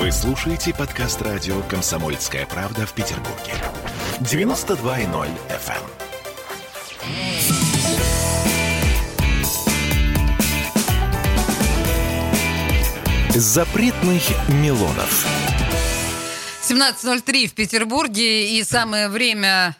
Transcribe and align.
Вы 0.00 0.10
слушаете 0.12 0.72
подкаст 0.72 1.20
радио 1.20 1.60
«Комсомольская 1.68 2.46
правда» 2.46 2.86
в 2.86 2.94
Петербурге. 2.94 3.52
92.0 4.20 5.28
FM. 5.50 5.82
Запретных 13.34 14.22
Милонов. 14.48 15.26
17.03 16.62 17.48
в 17.48 17.52
Петербурге 17.52 18.56
и 18.58 18.64
самое 18.64 19.10
время 19.10 19.76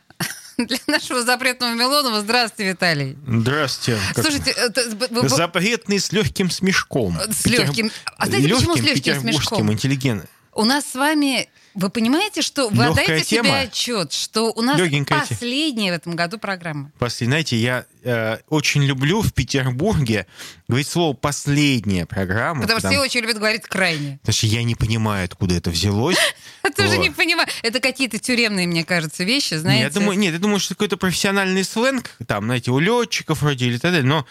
для 0.66 0.78
нашего 0.86 1.22
запретного 1.22 1.72
Милонова. 1.74 2.20
Здравствуйте, 2.20 2.70
Виталий. 2.72 3.16
Здравствуйте. 3.26 4.00
Слушайте, 4.14 4.54
б- 4.94 5.08
б- 5.22 5.28
Запретный 5.28 5.98
с 5.98 6.12
легким 6.12 6.50
смешком. 6.50 7.18
С 7.30 7.46
легким. 7.46 7.90
А 8.16 8.26
знаете, 8.26 8.48
почему 8.54 8.74
с 8.76 8.80
Легким 8.80 9.14
легким 9.14 9.20
смешком? 9.20 9.72
интеллигент. 9.72 10.26
у 10.54 10.64
нас 10.64 10.84
с 10.86 10.94
вами... 10.94 11.48
Вы 11.74 11.88
понимаете, 11.90 12.42
что 12.42 12.68
вы 12.68 12.84
Лёгкая 12.84 13.04
отдаете 13.04 13.24
себе 13.24 13.42
тема. 13.42 13.58
отчет, 13.60 14.12
что 14.12 14.52
у 14.52 14.60
нас 14.62 14.78
Лёгенькая 14.78 15.20
те- 15.20 15.28
последняя 15.34 15.92
в 15.92 15.94
этом 15.94 16.16
году 16.16 16.38
программа. 16.38 16.90
После, 16.98 17.26
знаете, 17.28 17.56
я 17.56 17.84
э, 18.02 18.38
очень 18.48 18.82
люблю 18.82 19.22
в 19.22 19.32
Петербурге 19.32 20.26
говорить 20.68 20.88
слово 20.88 21.14
«последняя 21.14 22.06
программа». 22.06 22.62
Потому 22.62 22.80
что 22.80 22.88
потому, 22.88 23.02
все 23.04 23.10
очень 23.18 23.20
любят 23.26 23.38
говорить 23.38 23.62
крайне. 23.62 24.18
потому 24.22 24.32
что 24.34 24.46
я 24.46 24.62
не 24.64 24.74
понимаю, 24.74 25.24
откуда 25.26 25.54
это 25.54 25.70
взялось. 25.70 26.16
Я 26.64 26.70
тоже 26.72 26.96
Вот. 26.96 27.02
не 27.02 27.10
понимаю. 27.10 27.48
Это 27.62 27.80
какие-то 27.80 28.18
тюремные, 28.18 28.66
мне 28.66 28.84
кажется, 28.84 29.24
вещи, 29.24 29.54
знаете. 29.54 29.82
я 29.84 29.90
думаю, 29.90 30.18
нет, 30.18 30.32
я 30.34 30.38
думаю, 30.38 30.60
что 30.60 30.74
какой-то 30.74 30.96
профессиональный 30.98 31.64
сленг, 31.64 32.10
там, 32.26 32.44
знаете, 32.44 32.70
у 32.70 32.78
летчиков 32.78 33.40
вроде 33.42 33.66
или 33.66 33.78
так 33.78 33.92
далее, 33.92 34.02
но, 34.06 34.26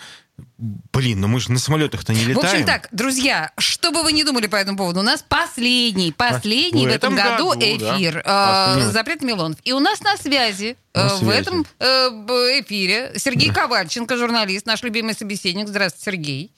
блин, 0.58 1.22
ну 1.22 1.28
мы 1.28 1.40
же 1.40 1.52
на 1.52 1.60
самолетах-то 1.60 2.14
не 2.14 2.24
В 2.24 2.28
летаем. 2.30 2.48
общем 2.48 2.66
так, 2.66 2.88
друзья, 2.92 3.52
что 3.58 3.92
бы 3.92 4.04
вы 4.04 4.12
ни 4.14 4.24
думали 4.24 4.48
по 4.48 4.56
этому 4.56 4.78
поводу, 4.78 5.00
у 5.00 5.04
нас 5.04 5.24
последний, 5.28 6.12
последний 6.12 6.88
В 6.88 6.90
в 6.90 6.94
этом 6.94 7.16
году, 7.16 7.50
году, 7.50 7.78
да. 7.80 7.98
эфир 7.98 8.18
э, 8.18 8.24
Последний. 8.24 8.92
«Запрет 8.92 9.22
Милонов». 9.22 9.58
И 9.64 9.72
у 9.72 9.80
нас 9.80 10.02
на 10.02 10.18
связи 10.18 10.78
На 10.94 11.08
э, 11.08 11.16
в 11.18 11.30
этом 11.30 11.66
э, 11.80 11.86
эфире 12.62 13.14
Сергей 13.18 13.52
Ковальченко, 13.52 14.18
журналист, 14.18 14.66
наш 14.66 14.84
любимый 14.84 15.14
собеседник. 15.14 15.68
Здравствуйте, 15.68 16.06
Сергей. 16.06 16.52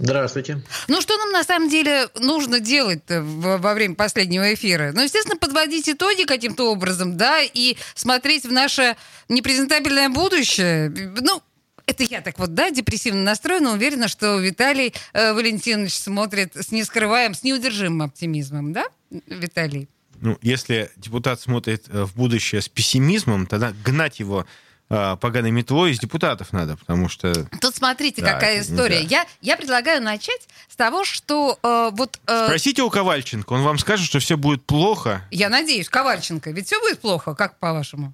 Здравствуйте. 0.00 0.62
Ну, 0.86 1.00
что 1.00 1.16
нам 1.16 1.32
на 1.32 1.42
самом 1.42 1.68
деле 1.68 2.08
нужно 2.20 2.60
делать 2.60 3.02
во 3.08 3.74
время 3.74 3.96
последнего 3.96 4.54
эфира? 4.54 4.92
Ну, 4.94 5.02
естественно, 5.02 5.36
подводить 5.36 5.88
итоги 5.88 6.22
каким-то 6.22 6.70
образом, 6.70 7.16
да, 7.16 7.40
и 7.42 7.76
смотреть 7.96 8.44
в 8.44 8.52
наше 8.52 8.96
непрезентабельное 9.28 10.08
будущее. 10.08 10.90
Ну, 11.20 11.42
это 11.88 12.04
я 12.04 12.20
так 12.20 12.38
вот, 12.38 12.54
да, 12.54 12.70
депрессивно 12.70 13.22
настроена, 13.22 13.72
уверена, 13.72 14.08
что 14.08 14.38
Виталий 14.38 14.92
э, 15.12 15.32
Валентинович 15.32 15.94
смотрит 15.94 16.54
с 16.56 16.70
нескрываемым, 16.70 17.34
с 17.34 17.42
неудержимым 17.42 18.02
оптимизмом, 18.02 18.72
да, 18.72 18.86
Виталий? 19.26 19.88
Ну, 20.20 20.36
если 20.42 20.90
депутат 20.96 21.40
смотрит 21.40 21.86
э, 21.88 22.04
в 22.04 22.14
будущее 22.14 22.60
с 22.60 22.68
пессимизмом, 22.68 23.46
тогда 23.46 23.72
гнать 23.84 24.18
его 24.20 24.46
э, 24.90 25.16
поганой 25.20 25.50
метлой 25.50 25.92
из 25.92 25.98
депутатов 26.00 26.52
надо, 26.52 26.76
потому 26.76 27.08
что... 27.08 27.46
Тут 27.60 27.74
смотрите, 27.76 28.20
Да, 28.22 28.34
какая 28.34 28.60
история. 28.60 29.02
нельзя. 29.02 29.20
Я, 29.20 29.26
я 29.52 29.56
предлагаю 29.56 30.02
начать 30.02 30.48
с 30.68 30.76
того, 30.76 31.04
что 31.04 31.58
э, 31.62 31.90
вот... 31.92 32.18
э, 32.26 32.46
Спросите 32.46 32.82
у 32.82 32.90
Ковальченко, 32.90 33.52
он 33.52 33.62
вам 33.62 33.78
скажет, 33.78 34.06
что 34.06 34.18
все 34.18 34.36
будет 34.36 34.64
плохо. 34.66 35.22
я 35.30 35.48
надеюсь, 35.48 35.88
Ковальченко, 35.88 36.50
ведь 36.50 36.66
все 36.66 36.80
будет 36.80 37.00
плохо, 37.00 37.34
как 37.34 37.58
по-вашему? 37.58 38.12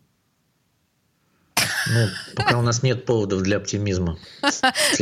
Ну, 1.86 2.08
пока 2.34 2.58
у 2.58 2.62
нас 2.62 2.82
нет 2.82 3.04
поводов 3.04 3.42
для 3.42 3.58
оптимизма. 3.58 4.18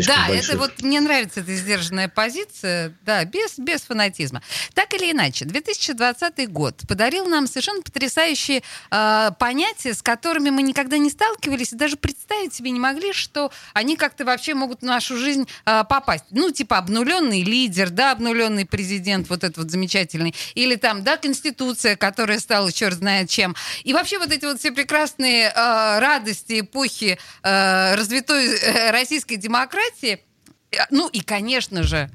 Да, 0.07 0.29
это 0.29 0.57
вот 0.57 0.83
мне 0.83 1.01
нравится 1.01 1.41
эта 1.41 1.55
сдержанная 1.55 2.09
позиция, 2.09 2.95
да, 3.05 3.25
без, 3.25 3.59
без 3.59 3.83
фанатизма. 3.83 4.43
Так 4.75 4.95
или 4.95 5.13
иначе, 5.13 5.45
2020 5.45 6.51
год 6.51 6.83
подарил 6.89 7.27
нам 7.27 7.47
совершенно 7.47 7.83
потрясающие 7.83 8.63
э, 8.91 9.31
понятия, 9.39 9.95
с 9.95 10.03
которыми 10.03 10.51
мы 10.51 10.63
никогда 10.63 10.99
не 10.99 11.11
сталкивались 11.11 11.73
и 11.73 11.77
даже 11.77 11.97
представить 11.97 12.55
себе 12.55 12.71
не 12.71 12.81
могли, 12.81 13.13
что 13.13 13.53
они 13.75 13.97
как-то 13.97 14.25
вообще 14.25 14.55
могут 14.55 14.81
в 14.81 14.85
нашу 14.85 15.17
жизнь 15.17 15.47
э, 15.67 15.85
попасть. 15.89 16.25
Ну, 16.31 16.51
типа 16.51 16.79
обнуленный 16.79 17.43
лидер, 17.43 17.91
да, 17.91 18.13
обнуленный 18.13 18.67
президент, 18.67 19.29
вот 19.29 19.45
этот 19.45 19.59
вот 19.59 19.71
замечательный, 19.71 20.35
или 20.55 20.77
там, 20.77 21.05
да, 21.05 21.17
конституция, 21.17 21.97
которая 21.97 22.39
стала 22.39 22.73
черт 22.73 22.97
знает 22.97 23.29
чем. 23.31 23.55
И 23.85 23.93
вообще 23.93 24.19
вот 24.19 24.33
эти 24.33 24.45
вот 24.45 24.59
все 24.59 24.73
прекрасные 24.73 25.53
э, 25.55 25.99
радости 25.99 26.63
эпохи 26.73 27.19
э, 27.43 27.95
развитой 27.95 28.47
э, 28.47 28.91
российской 28.91 29.37
демократии, 29.37 30.25
э, 30.71 30.77
ну 30.91 31.09
и, 31.09 31.21
конечно 31.21 31.83
же, 31.83 32.11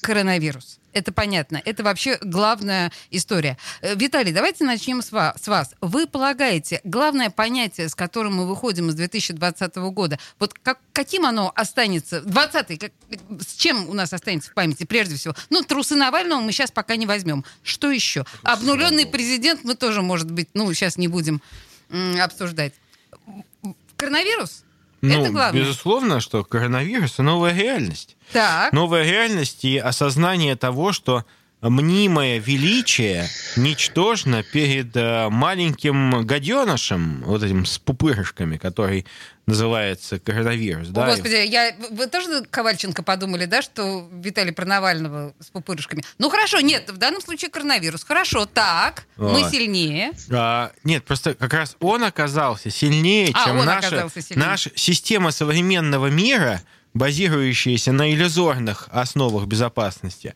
коронавирус. 0.00 0.78
Это 0.92 1.10
понятно. 1.10 1.62
Это 1.64 1.82
вообще 1.84 2.18
главная 2.20 2.92
история. 3.10 3.56
Э, 3.80 3.94
Виталий, 3.94 4.32
давайте 4.32 4.64
начнем 4.64 5.00
с 5.02 5.12
вас. 5.12 5.74
Вы 5.80 6.06
полагаете, 6.06 6.80
главное 6.84 7.30
понятие, 7.30 7.88
с 7.88 7.94
которым 7.94 8.34
мы 8.34 8.46
выходим 8.46 8.90
из 8.90 8.94
2020 8.94 9.76
года, 9.76 10.18
вот 10.38 10.52
как, 10.54 10.80
каким 10.92 11.24
оно 11.24 11.52
останется? 11.54 12.20
20 12.22 12.80
как, 12.80 12.92
с 13.40 13.54
чем 13.54 13.88
у 13.88 13.94
нас 13.94 14.12
останется 14.12 14.50
в 14.50 14.54
памяти 14.54 14.84
прежде 14.84 15.16
всего? 15.16 15.34
Ну, 15.48 15.62
трусы 15.62 15.94
Навального 15.94 16.40
мы 16.40 16.52
сейчас 16.52 16.72
пока 16.72 16.96
не 16.96 17.06
возьмем. 17.06 17.44
Что 17.62 17.90
еще? 17.90 18.26
Обнуленный 18.42 19.06
президент 19.06 19.62
мы 19.62 19.76
тоже, 19.76 20.02
может 20.02 20.30
быть, 20.30 20.48
ну, 20.54 20.72
сейчас 20.74 20.98
не 20.98 21.08
будем 21.08 21.40
м, 21.88 22.20
обсуждать. 22.20 22.74
Коронавирус? 24.02 24.64
Ну, 25.00 25.20
Это 25.22 25.30
главное. 25.30 25.60
безусловно, 25.62 26.20
что 26.20 26.42
коронавирус— 26.44 27.18
новая 27.18 27.54
реальность. 27.54 28.16
Так. 28.32 28.72
Новая 28.72 29.04
реальность 29.04 29.64
и 29.64 29.78
осознание 29.78 30.56
того, 30.56 30.92
что 30.92 31.24
мнимое 31.62 32.38
величие 32.38 33.28
ничтожно 33.56 34.42
перед 34.42 34.96
э, 34.96 35.28
маленьким 35.30 36.26
гаденышем, 36.26 37.22
вот 37.24 37.42
этим 37.42 37.64
с 37.64 37.78
пупырышками, 37.78 38.56
который 38.56 39.06
называется 39.46 40.18
коронавирус. 40.18 40.88
О, 40.88 40.92
да, 40.92 41.06
Господи, 41.06 41.46
я, 41.46 41.74
вы 41.90 42.06
тоже 42.06 42.44
Ковальченко 42.50 43.02
подумали, 43.02 43.46
да, 43.46 43.62
что 43.62 44.08
Виталий 44.12 44.52
про 44.52 44.64
Навального 44.64 45.34
с 45.40 45.50
пупырышками? 45.50 46.02
Ну 46.18 46.30
хорошо, 46.30 46.60
нет, 46.60 46.90
в 46.90 46.96
данном 46.96 47.20
случае 47.20 47.50
коронавирус. 47.50 48.04
Хорошо, 48.04 48.46
так, 48.46 49.04
мы 49.16 49.42
Вот. 49.42 49.50
сильнее. 49.50 50.12
А, 50.30 50.72
нет, 50.84 51.04
просто 51.04 51.34
как 51.34 51.52
раз 51.54 51.76
он 51.80 52.04
оказался 52.04 52.70
сильнее, 52.70 53.30
А, 53.34 53.44
чем 53.46 53.64
наша, 53.64 53.86
оказался 53.88 54.20
сильнее. 54.22 54.46
наша 54.46 54.70
система 54.74 55.30
современного 55.30 56.06
мира, 56.08 56.60
базирующаяся 56.94 57.92
на 57.92 58.12
иллюзорных 58.12 58.88
основах 58.90 59.46
безопасности. 59.46 60.34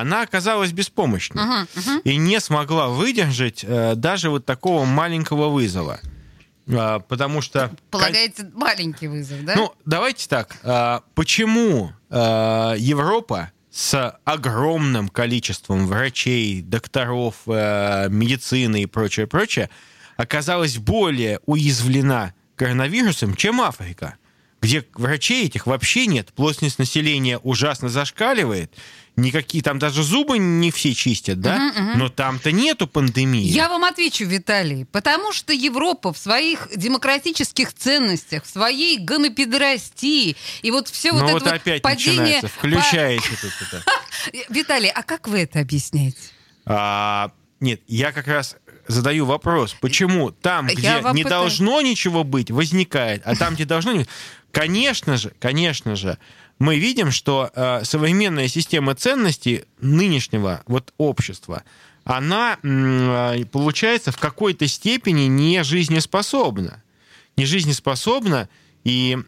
Она 0.00 0.22
оказалась 0.22 0.72
беспомощной 0.72 1.44
Мгм, 1.44 1.68
мгм. 1.74 1.98
и 2.04 2.16
не 2.16 2.40
смогла 2.40 2.88
выдержать 2.88 3.64
э, 3.66 3.94
даже 3.94 4.30
вот 4.30 4.46
такого 4.46 4.84
маленького 4.84 5.48
вызова. 5.48 6.00
А, 6.68 7.00
потому 7.00 7.42
что... 7.42 7.70
Полагаете, 7.90 8.50
маленький 8.54 9.08
вызов, 9.08 9.44
да? 9.44 9.54
Ну, 9.56 9.72
давайте 9.84 10.28
так. 10.28 10.56
а, 10.62 11.02
Почему 11.14 11.92
а, 12.10 12.74
Европа 12.74 13.50
с 13.70 14.18
огромным 14.24 15.08
количеством 15.08 15.86
врачей, 15.86 16.60
докторов, 16.60 17.36
э, 17.46 18.08
медицины 18.10 18.82
и 18.82 18.86
прочее, 18.86 19.26
прочее, 19.26 19.70
оказалась 20.18 20.76
более 20.76 21.40
уязвлена 21.46 22.34
коронавирусом, 22.56 23.34
чем 23.34 23.62
Африка, 23.62 24.16
где 24.60 24.84
врачей 24.94 25.46
этих 25.46 25.66
вообще 25.66 26.06
нет, 26.06 26.34
плотность 26.34 26.78
населения 26.78 27.38
ужасно 27.38 27.88
зашкаливает, 27.88 28.74
никакие 29.16 29.62
там 29.62 29.78
даже 29.78 30.02
зубы 30.02 30.38
не 30.38 30.70
все 30.70 30.94
чистят, 30.94 31.40
да, 31.40 31.58
Мгм, 31.58 31.84
мгм. 31.84 31.98
но 31.98 32.08
там-то 32.08 32.50
нету 32.52 32.86
пандемии. 32.86 33.44
Я 33.44 33.68
вам 33.68 33.84
отвечу, 33.84 34.24
Виталий, 34.24 34.86
потому 34.86 35.32
что 35.32 35.52
Европа 35.52 36.12
в 36.12 36.18
своих 36.18 36.68
демократических 36.74 37.74
ценностях, 37.74 38.44
в 38.44 38.48
своей 38.50 38.98
гомопедерастии 38.98 40.36
и 40.62 40.70
вот 40.70 40.88
все 40.88 41.12
Ну 41.12 41.20
вот 41.20 41.32
вот 41.32 41.42
это 41.42 41.50
вот 41.50 41.60
опять 41.60 41.82
падение... 41.82 42.20
начинается, 42.20 42.48
включаете 42.48 43.28
тут 43.40 43.52
это. 43.60 43.82
Виталий, 44.48 44.90
а 44.90 45.02
как 45.02 45.28
вы 45.28 45.40
это 45.40 45.60
объясняете? 45.60 46.18
А, 46.64 47.32
нет, 47.60 47.82
я 47.88 48.12
как 48.12 48.26
раз 48.28 48.56
задаю 48.88 49.26
вопрос, 49.26 49.74
почему 49.80 50.30
там, 50.30 50.66
где 50.66 50.88
не 51.12 51.22
пытаюсь- 51.24 51.28
должно 51.28 51.80
ничего 51.82 52.24
быть, 52.24 52.50
возникает, 52.50 53.22
а 53.24 53.36
там, 53.36 53.54
где 53.54 53.64
должно 53.64 54.04
конечно 54.52 55.16
же, 55.16 55.32
конечно 55.38 55.96
же, 55.96 56.18
мы 56.62 56.78
видим, 56.78 57.10
что 57.10 57.50
э, 57.52 57.82
современная 57.82 58.46
система 58.46 58.94
ценностей 58.94 59.64
нынешнего 59.80 60.62
вот 60.68 60.94
общества, 60.96 61.64
она 62.04 62.56
э, 62.62 63.44
получается 63.50 64.12
в 64.12 64.16
какой-то 64.16 64.68
степени 64.68 65.22
не 65.22 65.64
жизнеспособна, 65.64 66.80
не 67.36 67.46
жизнеспособна 67.46 68.48
и 68.84 69.18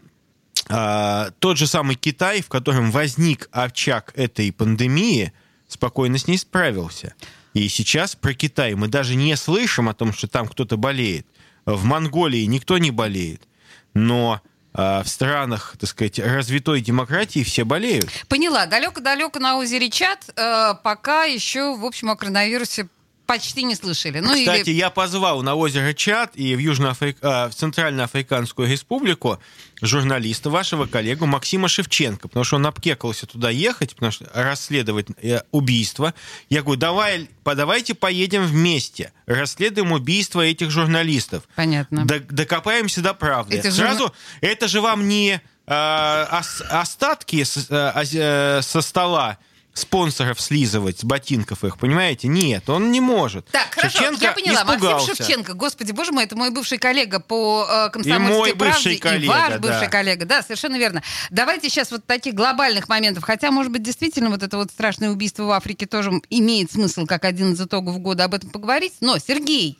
а, 0.68 1.30
тот 1.40 1.58
же 1.58 1.66
самый 1.66 1.96
Китай, 1.96 2.40
в 2.40 2.48
котором 2.48 2.92
возник 2.92 3.48
очаг 3.50 4.12
этой 4.14 4.52
пандемии, 4.52 5.32
спокойно 5.66 6.18
с 6.18 6.28
ней 6.28 6.38
справился. 6.38 7.14
И 7.52 7.68
сейчас 7.68 8.14
про 8.14 8.34
Китай 8.34 8.74
мы 8.74 8.86
даже 8.86 9.16
не 9.16 9.36
слышим 9.36 9.88
о 9.88 9.94
том, 9.94 10.12
что 10.12 10.28
там 10.28 10.46
кто-то 10.46 10.76
болеет. 10.76 11.26
В 11.66 11.84
Монголии 11.84 12.44
никто 12.44 12.78
не 12.78 12.92
болеет. 12.92 13.48
Но 13.92 14.40
э, 14.40 14.48
в 14.74 15.04
странах, 15.06 15.76
так 15.78 15.88
сказать, 15.88 16.18
развитой 16.18 16.80
демократии 16.80 17.44
все 17.44 17.64
болеют. 17.64 18.08
Поняла. 18.28 18.66
Далеко-далеко 18.66 19.38
на 19.38 19.56
озере 19.58 19.88
Чат 19.88 20.28
э, 20.34 20.74
пока 20.82 21.24
еще, 21.24 21.76
в 21.76 21.84
общем, 21.84 22.10
о 22.10 22.16
коронавирусе 22.16 22.88
почти 23.26 23.62
не 23.62 23.74
слышали. 23.74 24.20
Ну, 24.20 24.34
Кстати, 24.34 24.70
или... 24.70 24.76
я 24.76 24.90
позвал 24.90 25.42
на 25.42 25.54
озеро 25.54 25.92
Чад 25.92 26.32
и 26.34 26.54
в, 26.54 26.58
Южноафрик... 26.58 27.18
а, 27.22 27.48
в 27.48 27.54
Центральноафриканскую 27.54 28.68
республику 28.70 29.38
журналиста, 29.80 30.50
вашего 30.50 30.86
коллегу 30.86 31.26
Максима 31.26 31.68
Шевченко, 31.68 32.28
потому 32.28 32.44
что 32.44 32.56
он 32.56 32.66
обкекался 32.66 33.26
туда 33.26 33.50
ехать, 33.50 33.94
потому 33.94 34.12
что 34.12 34.28
расследовать 34.34 35.06
э, 35.22 35.40
убийство. 35.50 36.14
Я 36.48 36.62
говорю, 36.62 36.78
давай, 36.80 37.28
давайте 37.44 37.94
поедем 37.94 38.44
вместе, 38.46 39.12
расследуем 39.26 39.92
убийство 39.92 40.40
этих 40.40 40.70
журналистов. 40.70 41.44
Понятно. 41.56 42.04
Докопаемся 42.06 43.00
до 43.00 43.14
правды. 43.14 43.56
Этих 43.58 43.72
Сразу, 43.72 44.04
журна- 44.04 44.12
это 44.40 44.68
же 44.68 44.80
вам 44.80 45.08
не 45.08 45.40
э, 45.66 46.26
ос- 46.30 46.62
остатки 46.70 47.42
с- 47.42 47.66
э, 47.70 48.60
со 48.62 48.80
стола 48.80 49.38
спонсоров 49.74 50.40
слизывать, 50.40 51.00
с 51.00 51.04
ботинков 51.04 51.64
их, 51.64 51.78
понимаете? 51.78 52.28
Нет, 52.28 52.70
он 52.70 52.92
не 52.92 53.00
может. 53.00 53.46
Так, 53.48 53.74
хорошо, 53.74 53.98
Шевченко 53.98 54.24
я 54.24 54.32
поняла. 54.32 54.54
испугался. 54.62 55.08
Максим 55.08 55.14
Шевченко, 55.16 55.54
господи, 55.54 55.92
боже 55.92 56.12
мой, 56.12 56.24
это 56.24 56.36
мой 56.36 56.50
бывший 56.50 56.78
коллега 56.78 57.20
по 57.20 57.66
э, 57.68 57.90
комсомольской 57.90 58.34
И 58.34 58.38
мой 58.38 58.54
правде, 58.54 58.72
бывший 58.72 58.94
и 58.94 58.98
коллега, 58.98 59.30
ваш 59.30 59.52
да. 59.52 59.58
бывший 59.58 59.88
коллега. 59.88 60.24
Да, 60.24 60.42
совершенно 60.42 60.76
верно. 60.76 61.02
Давайте 61.30 61.68
сейчас 61.68 61.90
вот 61.90 62.06
таких 62.06 62.34
глобальных 62.34 62.88
моментов, 62.88 63.24
хотя, 63.24 63.50
может 63.50 63.72
быть, 63.72 63.82
действительно 63.82 64.30
вот 64.30 64.42
это 64.42 64.56
вот 64.56 64.70
страшное 64.70 65.10
убийство 65.10 65.42
в 65.44 65.50
Африке 65.50 65.86
тоже 65.86 66.12
имеет 66.30 66.70
смысл, 66.70 67.04
как 67.06 67.24
один 67.24 67.52
из 67.52 67.60
итогов 67.60 67.98
года 67.98 68.24
об 68.24 68.34
этом 68.34 68.50
поговорить. 68.50 68.94
Но, 69.00 69.18
Сергей, 69.18 69.78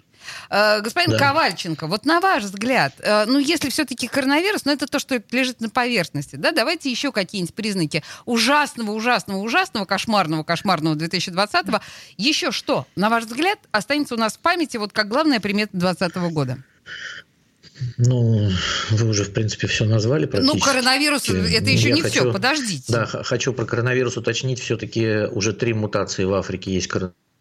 господин 0.49 1.13
Да. 1.13 1.19
Ковальченко, 1.19 1.87
вот 1.87 2.05
на 2.05 2.21
ваш 2.21 2.45
взгляд, 2.45 2.93
э, 2.99 3.25
ну, 3.27 3.39
если 3.39 3.71
все-таки 3.71 4.09
коронавирус, 4.09 4.65
ну, 4.65 4.73
это 4.73 4.87
то, 4.87 4.99
что 4.99 5.23
лежит 5.31 5.61
на 5.61 5.69
поверхности, 5.71 6.37
да, 6.37 6.53
давайте 6.53 6.91
еще 6.91 7.13
какие-нибудь 7.13 7.55
признаки 7.55 8.03
ужасного, 8.25 8.91
ужасного, 8.93 9.39
ужасного, 9.39 9.85
кошмарного, 9.85 10.43
кошмарного 10.45 10.95
2020-го. 10.95 11.81
Еще 12.17 12.51
что, 12.53 12.87
на 12.97 13.11
ваш 13.11 13.25
взгляд, 13.25 13.59
останется 13.73 14.15
у 14.15 14.19
нас 14.19 14.35
в 14.35 14.39
памяти 14.39 14.77
вот 14.77 14.93
как 14.93 15.09
главная 15.09 15.41
примета 15.41 15.77
2020 15.77 16.17
года? 16.33 16.59
Ну, 17.99 18.51
вы 18.91 19.09
уже, 19.09 19.25
в 19.25 19.33
принципе, 19.33 19.67
все 19.67 19.85
назвали 19.85 20.27
Ну, 20.27 20.31
практически. 20.31 20.61
коронавирус, 20.65 21.29
это 21.29 21.71
еще 21.71 21.89
Я 21.89 21.95
не 21.97 22.03
все, 22.03 22.21
хочу- 22.21 22.33
подождите. 22.33 22.85
Да, 22.93 23.07
хочу 23.07 23.53
про 23.53 23.65
коронавирус 23.65 24.17
уточнить. 24.17 24.61
Все-таки 24.61 25.27
уже 25.33 25.53
три 25.53 25.75
мутации 25.75 26.23
в 26.25 26.33
Африке 26.35 26.73
есть 26.73 26.87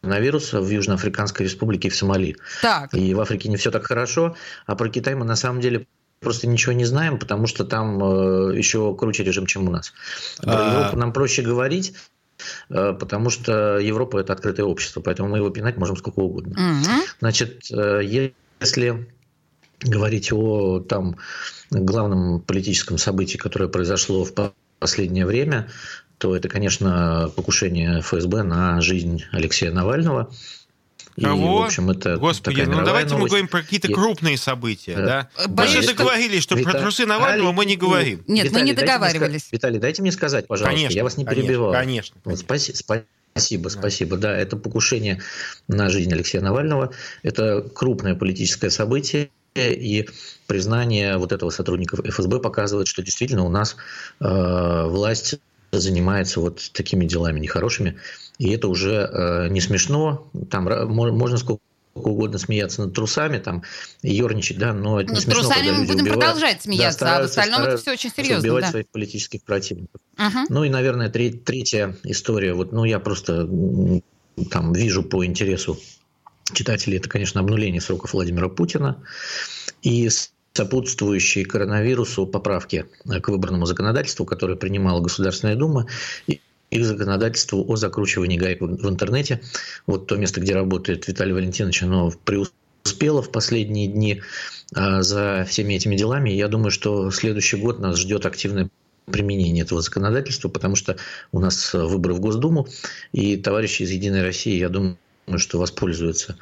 коронавируса 0.03 0.59
в 0.59 0.69
Южноафриканской 0.69 1.45
республике 1.45 1.87
и 1.87 1.91
в 1.91 1.95
Сомали. 1.95 2.35
Так, 2.61 2.93
И 2.93 3.13
в 3.13 3.21
Африке 3.21 3.47
не 3.49 3.55
все 3.55 3.71
так 3.71 3.87
хорошо. 3.87 4.35
А 4.65 4.75
про 4.75 4.89
Китай 4.89 5.15
мы 5.15 5.25
на 5.25 5.37
самом 5.37 5.61
деле 5.61 5.87
просто 6.19 6.47
ничего 6.47 6.73
не 6.73 6.85
знаем, 6.85 7.17
потому 7.17 7.47
что 7.47 7.63
там 7.63 8.03
э, 8.03 8.57
еще 8.57 8.95
круче 8.95 9.23
режим, 9.23 9.45
чем 9.45 9.67
у 9.67 9.71
нас. 9.71 9.93
Про 10.41 10.57
А. 10.57 10.71
Европу 10.73 10.97
нам 10.97 11.13
проще 11.13 11.41
говорить, 11.41 11.95
э, 12.69 12.93
потому 12.99 13.29
что 13.29 13.77
Европа 13.79 14.19
это 14.19 14.33
открытое 14.33 14.63
общество, 14.63 15.01
поэтому 15.01 15.29
мы 15.29 15.37
его 15.37 15.49
пинать 15.49 15.77
можем 15.77 15.95
сколько 15.95 16.19
угодно. 16.19 16.53
Мгм. 16.57 17.01
Значит, 17.19 17.71
э, 17.71 18.01
если 18.03 19.07
говорить 19.81 20.31
о 20.33 20.79
там 20.79 21.17
главном 21.71 22.41
политическом 22.41 22.97
событии, 22.97 23.37
которое 23.37 23.67
произошло 23.69 24.23
в 24.23 24.33
по- 24.33 24.53
последнее 24.79 25.25
время, 25.25 25.69
то 26.23 26.33
это, 26.37 26.47
конечно, 26.47 27.29
покушение 27.35 27.99
ФСБ 27.99 28.43
на 28.43 28.79
жизнь 28.79 29.25
Алексея 29.33 29.71
Навального. 29.73 30.31
И, 31.17 31.23
Кого? 31.25 31.57
в 31.57 31.65
общем, 31.65 31.89
это 31.91 32.15
Господи, 32.15 32.61
такая 32.61 32.73
ну 32.79 32.85
давайте 32.85 33.09
мы 33.09 33.17
новость. 33.17 33.31
говорим 33.31 33.47
про 33.49 33.61
какие-то 33.61 33.89
И- 33.89 33.93
крупные 33.93 34.37
события, 34.37 34.93
Э, 34.93 35.05
да? 35.05 35.29
Э, 35.37 35.47
Мы 35.49 35.53
боюсь, 35.55 35.81
же 35.81 35.87
договорились, 35.87 36.41
что 36.41 36.55
про 36.55 36.71
Вита- 36.71 36.79
трусы 36.79 37.05
Навального 37.05 37.51
мы 37.51 37.65
не 37.65 37.75
говорим. 37.75 38.23
Нет, 38.25 38.53
мы 38.53 38.61
не 38.61 38.71
Виталий, 38.71 38.73
дайте 38.73 38.73
мне 38.73 38.73
договаривались. 38.73 39.41
ска- 39.41 39.47
Виталий, 39.51 39.79
дайте 39.79 40.01
мне 40.01 40.11
сказать, 40.13 40.47
пожалуйста. 40.47 40.73
Конечно, 40.73 40.95
я 40.95 41.03
вас 41.03 41.17
не 41.17 41.25
перебивал. 41.25 41.73
Конечно. 41.73 42.15
Вот, 42.23 42.39
конечно. 42.45 42.71
спаси- 42.73 43.03
спасибо, 43.33 43.67
спасибо. 43.67 44.15
Да, 44.15 44.33
это 44.33 44.55
покушение 44.55 45.21
на 45.67 45.89
жизнь 45.89 46.11
Алексея 46.13 46.41
Навального. 46.41 46.93
Это 47.21 47.61
крупное 47.61 48.15
политическое 48.15 48.69
событие. 48.69 49.29
И 49.55 50.07
признание 50.47 51.17
вот 51.17 51.31
этого 51.33 51.49
сотрудников 51.51 51.99
ФСБ 51.99 52.39
показывает, 52.39 52.87
что 52.87 53.03
действительно 53.03 53.43
у 53.43 53.49
нас 53.49 53.75
э, 54.21 54.85
власть 54.87 55.35
занимается 55.79 56.39
вот 56.39 56.71
такими 56.73 57.05
делами 57.05 57.39
нехорошими. 57.39 57.97
И 58.39 58.49
это 58.51 58.67
уже 58.67 59.09
э, 59.11 59.47
не 59.49 59.61
смешно. 59.61 60.27
Там 60.49 60.65
можно 60.91 61.37
сколько 61.37 61.61
угодно 61.95 62.39
смеяться 62.39 62.81
над 62.83 62.95
трусами, 62.95 63.37
там, 63.37 63.61
ерничать, 64.01 64.57
да, 64.57 64.73
но 64.73 64.99
это 64.99 65.09
не 65.11 65.15
Над 65.15 65.23
смешно, 65.25 65.41
трусами 65.41 65.57
когда 65.59 65.73
мы 65.73 65.79
люди 65.81 65.91
будем 65.91 66.01
убивают. 66.05 66.23
продолжать 66.23 66.61
смеяться, 66.63 67.15
а 67.15 67.21
в 67.21 67.25
остальном 67.25 67.61
это 67.61 67.77
все 67.77 67.91
очень 67.91 68.09
серьезно. 68.09 68.39
убивать 68.39 68.63
Да. 68.63 68.71
своих 68.71 68.87
политических 68.89 69.43
противников. 69.43 70.01
Мгм. 70.17 70.45
Ну 70.49 70.63
и, 70.63 70.69
наверное, 70.69 71.09
тре- 71.09 71.33
третья 71.33 71.95
история. 72.03 72.53
Вот, 72.55 72.71
ну, 72.71 72.83
я 72.83 72.99
просто 72.99 73.47
там 74.49 74.73
вижу 74.73 75.03
по 75.03 75.23
интересу 75.23 75.79
читателей, 76.51 76.97
это, 76.97 77.09
конечно, 77.09 77.39
обнуление 77.41 77.79
сроков 77.79 78.13
Владимира 78.13 78.49
Путина 78.49 78.97
и 79.83 80.09
сопутствующие 80.53 81.45
коронавирусу 81.45 82.27
поправки 82.27 82.85
э, 83.05 83.19
к 83.19 83.29
выборному 83.29 83.65
законодательству, 83.65 84.25
которое 84.25 84.55
принимала 84.55 85.01
Государственная 85.01 85.55
Дума, 85.55 85.87
и 86.27 86.41
и 86.73 86.79
к 86.79 86.85
законодательству 86.85 87.63
о 87.67 87.75
закручивании 87.75 88.37
гаек 88.37 88.61
в 88.61 88.65
в 88.65 88.89
интернете. 88.89 89.41
Вот 89.85 90.07
то 90.07 90.15
место, 90.15 90.41
где 90.41 90.55
работает 90.55 91.07
Виталий 91.07 91.33
Валентинович, 91.33 91.83
оно 91.83 92.11
преуспело 92.25 93.21
в 93.21 93.31
последние 93.31 93.87
дни 93.87 94.23
а, 94.73 95.03
за 95.03 95.45
всеми 95.47 95.75
этими 95.75 95.95
делами. 95.95 96.31
Я 96.31 96.47
думаю, 96.47 96.71
что 96.71 97.11
следующий 97.11 97.57
год 97.57 97.79
нас 97.79 97.99
ждет 97.99 98.25
активное 98.25 98.69
применение 99.05 99.63
этого 99.63 99.81
законодательства, 99.81 100.49
потому 100.49 100.75
что 100.75 100.97
у 101.31 101.39
нас 101.39 101.75
э, 101.75 101.77
выборы 101.83 102.15
в 102.15 102.19
Госдуму, 102.19 102.67
и 103.11 103.37
товарищи 103.37 103.83
из 103.83 103.91
«Единой 103.91 104.23
России», 104.23 104.57
я 104.57 104.69
думаю, 104.69 104.97
что 105.37 105.59
воспользуются 105.59 106.37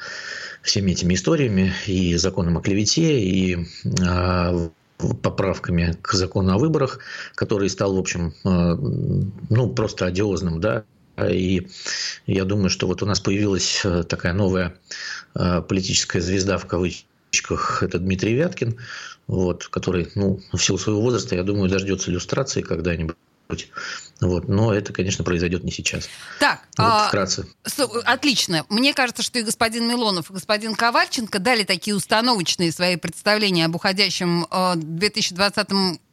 всеми 0.61 0.91
этими 0.91 1.15
историями 1.15 1.73
и 1.87 2.15
законом 2.15 2.57
о 2.57 2.61
клевете, 2.61 3.19
и 3.19 3.67
а, 4.05 4.69
поправками 5.21 5.97
к 6.01 6.13
закону 6.13 6.53
о 6.53 6.57
выборах, 6.57 6.99
который 7.35 7.69
стал, 7.69 7.95
в 7.95 7.99
общем, 7.99 8.33
э, 8.43 8.75
ну, 9.49 9.69
просто 9.73 10.05
одиозным, 10.05 10.61
да, 10.61 10.83
и 11.17 11.67
я 12.27 12.45
думаю, 12.45 12.69
что 12.69 12.85
вот 12.85 13.01
у 13.01 13.07
нас 13.07 13.19
появилась 13.19 13.81
э, 13.83 14.03
такая 14.03 14.33
новая 14.33 14.75
политическая 15.33 16.21
звезда 16.21 16.57
в 16.57 16.67
кавычках, 16.67 17.81
это 17.81 17.97
Дмитрий 17.99 18.35
Вяткин, 18.35 18.77
вот, 19.27 19.67
который, 19.69 20.09
ну, 20.15 20.39
в 20.51 20.59
силу 20.59 20.77
своего 20.77 21.01
возраста, 21.01 21.35
я 21.35 21.43
думаю, 21.43 21.69
дождется 21.69 22.11
иллюстрации 22.11 22.61
когда-нибудь. 22.61 23.15
Вот, 24.21 24.48
но 24.48 24.74
это, 24.74 24.94
конечно, 24.94 25.24
произойдет 25.24 25.63
не 25.63 25.71
сейчас. 25.71 26.07
Так, 26.39 26.62
Вот, 26.77 26.86
а, 26.86 27.07
вкратце. 27.07 27.48
Отлично. 28.06 28.65
Мне 28.69 28.94
кажется, 28.94 29.24
что 29.24 29.39
и 29.39 29.42
господин 29.42 29.87
Милонов, 29.87 30.30
и 30.30 30.33
господин 30.33 30.75
Ковальченко 30.75 31.40
дали 31.40 31.64
такие 31.64 31.95
установочные 31.95 32.71
свои 32.71 32.97
представления 32.97 33.66
об 33.66 33.75
уходящем 33.75 34.45
э, 34.52 34.73
2020 34.75 35.69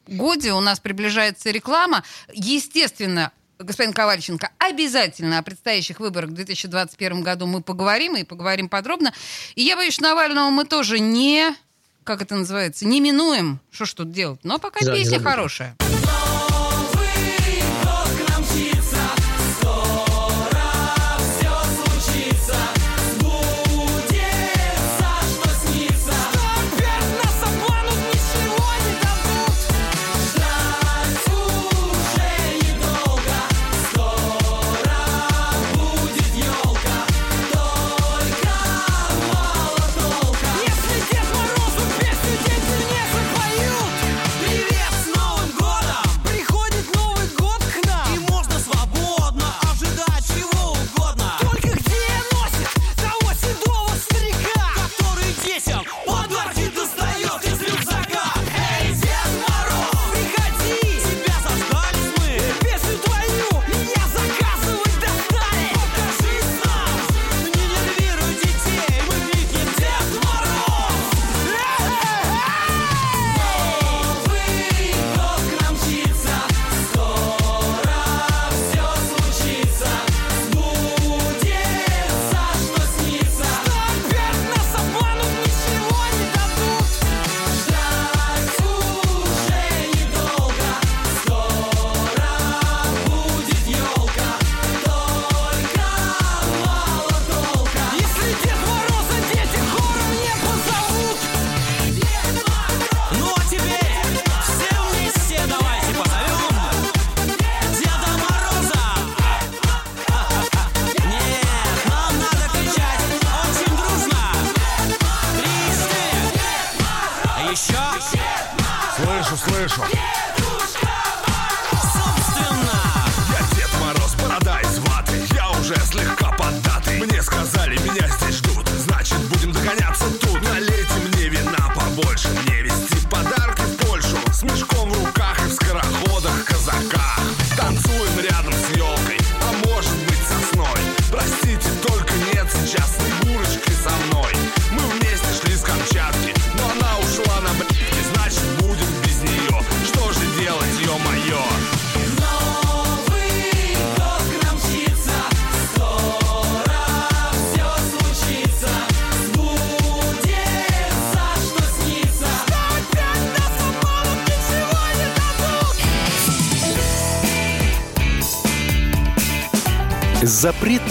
годе. 0.08 0.52
У 0.54 0.60
нас 0.60 0.80
приближается 0.80 1.50
реклама. 1.50 2.02
Естественно, 2.32 3.30
господин 3.58 3.92
Ковальченко, 3.92 4.50
обязательно 4.58 5.38
о 5.38 5.42
предстоящих 5.42 6.00
выборах 6.00 6.30
в 6.30 6.34
2021 6.34 7.22
году 7.22 7.46
мы 7.46 7.62
поговорим, 7.62 8.16
и 8.16 8.24
поговорим 8.24 8.68
подробно. 8.68 9.12
И 9.54 9.62
я 9.62 9.76
боюсь, 9.76 10.00
Навального 10.00 10.50
мы 10.50 10.64
тоже 10.64 10.98
не... 10.98 11.54
Как 12.04 12.22
это 12.22 12.36
называется? 12.36 12.86
Не 12.86 13.00
минуем. 13.00 13.60
Что 13.70 13.84
ж 13.84 13.92
тут 13.92 14.12
делать? 14.12 14.40
Но 14.42 14.58
пока 14.58 14.82
Да, 14.82 14.94
песня 14.94 15.20
хорошая. 15.20 15.76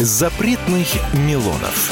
Запретных 0.00 0.86
Милонов. 1.12 1.90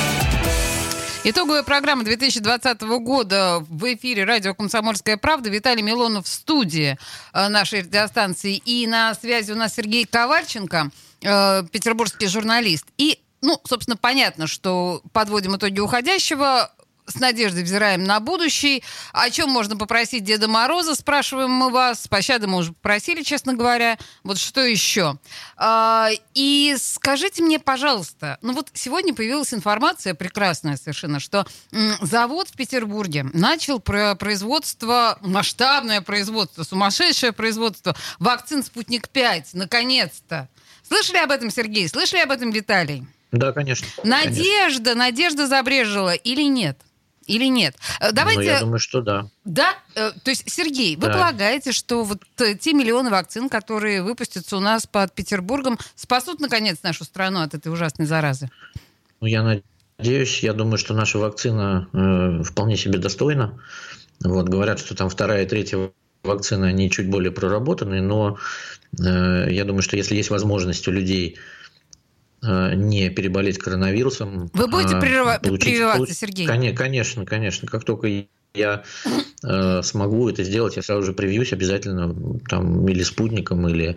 Итоговая 1.25 1.65
программа 1.65 2.05
2020 2.05 2.83
года 3.01 3.59
в 3.69 3.95
эфире 3.95 4.23
радио 4.23 4.55
«Комсомольская 4.55 5.17
правда». 5.17 5.51
Виталий 5.51 5.83
Милонов 5.83 6.27
в 6.27 6.29
студии 6.29 6.97
э, 7.33 7.49
нашей 7.49 7.81
радиостанции. 7.81 8.63
И 8.65 8.87
на 8.87 9.13
связи 9.17 9.51
у 9.51 9.57
нас 9.57 9.75
Сергей 9.75 10.05
Ковальченко, 10.07 10.91
э, 11.21 11.65
петербургский 11.73 12.29
журналист. 12.29 12.87
И, 12.97 13.19
ну, 13.43 13.61
собственно, 13.65 13.97
понятно, 13.97 14.47
что 14.47 15.03
подводим 15.13 15.57
итоги 15.57 15.81
уходящего 15.81 16.71
с 17.07 17.21
надеждой 17.21 17.63
взираем 17.63 18.05
на 18.05 18.21
будущий. 18.21 18.83
О 19.13 19.31
чем 19.31 19.51
можно 19.51 19.77
попросить 19.77 20.25
Деда 20.25 20.49
Мороза, 20.49 20.95
спрашиваем 20.95 21.51
мы 21.51 21.71
вас. 21.71 22.09
Пощады 22.09 22.47
мы 22.47 22.59
уже 22.59 22.73
попросили, 22.73 23.23
честно 23.23 23.55
говоря. 23.55 23.99
Вот 24.23 24.39
что 24.39 24.61
еще? 24.65 25.19
А, 25.57 26.11
и 26.35 26.77
скажите 26.79 27.43
мне, 27.43 27.59
пожалуйста, 27.59 28.39
ну 28.43 28.53
вот 28.53 28.69
сегодня 28.75 29.15
появилась 29.15 29.55
информация 29.55 30.15
прекрасная 30.15 30.77
совершенно, 30.77 31.21
что 31.21 31.47
завод 32.01 32.49
в 32.49 32.57
Петербурге 32.57 33.27
начал 33.33 33.81
про 33.81 34.15
производство, 34.15 35.19
масштабное 35.21 36.01
производство, 36.01 36.63
сумасшедшее 36.63 37.33
производство 37.33 37.97
вакцин 38.19 38.63
«Спутник-5». 38.63 39.51
Наконец-то. 39.53 40.49
Слышали 40.87 41.19
об 41.19 41.31
этом, 41.31 41.51
Сергей? 41.51 41.89
Слышали 41.89 42.21
об 42.21 42.31
этом, 42.31 42.51
Виталий? 42.51 43.05
Да, 43.33 43.53
конечно. 43.53 43.87
конечно. 43.97 44.19
Надежда, 44.19 44.95
надежда 44.95 45.47
забрежила 45.47 46.15
или 46.15 46.43
нет? 46.43 46.79
Или 47.27 47.47
нет? 47.47 47.75
Э, 48.01 48.09
Ну, 48.09 48.13
Давайте... 48.15 48.45
я 48.45 48.61
думаю, 48.61 48.79
что 48.79 49.01
да. 49.01 49.29
Да, 49.45 49.75
э, 49.95 50.11
то 50.23 50.31
есть, 50.31 50.45
Сергей, 50.51 50.97
вы 50.97 51.09
Да. 51.09 51.13
полагаете, 51.13 51.73
что 51.73 52.05
вот 52.05 52.23
э, 52.39 52.55
те 52.55 52.73
миллионы 52.73 53.11
вакцин, 53.11 53.49
которые 53.49 54.03
выпустятся 54.03 54.57
у 54.57 54.61
нас 54.61 54.87
под 54.87 55.15
Петербургом, 55.15 55.79
спасут, 55.95 56.41
наконец, 56.41 56.79
нашу 56.83 57.05
страну 57.05 57.41
от 57.41 57.55
этой 57.55 57.73
ужасной 57.73 58.07
заразы? 58.07 58.51
Ну, 59.21 59.27
я 59.27 59.61
надеюсь, 59.99 60.41
я 60.41 60.53
думаю, 60.53 60.79
что 60.79 60.95
наша 60.95 61.19
вакцина 61.19 61.89
э, 61.93 62.43
вполне 62.43 62.77
себе 62.77 62.99
достойна. 62.99 63.59
Вот, 64.21 64.49
говорят, 64.49 64.79
что 64.79 64.95
там 64.95 65.09
вторая 65.09 65.45
и 65.45 65.49
третья 65.49 65.91
вакцины, 66.23 66.67
они 66.67 66.91
чуть 66.91 67.09
более 67.09 67.33
проработаны, 67.33 68.01
но 68.01 68.39
э, 68.99 69.47
я 69.51 69.65
думаю, 69.65 69.83
что 69.83 69.97
если 69.97 70.17
есть 70.17 70.31
возможность 70.31 70.87
у 70.89 70.91
людей 70.93 71.39
не 72.43 73.11
переболеть 73.11 73.59
коронавирусом... 73.59 74.51
Вы 74.53 74.67
будете 74.69 74.97
а 74.97 75.01
прерыва- 75.01 75.41
получить- 75.43 75.65
прививаться, 75.65 76.15
Сергей? 76.15 76.47
Коне- 76.47 76.73
Конечно, 76.73 77.25
конечно. 77.25 77.67
Как 77.69 77.85
только 77.85 78.27
я 78.55 78.85
э, 79.43 79.83
смогу 79.83 80.29
это 80.29 80.45
сделать, 80.45 80.77
я 80.77 80.83
сразу 80.83 81.03
же 81.03 81.13
привьюсь 81.13 81.53
обязательно 81.53 82.15
там 82.49 82.87
или 82.89 83.03
спутником, 83.03 83.69
или 83.69 83.97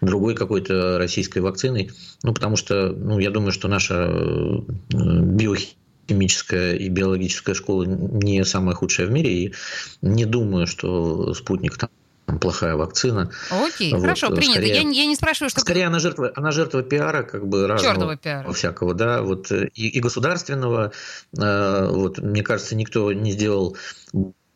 другой 0.00 0.34
какой-то 0.34 0.98
российской 0.98 1.40
вакциной. 1.40 1.90
Ну, 2.22 2.32
потому 2.32 2.56
что, 2.56 2.88
ну, 2.90 3.18
я 3.18 3.30
думаю, 3.30 3.52
что 3.52 3.68
наша 3.68 3.94
э, 3.94 4.58
биохимическая 4.92 6.74
и 6.76 6.88
биологическая 6.88 7.54
школа 7.54 7.84
не 7.84 8.44
самая 8.44 8.74
худшая 8.74 9.06
в 9.06 9.10
мире, 9.10 9.30
и 9.32 9.54
не 10.02 10.24
думаю, 10.24 10.66
что 10.66 11.34
спутник 11.34 11.76
там 11.76 11.90
плохая 12.38 12.76
вакцина. 12.76 13.30
Окей, 13.50 13.92
Вот, 13.92 14.02
хорошо, 14.02 14.28
э, 14.28 14.34
принято. 14.36 14.52
скорее- 14.60 14.74
Я, 14.76 14.82
не- 14.82 14.96
я 14.98 15.06
не 15.06 15.16
спрашиваю, 15.16 15.50
что... 15.50 15.60
Скорее, 15.60 15.86
она 15.86 15.98
жертва, 15.98 16.32
она 16.36 16.50
жертва 16.50 16.82
пиара, 16.82 17.22
как 17.22 17.46
бы 17.46 17.66
разного 17.66 17.94
Чёрного 17.94 18.16
пиара. 18.16 18.52
всякого, 18.52 18.94
да, 18.94 19.22
вот 19.22 19.50
э, 19.52 19.68
и, 19.74 19.88
и 19.88 20.00
государственного, 20.00 20.92
э, 21.38 21.86
вот 21.90 22.18
мне 22.18 22.42
кажется, 22.42 22.74
никто 22.76 23.12
не 23.12 23.32
сделал 23.32 23.76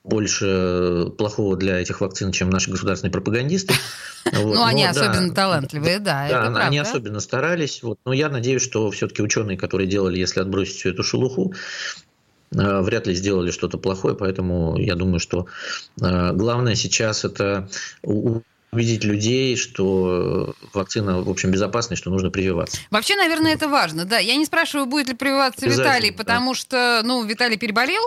больше 0.05 1.11
плохого 1.19 1.57
для 1.57 1.81
этих 1.81 2.01
вакцин, 2.01 2.33
чем 2.33 2.49
наши 2.51 2.71
государственные 2.71 3.13
пропагандисты. 3.13 3.75
Вот, 4.31 4.57
Ну, 4.57 4.65
они 4.65 4.85
но 4.87 4.93
да, 4.93 5.01
особенно 5.01 5.35
талантливые, 5.35 6.01
да, 6.01 6.27
это 6.27 6.35
да, 6.35 6.41
правда. 6.43 6.61
они 6.61 6.79
особенно 6.79 7.21
старались. 7.21 7.83
Вот. 7.83 7.99
Но 8.05 8.13
я 8.13 8.29
надеюсь, 8.29 8.61
что 8.63 8.91
все-таки 8.91 9.23
ученые, 9.23 9.57
которые 9.57 9.87
делали, 9.87 10.19
если 10.19 10.41
отбросить 10.41 10.77
всю 10.77 10.91
эту 10.91 11.03
шелуху, 11.03 11.55
вряд 12.51 13.07
ли 13.07 13.15
сделали 13.15 13.51
что-то 13.51 13.79
плохое. 13.79 14.15
Поэтому 14.15 14.77
я 14.79 14.95
думаю, 14.95 15.21
что 15.21 15.47
э, 16.01 16.33
главное 16.33 16.75
сейчас 16.75 17.25
это 17.25 17.69
убедить 18.03 19.05
людей, 19.05 19.57
что 19.57 20.55
вакцина, 20.75 21.23
в 21.23 21.29
общем, 21.29 21.51
безопасна, 21.51 21.95
и 21.95 21.97
что 21.97 22.11
нужно 22.11 22.31
прививаться. 22.31 22.79
Вообще, 22.91 23.17
наверное, 23.17 23.55
это 23.55 23.69
важно, 23.69 24.05
да. 24.05 24.19
Я 24.19 24.37
не 24.37 24.45
спрашиваю, 24.45 24.87
будет 24.87 25.09
ли 25.09 25.15
прививаться 25.15 25.67
Виталий, 25.67 26.11
да. 26.11 26.17
потому 26.17 26.55
что, 26.55 27.03
ну, 27.05 27.25
Виталий 27.25 27.57
переболел. 27.57 28.03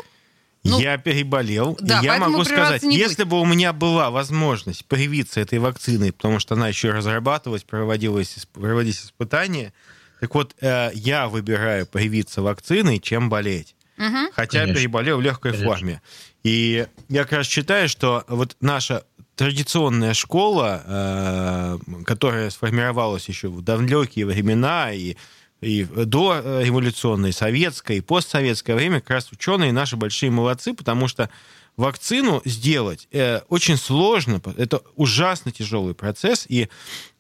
Ну, 0.64 0.80
я 0.80 1.00
переболел, 1.00 1.76
да, 1.82 2.02
и 2.02 2.06
я 2.06 2.18
могу 2.18 2.44
сказать, 2.44 2.84
если 2.84 3.24
бы 3.24 3.42
у 3.42 3.46
меня 3.46 3.74
была 3.74 4.12
возможность 4.12 4.86
привиться 4.86 5.40
этой 5.42 5.58
вакциной, 5.58 6.14
потому 6.14 6.38
что 6.38 6.54
она 6.54 6.68
еще 6.68 6.92
разрабатывалась, 6.92 7.64
проводилась, 7.64 8.38
исп- 8.38 8.62
проводились 8.62 9.06
испытания, 9.06 9.74
так 10.20 10.36
вот, 10.36 10.56
э, 10.62 10.92
я 10.94 11.28
выбираю 11.28 11.88
привиться 11.88 12.44
вакциной, 12.44 13.00
чем 13.00 13.28
болеть. 13.28 13.74
Мгм. 13.98 14.30
Хотя 14.34 14.62
Конечно. 14.62 14.82
переболел 14.82 15.18
в 15.18 15.22
легкой 15.22 15.52
Конечно. 15.52 15.74
форме. 15.74 16.02
И 16.44 16.88
я 17.10 17.24
как 17.24 17.34
раз 17.34 17.48
считаю, 17.48 17.88
что 17.88 18.24
вот 18.28 18.58
наша 18.62 19.04
традиционная 19.36 20.14
школа, 20.14 20.84
э, 20.86 21.78
которая 22.06 22.50
сформировалась 22.50 23.28
еще 23.28 23.48
в 23.48 23.62
далекие 23.62 24.26
времена 24.26 24.92
и, 24.92 25.16
и 25.62 25.84
до 25.84 26.42
э, 26.44 26.64
революционной, 26.64 27.34
советской, 27.34 27.98
и 27.98 28.02
постсоветское 28.02 28.76
время, 28.76 29.02
как 29.02 29.12
раз 29.12 29.32
ученые 29.32 29.72
наши 29.72 29.96
большие 29.96 30.32
молодцы, 30.32 30.74
потому 30.74 31.08
что 31.08 31.30
вакцину 31.78 32.42
сделать 32.46 33.08
э, 33.12 33.40
очень 33.50 33.78
сложно, 33.78 34.42
это 34.58 34.82
ужасно 34.96 35.52
тяжелый 35.52 35.96
процесс, 35.96 36.46
и 36.48 36.70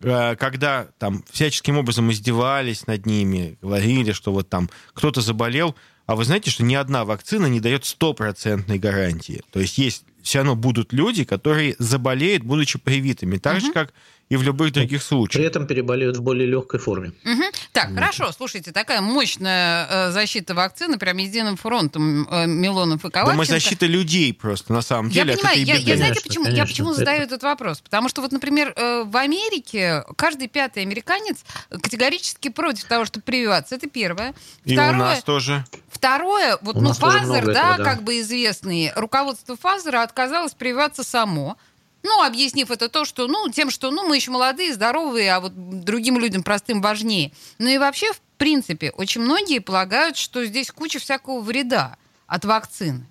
э, 0.01 0.35
когда 0.35 0.87
там 0.99 1.23
всяческим 1.31 1.77
образом 1.77 2.11
издевались 2.11 2.87
над 2.87 3.05
ними, 3.05 3.57
говорили, 3.61 4.11
что 4.11 4.31
вот 4.31 4.49
там 4.49 4.69
кто-то 4.93 5.21
заболел, 5.21 5.75
а 6.11 6.15
вы 6.15 6.25
знаете, 6.25 6.51
что 6.51 6.63
ни 6.63 6.75
одна 6.75 7.05
вакцина 7.05 7.45
не 7.45 7.61
дает 7.61 7.85
стопроцентной 7.85 8.77
гарантии. 8.77 9.43
То 9.51 9.61
есть 9.61 9.77
есть 9.77 10.03
все 10.21 10.39
равно 10.39 10.55
будут 10.55 10.91
люди, 10.91 11.23
которые 11.23 11.75
заболеют, 11.79 12.43
будучи 12.43 12.77
привитыми, 12.77 13.37
так 13.37 13.61
же, 13.61 13.71
как 13.71 13.93
и 14.31 14.37
в 14.37 14.43
любых 14.43 14.71
других 14.71 15.01
При 15.01 15.05
случаях. 15.07 15.45
этом 15.45 15.67
переболеют 15.67 16.15
в 16.15 16.21
более 16.21 16.47
легкой 16.47 16.79
форме. 16.79 17.11
Мгм. 17.25 17.43
Так, 17.73 17.93
хорошо, 17.93 18.31
слушайте, 18.31 18.71
такая 18.71 19.01
мощная 19.01 19.87
э, 19.89 20.11
защита 20.11 20.53
вакцины, 20.55 20.97
прям 20.97 21.17
единым 21.17 21.57
фронтом 21.57 22.25
э, 22.31 22.45
Милонов 22.47 23.01
и 23.03 23.09
Да 23.09 23.09
Ковальченко. 23.09 23.37
мы 23.37 23.45
защита 23.45 23.85
людей 23.87 24.33
просто, 24.33 24.71
на 24.71 24.81
самом 24.81 25.09
Я 25.09 25.25
деле, 25.25 25.35
понимаю, 25.35 25.65
я, 25.65 25.75
я 25.75 25.97
знаете, 25.97 26.03
Конечно, 26.03 26.21
почему, 26.29 26.45
я 26.45 26.51
конечно. 26.51 26.67
почему 26.67 26.89
Это- 26.91 26.99
задаю 26.99 27.21
этот 27.23 27.43
вопрос? 27.43 27.81
Потому 27.81 28.07
что 28.07 28.21
вот, 28.21 28.31
например, 28.31 28.73
э, 28.77 29.03
в 29.03 29.17
Америке 29.17 30.05
каждый 30.15 30.47
пятый 30.47 30.83
американец 30.83 31.39
категорически 31.69 32.47
против 32.47 32.85
того, 32.85 33.03
чтобы 33.03 33.23
прививаться. 33.23 33.75
Это 33.75 33.89
первое. 33.89 34.33
И 34.63 34.77
у 34.77 34.81
нас 34.93 35.23
тоже. 35.23 35.65
Второе, 35.89 36.57
вот, 36.61 36.77
У 36.77 36.81
ну, 36.81 36.93
много 36.97 37.53
да, 37.53 37.73
этого, 37.73 37.77
да. 37.77 37.83
как 37.83 38.03
бы 38.03 38.19
известный, 38.21 38.93
руководство 38.95 39.57
Фазера 39.57 40.03
отказалось 40.03 40.53
прививаться 40.53 41.03
само. 41.03 41.57
Ну, 42.03 42.23
объяснив 42.23 42.71
это 42.71 42.89
то, 42.89 43.05
что, 43.05 43.27
ну, 43.27 43.49
тем, 43.49 43.69
что, 43.69 43.91
ну, 43.91 44.07
мы 44.07 44.15
еще 44.15 44.31
молодые, 44.31 44.73
здоровые, 44.73 45.33
а 45.33 45.39
вот 45.39 45.53
другим 45.83 46.19
людям 46.19 46.43
простым 46.43 46.81
важнее. 46.81 47.31
Ну 47.59 47.67
и 47.67 47.77
вообще, 47.77 48.11
в 48.11 48.21
принципе, 48.37 48.91
очень 48.91 49.21
многие 49.21 49.59
полагают, 49.59 50.17
что 50.17 50.43
здесь 50.45 50.71
куча 50.71 50.99
всякого 50.99 51.41
вреда 51.41 51.97
от 52.27 52.45
вакцины 52.45 53.10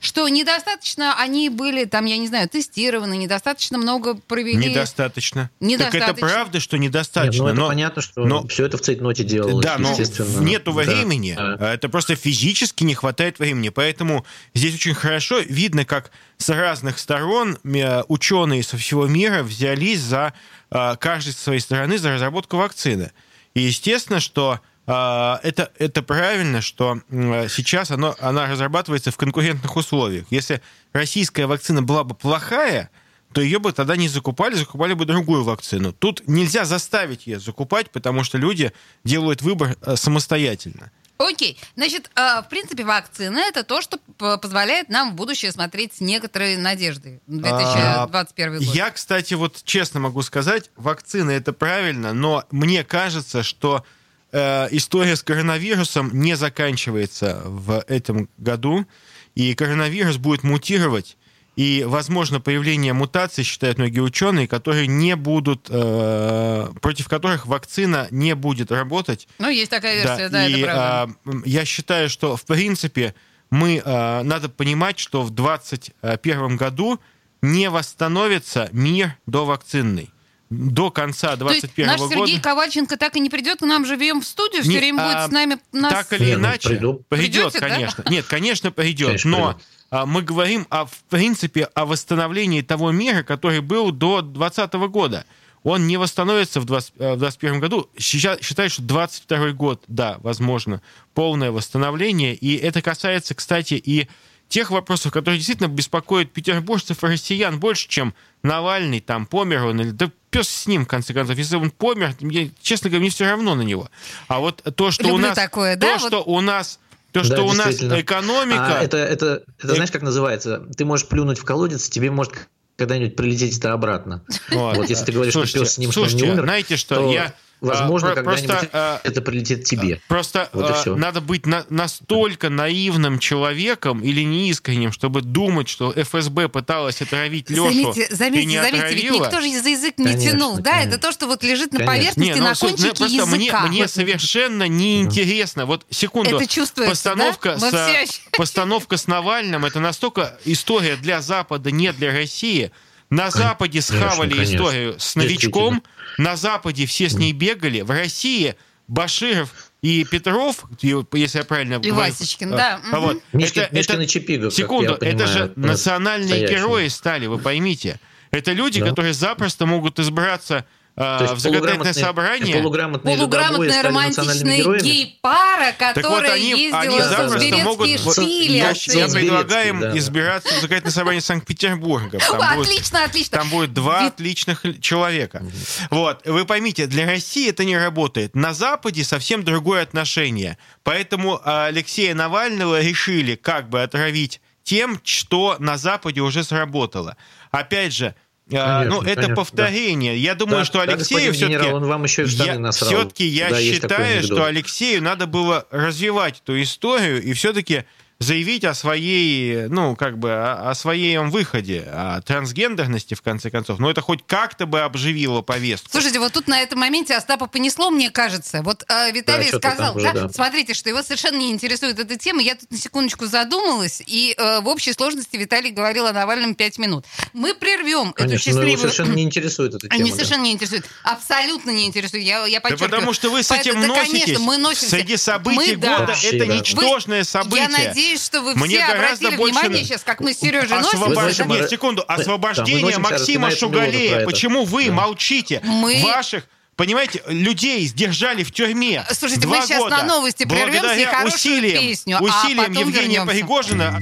что 0.00 0.26
недостаточно 0.28 1.14
они 1.20 1.50
были, 1.50 1.84
там, 1.84 2.06
я 2.06 2.16
не 2.16 2.26
знаю, 2.26 2.48
тестированы, 2.48 3.18
недостаточно 3.18 3.76
много 3.76 4.14
провели. 4.14 4.56
Недостаточно. 4.56 5.50
Недостаточно. 5.60 6.00
Так 6.06 6.18
это 6.18 6.20
правда, 6.20 6.58
что 6.58 6.78
недостаточно. 6.78 7.42
Нет, 7.42 7.42
ну, 7.42 7.48
это 7.48 7.60
но, 7.60 7.68
понятно, 7.68 8.02
что 8.02 8.24
но, 8.24 8.46
все 8.48 8.64
это 8.64 8.78
в 8.78 8.80
цейтноте 8.80 9.24
делалось, 9.24 9.62
Да, 9.62 9.76
но 9.78 9.90
естественно. 9.90 10.40
нету 10.40 10.72
Да. 10.72 10.78
времени. 10.78 11.34
Да. 11.36 11.74
Это 11.74 11.90
просто 11.90 12.16
физически 12.16 12.82
не 12.82 12.94
хватает 12.94 13.38
времени. 13.38 13.68
Поэтому 13.68 14.24
здесь 14.54 14.74
очень 14.74 14.94
хорошо 14.94 15.40
видно, 15.40 15.84
как 15.84 16.10
с 16.38 16.48
разных 16.48 16.98
сторон 16.98 17.58
э, 17.62 18.02
ученые 18.08 18.62
со 18.62 18.78
всего 18.78 19.06
мира 19.06 19.42
взялись 19.42 20.00
за 20.00 20.32
э, 20.70 20.96
каждый 20.98 21.34
со 21.34 21.42
своей 21.42 21.60
стороны 21.60 21.98
за 21.98 22.12
разработку 22.12 22.56
вакцины. 22.56 23.12
И 23.52 23.60
естественно, 23.60 24.20
что 24.20 24.60
это, 24.86 25.70
это 25.78 26.02
правильно, 26.02 26.60
что 26.60 27.00
сейчас 27.10 27.90
оно, 27.90 28.16
она 28.20 28.46
разрабатывается 28.46 29.10
в 29.10 29.16
конкурентных 29.16 29.76
условиях. 29.76 30.26
Если 30.30 30.60
российская 30.92 31.46
вакцина 31.46 31.82
была 31.82 32.04
бы 32.04 32.14
плохая, 32.14 32.90
то 33.32 33.40
ее 33.40 33.58
бы 33.58 33.72
тогда 33.72 33.96
не 33.96 34.08
закупали, 34.08 34.54
закупали 34.54 34.94
бы 34.94 35.04
другую 35.04 35.44
вакцину. 35.44 35.92
Тут 35.92 36.26
нельзя 36.26 36.64
заставить 36.64 37.26
ее 37.26 37.38
закупать, 37.38 37.90
потому 37.90 38.24
что 38.24 38.38
люди 38.38 38.72
делают 39.04 39.42
выбор 39.42 39.76
э, 39.82 39.96
самостоятельно. 39.96 40.90
Окей. 41.18 41.58
Значит, 41.76 42.10
э, 42.16 42.40
в 42.40 42.48
принципе, 42.48 42.82
вакцина 42.82 43.38
это 43.38 43.62
то, 43.62 43.82
что 43.82 43.98
позволяет 44.38 44.88
нам 44.88 45.12
в 45.12 45.14
будущее 45.14 45.52
смотреть 45.52 45.94
с 45.94 46.00
некоторой 46.00 46.56
надеждой. 46.56 47.20
2021 47.26 48.58
год. 48.58 48.68
А, 48.68 48.76
Я, 48.76 48.90
кстати, 48.90 49.34
вот 49.34 49.62
честно 49.64 50.00
могу 50.00 50.22
сказать, 50.22 50.70
вакцина 50.76 51.30
это 51.30 51.52
правильно, 51.52 52.12
но 52.12 52.44
мне 52.50 52.84
кажется, 52.84 53.42
что 53.42 53.84
э, 54.32 54.68
история 54.70 55.16
с 55.16 55.22
коронавирусом 55.22 56.10
не 56.12 56.36
заканчивается 56.36 57.42
в 57.44 57.84
этом 57.88 58.28
году, 58.38 58.86
и 59.34 59.54
коронавирус 59.54 60.16
будет 60.16 60.42
мутировать. 60.42 61.16
И, 61.56 61.84
возможно, 61.86 62.40
появление 62.40 62.92
мутаций, 62.92 63.44
считают 63.44 63.78
многие 63.78 64.00
ученые, 64.00 64.48
которые 64.48 64.86
не 64.86 65.14
будут, 65.16 65.66
э, 65.68 66.68
против 66.80 67.08
которых 67.08 67.46
вакцина 67.46 68.08
не 68.10 68.34
будет 68.34 68.72
работать. 68.72 69.28
Ну, 69.38 69.48
есть 69.50 69.70
такая 69.70 69.96
версия, 69.96 70.28
да, 70.28 70.46
и, 70.46 70.60
это 70.60 70.72
правда. 70.72 71.14
м, 71.26 71.42
я 71.44 71.64
считаю, 71.64 72.08
что, 72.08 72.36
в 72.36 72.44
принципе, 72.44 73.14
мы, 73.50 73.82
а, 73.84 74.22
надо 74.22 74.48
понимать, 74.48 74.98
что 74.98 75.22
в 75.22 75.30
2021 75.30 76.56
году 76.56 77.00
не 77.42 77.68
восстановится 77.68 78.68
мир 78.72 79.16
довакцинный. 79.26 80.10
До 80.50 80.90
конца 80.90 81.36
То 81.36 81.48
есть 81.48 81.62
2021 81.62 81.86
наш 81.86 82.00
года... 82.00 82.14
Сергей 82.14 82.40
Ковальченко 82.40 82.96
так 82.96 83.14
и 83.14 83.20
не 83.20 83.30
придет 83.30 83.60
к 83.60 83.62
нам 83.62 83.86
живем 83.86 84.20
в 84.20 84.26
студию, 84.26 84.62
все 84.62 84.72
Не, 84.72 84.78
время 84.78 85.04
будет 85.04 85.16
а, 85.16 85.28
с 85.28 85.30
нами 85.30 85.58
нас... 85.70 85.92
Так 85.92 86.20
или 86.20 86.34
ну, 86.34 86.40
иначе, 86.40 86.68
приду. 86.70 87.04
придет, 87.08 87.52
Придете, 87.52 87.60
да? 87.60 87.68
конечно. 87.68 88.04
Нет, 88.10 88.26
конечно, 88.26 88.72
придет. 88.72 89.06
Конечно, 89.06 89.30
но 89.30 89.52
приду. 89.52 89.64
а, 89.90 90.06
мы 90.06 90.22
говорим, 90.22 90.66
о, 90.68 90.86
в 90.86 91.04
принципе, 91.08 91.64
о 91.74 91.86
восстановлении 91.86 92.62
того 92.62 92.90
мира, 92.90 93.22
который 93.22 93.60
был 93.60 93.92
до 93.92 94.22
2020 94.22 94.72
года. 94.90 95.24
Он 95.62 95.86
не 95.86 95.98
восстановится 95.98 96.60
в 96.60 96.64
2021 96.64 97.60
году. 97.60 97.88
Сейчас 97.96 98.40
считаю, 98.40 98.70
что 98.70 98.82
22 98.82 99.50
год, 99.52 99.84
да, 99.86 100.18
возможно, 100.20 100.82
полное 101.14 101.52
восстановление. 101.52 102.34
И 102.34 102.56
это 102.56 102.82
касается, 102.82 103.36
кстати, 103.36 103.74
и 103.74 104.08
тех 104.48 104.72
вопросов, 104.72 105.12
которые 105.12 105.38
действительно 105.38 105.68
беспокоят 105.68 106.32
петербуржцев 106.32 107.04
и 107.04 107.06
россиян 107.06 107.60
больше, 107.60 107.88
чем 107.88 108.14
Навальный, 108.42 109.00
там, 109.00 109.26
помер 109.26 109.66
он, 109.66 109.80
или 109.80 109.90
да 109.90 110.10
пес 110.30 110.48
с 110.48 110.66
ним, 110.66 110.84
в 110.84 110.88
конце 110.88 111.12
концов. 111.12 111.36
Если 111.36 111.56
он 111.56 111.70
помер, 111.70 112.14
мне, 112.20 112.50
честно 112.62 112.88
говоря, 112.88 113.00
мне 113.00 113.10
все 113.10 113.28
равно 113.28 113.54
на 113.54 113.62
него. 113.62 113.90
А 114.28 114.38
вот 114.40 114.62
то, 114.76 114.90
что 114.90 115.04
у 115.04 115.08
Люблю 115.08 115.26
нас... 115.28 115.36
такое, 115.36 115.74
то, 115.74 115.80
да, 115.82 115.98
вот- 115.98 116.06
что 116.08 116.22
у 116.22 116.40
нас... 116.40 116.78
То, 117.12 117.20
Да, 117.20 117.24
что 117.26 117.42
у 117.42 117.52
нас 117.54 117.74
экономика... 117.82 118.78
А 118.78 118.82
это, 118.84 118.96
это, 118.96 119.42
это 119.58 119.72
Э- 119.72 119.74
знаешь, 119.74 119.90
как 119.90 120.02
называется? 120.02 120.62
Ты 120.76 120.84
можешь 120.84 121.08
плюнуть 121.08 121.40
в 121.40 121.44
колодец, 121.44 121.88
тебе 121.88 122.08
может 122.10 122.34
когда-нибудь 122.76 123.16
прилететь 123.16 123.58
это 123.58 123.72
обратно. 123.72 124.22
Вот. 124.50 124.76
Вот 124.76 124.88
если 124.88 125.06
ты 125.06 125.12
говоришь, 125.12 125.32
Слушайте, 125.32 125.58
что 125.58 125.64
пес 125.64 125.74
с 125.74 125.78
ним, 125.78 125.90
что 125.90 126.02
он 126.02 126.08
слушайте, 126.08 126.26
не 126.26 126.32
умер, 126.32 126.44
знаете 126.44 126.76
что, 126.76 126.94
то, 126.94 127.12
я... 127.12 127.34
возможно, 127.60 128.12
а, 128.12 128.14
когда-нибудь 128.14 128.46
просто, 128.46 128.70
а, 128.72 129.00
это 129.04 129.22
прилетит 129.22 129.64
тебе. 129.64 130.00
Просто 130.08 130.48
Вот 130.52 130.86
и 130.86 130.90
надо 130.90 131.20
быть 131.20 131.46
на- 131.46 131.66
настолько 131.68 132.48
наивным 132.50 133.18
человеком 133.18 134.00
или 134.00 134.22
неискренним, 134.22 134.92
чтобы 134.92 135.22
думать, 135.22 135.68
что 135.68 135.92
ФСБ 135.92 136.48
пыталась 136.48 137.02
отравить 137.02 137.50
Лешу 137.50 137.64
Заметьте, 137.64 138.08
заметьте, 138.10 138.46
не 138.46 138.62
заметьте, 138.62 138.94
ведь 138.94 139.10
никто 139.10 139.40
же 139.40 139.60
за 139.60 139.68
язык 139.68 139.98
не 139.98 140.04
Конечно, 140.04 140.30
тянул, 140.30 140.58
да? 140.58 140.70
конечно. 140.72 140.88
Это 140.88 140.98
то, 140.98 141.12
что 141.12 141.26
вот 141.26 141.42
лежит 141.42 141.72
на 141.72 141.80
Конечно. 141.80 141.96
поверхности, 141.96 142.38
ну, 142.38 142.44
на 142.44 142.50
ну, 142.50 142.56
кончике 142.56 142.88
просто 142.94 143.26
мне, 143.26 143.46
языка. 143.46 143.66
мне 143.66 143.88
совершенно 143.88 144.68
неинтересно. 144.68 145.66
Вот 145.66 145.86
секунду. 145.90 146.36
Это 146.36 146.46
чувствуется, 146.46 146.90
постановка 146.90 147.56
да? 147.60 147.70
С, 147.70 148.08
все 148.08 148.20
постановка 148.32 148.96
с 148.96 149.06
Навальным 149.06 149.64
это 149.64 149.80
настолько 149.80 150.38
история 150.44 150.96
для 150.96 151.20
Запада, 151.20 151.70
не 151.70 151.92
для 151.92 152.12
России. 152.12 152.70
На 153.10 153.30
Западе 153.30 153.80
схавали 153.82 154.30
конечно. 154.30 154.54
историю 154.54 154.94
с 155.00 155.16
новичком, 155.16 155.82
на 156.16 156.36
Западе 156.36 156.86
все 156.86 157.08
с 157.08 157.14
ней 157.14 157.32
бегали, 157.32 157.80
в 157.80 157.90
России 157.90 158.54
Баширов 158.86 159.52
и 159.82 160.04
Петров, 160.04 160.64
если 160.80 161.38
я 161.38 161.44
правильно 161.44 161.74
И 161.74 161.90
говорю, 161.90 161.94
Васечкин, 161.96 162.54
а, 162.54 162.56
да, 162.56 162.80
а 162.92 163.00
вот, 163.00 163.22
Мишкин, 163.32 163.62
это- 163.62 163.74
Мишкин 163.76 163.94
это- 163.94 164.02
и 164.04 164.06
Чипига, 164.06 164.50
Секунду, 164.50 164.96
понимаю, 164.96 165.16
это 165.16 165.26
же 165.26 165.52
национальные 165.56 166.28
настоящие. 166.28 166.58
герои 166.58 166.88
стали, 166.88 167.26
вы 167.26 167.38
поймите. 167.38 167.98
Это 168.30 168.52
люди, 168.52 168.80
Да. 168.80 168.86
которые 168.88 169.12
запросто 169.12 169.66
могут 169.66 169.98
избраться 169.98 170.64
То 171.00 171.18
есть 171.22 171.32
в 171.34 171.38
законодательное 171.38 171.94
полуграмотные- 171.94 172.04
собрание. 172.04 172.62
Полуграмотные 173.02 173.80
романтичная 173.82 174.58
героями? 174.58 174.82
гей-пара, 174.82 175.72
Так 175.78 175.96
вот, 175.96 176.02
которая 176.04 176.32
они, 176.32 176.52
они 176.72 176.94
ездила 176.96 177.06
в 177.06 177.28
запросто 177.30 177.56
могут... 177.58 178.00
Вот 178.00 178.12
штили. 178.12 178.52
я, 178.52 178.70
я 178.72 179.08
предлагаю 179.08 179.68
им 179.70 179.80
да. 179.80 179.96
избираться 179.96 180.48
в 180.50 180.56
законодательное 180.56 180.92
собрание 180.92 181.20
Санкт-Петербурга. 181.22 182.18
Там 182.18 182.40
О, 182.42 182.54
будет- 182.56 182.68
Отлично, 182.68 183.04
отлично. 183.04 183.38
Там 183.38 183.48
будет 183.48 183.72
два 183.72 184.02
Вид- 184.04 184.12
отличных 184.14 184.62
человека. 184.82 185.42
Вот, 185.90 186.26
вы 186.26 186.44
поймите, 186.44 186.86
для 186.86 187.06
России 187.06 187.48
это 187.48 187.64
не 187.64 187.78
работает. 187.78 188.34
На 188.34 188.52
Западе 188.52 189.02
совсем 189.02 189.42
другое 189.42 189.82
отношение. 189.82 190.58
Поэтому 190.82 191.40
а, 191.42 191.66
Алексея 191.66 192.14
Навального 192.14 192.80
решили 192.82 193.36
как 193.36 193.70
бы 193.70 193.82
отравить 193.82 194.42
тем, 194.64 195.00
что 195.02 195.56
на 195.58 195.78
Западе 195.78 196.20
уже 196.20 196.44
сработало. 196.44 197.16
Опять 197.50 197.94
же, 197.94 198.06
а, 198.08 198.29
Конечно, 198.50 198.84
ну, 198.96 199.02
это 199.02 199.14
конечно, 199.14 199.36
повторение. 199.36 200.18
Я 200.18 200.34
думаю, 200.34 200.58
Да, 200.58 200.64
что 200.64 200.74
да, 200.78 200.82
Алексею 200.82 200.98
господин 200.98 201.32
все-таки... 201.32 201.54
генерал, 201.54 201.76
он 201.76 201.84
вам 201.86 202.04
еще 202.04 202.22
и 202.24 202.26
штаны 202.26 202.58
насрал. 202.58 202.90
Все-таки 202.90 203.26
я 203.26 203.50
Да, 203.50 203.60
считаю, 203.60 204.22
что 204.22 204.44
Алексею 204.44 205.02
надо 205.02 205.26
было 205.26 205.66
развивать 205.70 206.40
эту 206.44 206.60
историю 206.60 207.22
и 207.22 207.32
все-таки 207.32 207.84
заявить 208.20 208.64
о 208.64 208.74
своей, 208.74 209.66
ну, 209.68 209.96
как 209.96 210.18
бы, 210.18 210.30
о, 210.30 210.70
о 210.70 210.74
своем 210.74 211.30
выходе, 211.30 211.80
о 211.90 212.20
трансгендерности, 212.20 213.14
в 213.14 213.22
конце 213.22 213.50
концов. 213.50 213.78
Но 213.78 213.90
это 213.90 214.02
хоть 214.02 214.20
как-то 214.26 214.66
бы 214.66 214.82
обживило 214.82 215.40
повестку. 215.40 215.88
Слушайте, 215.90 216.18
вот 216.20 216.32
тут 216.34 216.46
на 216.46 216.60
этом 216.60 216.78
моменте 216.80 217.14
Остапа 217.16 217.46
понесло, 217.46 217.90
мне 217.90 218.10
кажется. 218.10 218.60
Вот 218.62 218.84
э, 218.88 219.10
Виталий 219.12 219.48
что-то 219.48 219.70
сказал, 219.70 219.96
уже, 219.96 220.12
да, 220.12 220.12
да. 220.12 220.28
смотрите, 220.28 220.74
что 220.74 220.90
его 220.90 221.02
совершенно 221.02 221.38
не 221.38 221.50
интересует 221.50 221.98
эта 221.98 222.16
тема. 222.16 222.42
Я 222.42 222.56
тут 222.56 222.70
на 222.70 222.76
секундочку 222.76 223.24
задумалась, 223.24 224.02
и 224.06 224.34
э, 224.36 224.60
в 224.60 224.68
общей 224.68 224.92
сложности 224.92 225.36
Виталий 225.36 225.70
говорил 225.70 226.06
о 226.06 226.12
Навальном 226.12 226.54
пять 226.54 226.76
минут. 226.78 227.06
Мы 227.32 227.54
прервем 227.54 228.08
эту 228.10 228.14
Конечно, 228.14 228.52
но 228.52 228.60
его 228.60 228.68
счастливую... 228.70 228.78
совершенно 228.92 229.14
не 229.16 229.22
интересует 229.22 229.74
эта 229.74 229.88
тема. 229.88 229.94
Они 229.94 230.10
да. 230.10 230.16
совершенно 230.16 230.42
не 230.42 230.52
интересуют. 230.52 230.84
Абсолютно 231.04 231.70
не 231.70 231.86
интересуют. 231.86 232.24
Я, 232.26 232.44
я 232.44 232.58
Да 232.60 232.68
подчеркиваю. 232.68 232.90
потому 232.90 233.12
что 233.14 233.30
вы 233.30 233.42
с 233.42 233.46
Поэтому- 233.48 233.80
этим 233.80 233.88
да, 233.88 233.96
носитесь. 233.96 234.24
конечно, 234.24 234.44
мы 234.44 234.58
носимся. 234.58 234.90
Среди 234.90 235.16
событий 235.16 235.56
Мы, 235.56 235.76
да. 235.76 235.98
года 236.00 236.06
Вообще, 236.12 236.36
это 236.36 236.46
да. 236.46 236.56
ничтожное 236.56 237.24
событие. 237.24 237.62
Я 237.62 237.68
надеюсь, 237.68 238.09
что 238.18 238.40
вы 238.42 238.54
Мне 238.54 238.78
все 238.78 238.86
гораздо 238.86 239.28
обратили 239.28 239.36
больше 239.36 239.60
внимание 239.60 239.84
сейчас, 239.84 240.02
как 240.02 240.20
мы 240.20 240.32
с 240.32 240.38
Сережей 240.38 240.78
Освобож- 240.78 241.12
знаете, 241.14 241.44
мы- 241.44 241.56
Нет, 241.58 241.70
секунду. 241.70 242.04
да, 242.08 242.14
Освобождение 242.14 242.82
носимся, 242.84 243.00
Максима 243.00 243.50
Шугалея. 243.50 244.24
Почему 244.24 244.64
вы 244.64 244.86
Да. 244.86 244.92
молчите? 244.92 245.60
Мы- 245.64 246.00
Ваших 246.02 246.44
Понимаете, 246.76 247.22
людей 247.26 247.84
сдержали 247.86 248.42
в 248.42 248.52
тюрьме. 248.52 249.04
Слушайте, 249.10 249.42
два 249.42 249.58
мы 249.58 249.66
сейчас 249.66 249.80
года. 249.80 249.98
на 249.98 250.02
новости 250.04 250.44
прервемся 250.44 250.78
и 250.78 250.80
Благодаря 250.80 251.10
хорошую 251.10 251.34
усилиям, 251.34 251.82
песню, 251.82 252.16
а 252.18 252.22
усилиям 252.22 252.66
потом 252.68 252.88
Евгения 252.88 253.02
вернемся. 253.18 253.26
Пригожина 253.34 254.00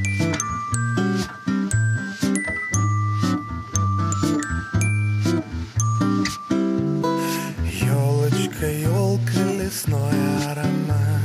Елочка, 7.80 8.66
елка, 8.66 9.44
лесной 9.52 10.12
аромат 10.50 11.17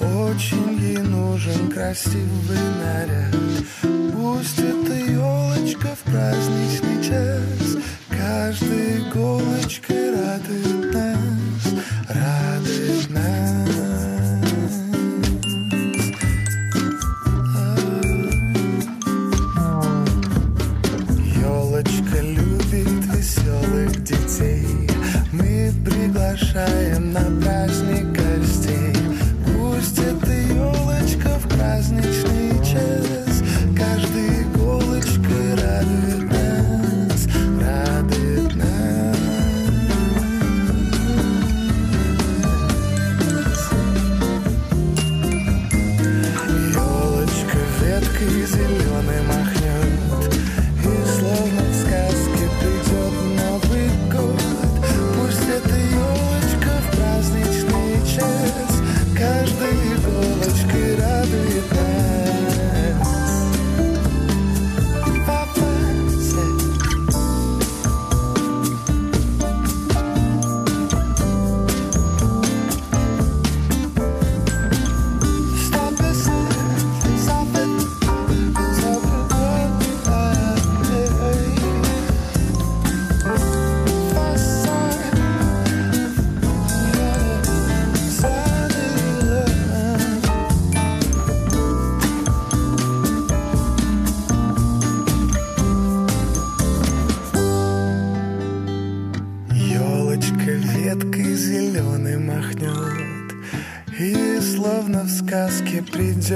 Очень 0.00 0.78
ей 0.80 0.98
нужен 0.98 1.70
красивый 1.70 2.58
наряд. 2.82 3.36
Пусть 4.12 4.58
эта 4.58 4.94
елочка 4.94 5.88
в 5.94 6.10
праздничный 6.10 7.02
час 7.02 7.76
Каждой 8.08 9.00
иголочкой 9.00 10.10
радует 10.14 10.94
нас 10.94 11.39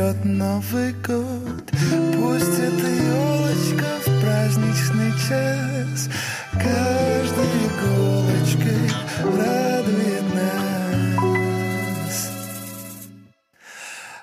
придет 0.05 0.25
Новый 0.25 0.93
год. 1.07 1.65
Пусть 2.15 2.59
эта 2.59 2.87
елочка 2.87 3.87
в 4.05 4.21
праздничный 4.21 5.13
час 5.29 6.09
каждой 6.53 7.49
иголочкой 7.67 8.91
радует 9.23 10.35
нас. 10.35 12.31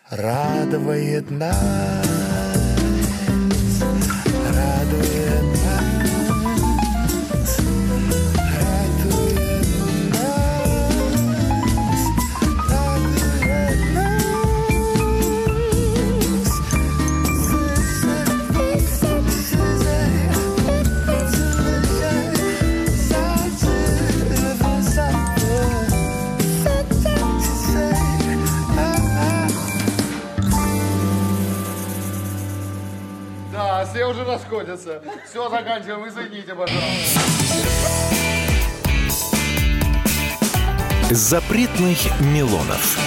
Радует 0.10 1.32
нас. 1.32 2.01
Извините, 36.52 36.56
пожалуйста. 36.56 37.20
Запретных 41.12 42.20
Милонов. 42.20 42.98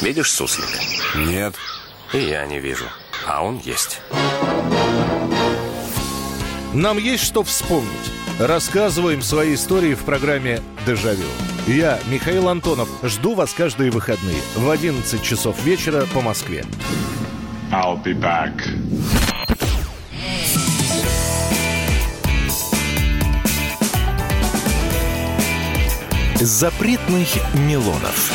Видишь 0.00 0.32
суслик? 0.32 0.68
Нет. 1.16 1.54
И 2.12 2.18
я 2.18 2.46
не 2.46 2.58
вижу. 2.58 2.86
А 3.26 3.44
он 3.44 3.58
есть. 3.58 4.00
Нам 6.72 6.98
есть 6.98 7.24
что 7.24 7.42
вспомнить. 7.42 7.88
Рассказываем 8.38 9.20
свои 9.22 9.54
истории 9.54 9.94
в 9.94 10.04
программе 10.04 10.62
«Дежавю». 10.86 11.26
Я, 11.66 11.98
Михаил 12.10 12.48
Антонов, 12.48 12.88
жду 13.02 13.34
вас 13.34 13.52
каждые 13.52 13.90
выходные 13.90 14.40
в 14.54 14.70
11 14.70 15.22
часов 15.22 15.62
вечера 15.64 16.06
по 16.14 16.20
Москве. 16.20 16.64
I'll 17.70 18.02
be 18.02 18.14
back. 18.14 18.62
Запретных 26.40 27.28
Милонов. 27.54 28.32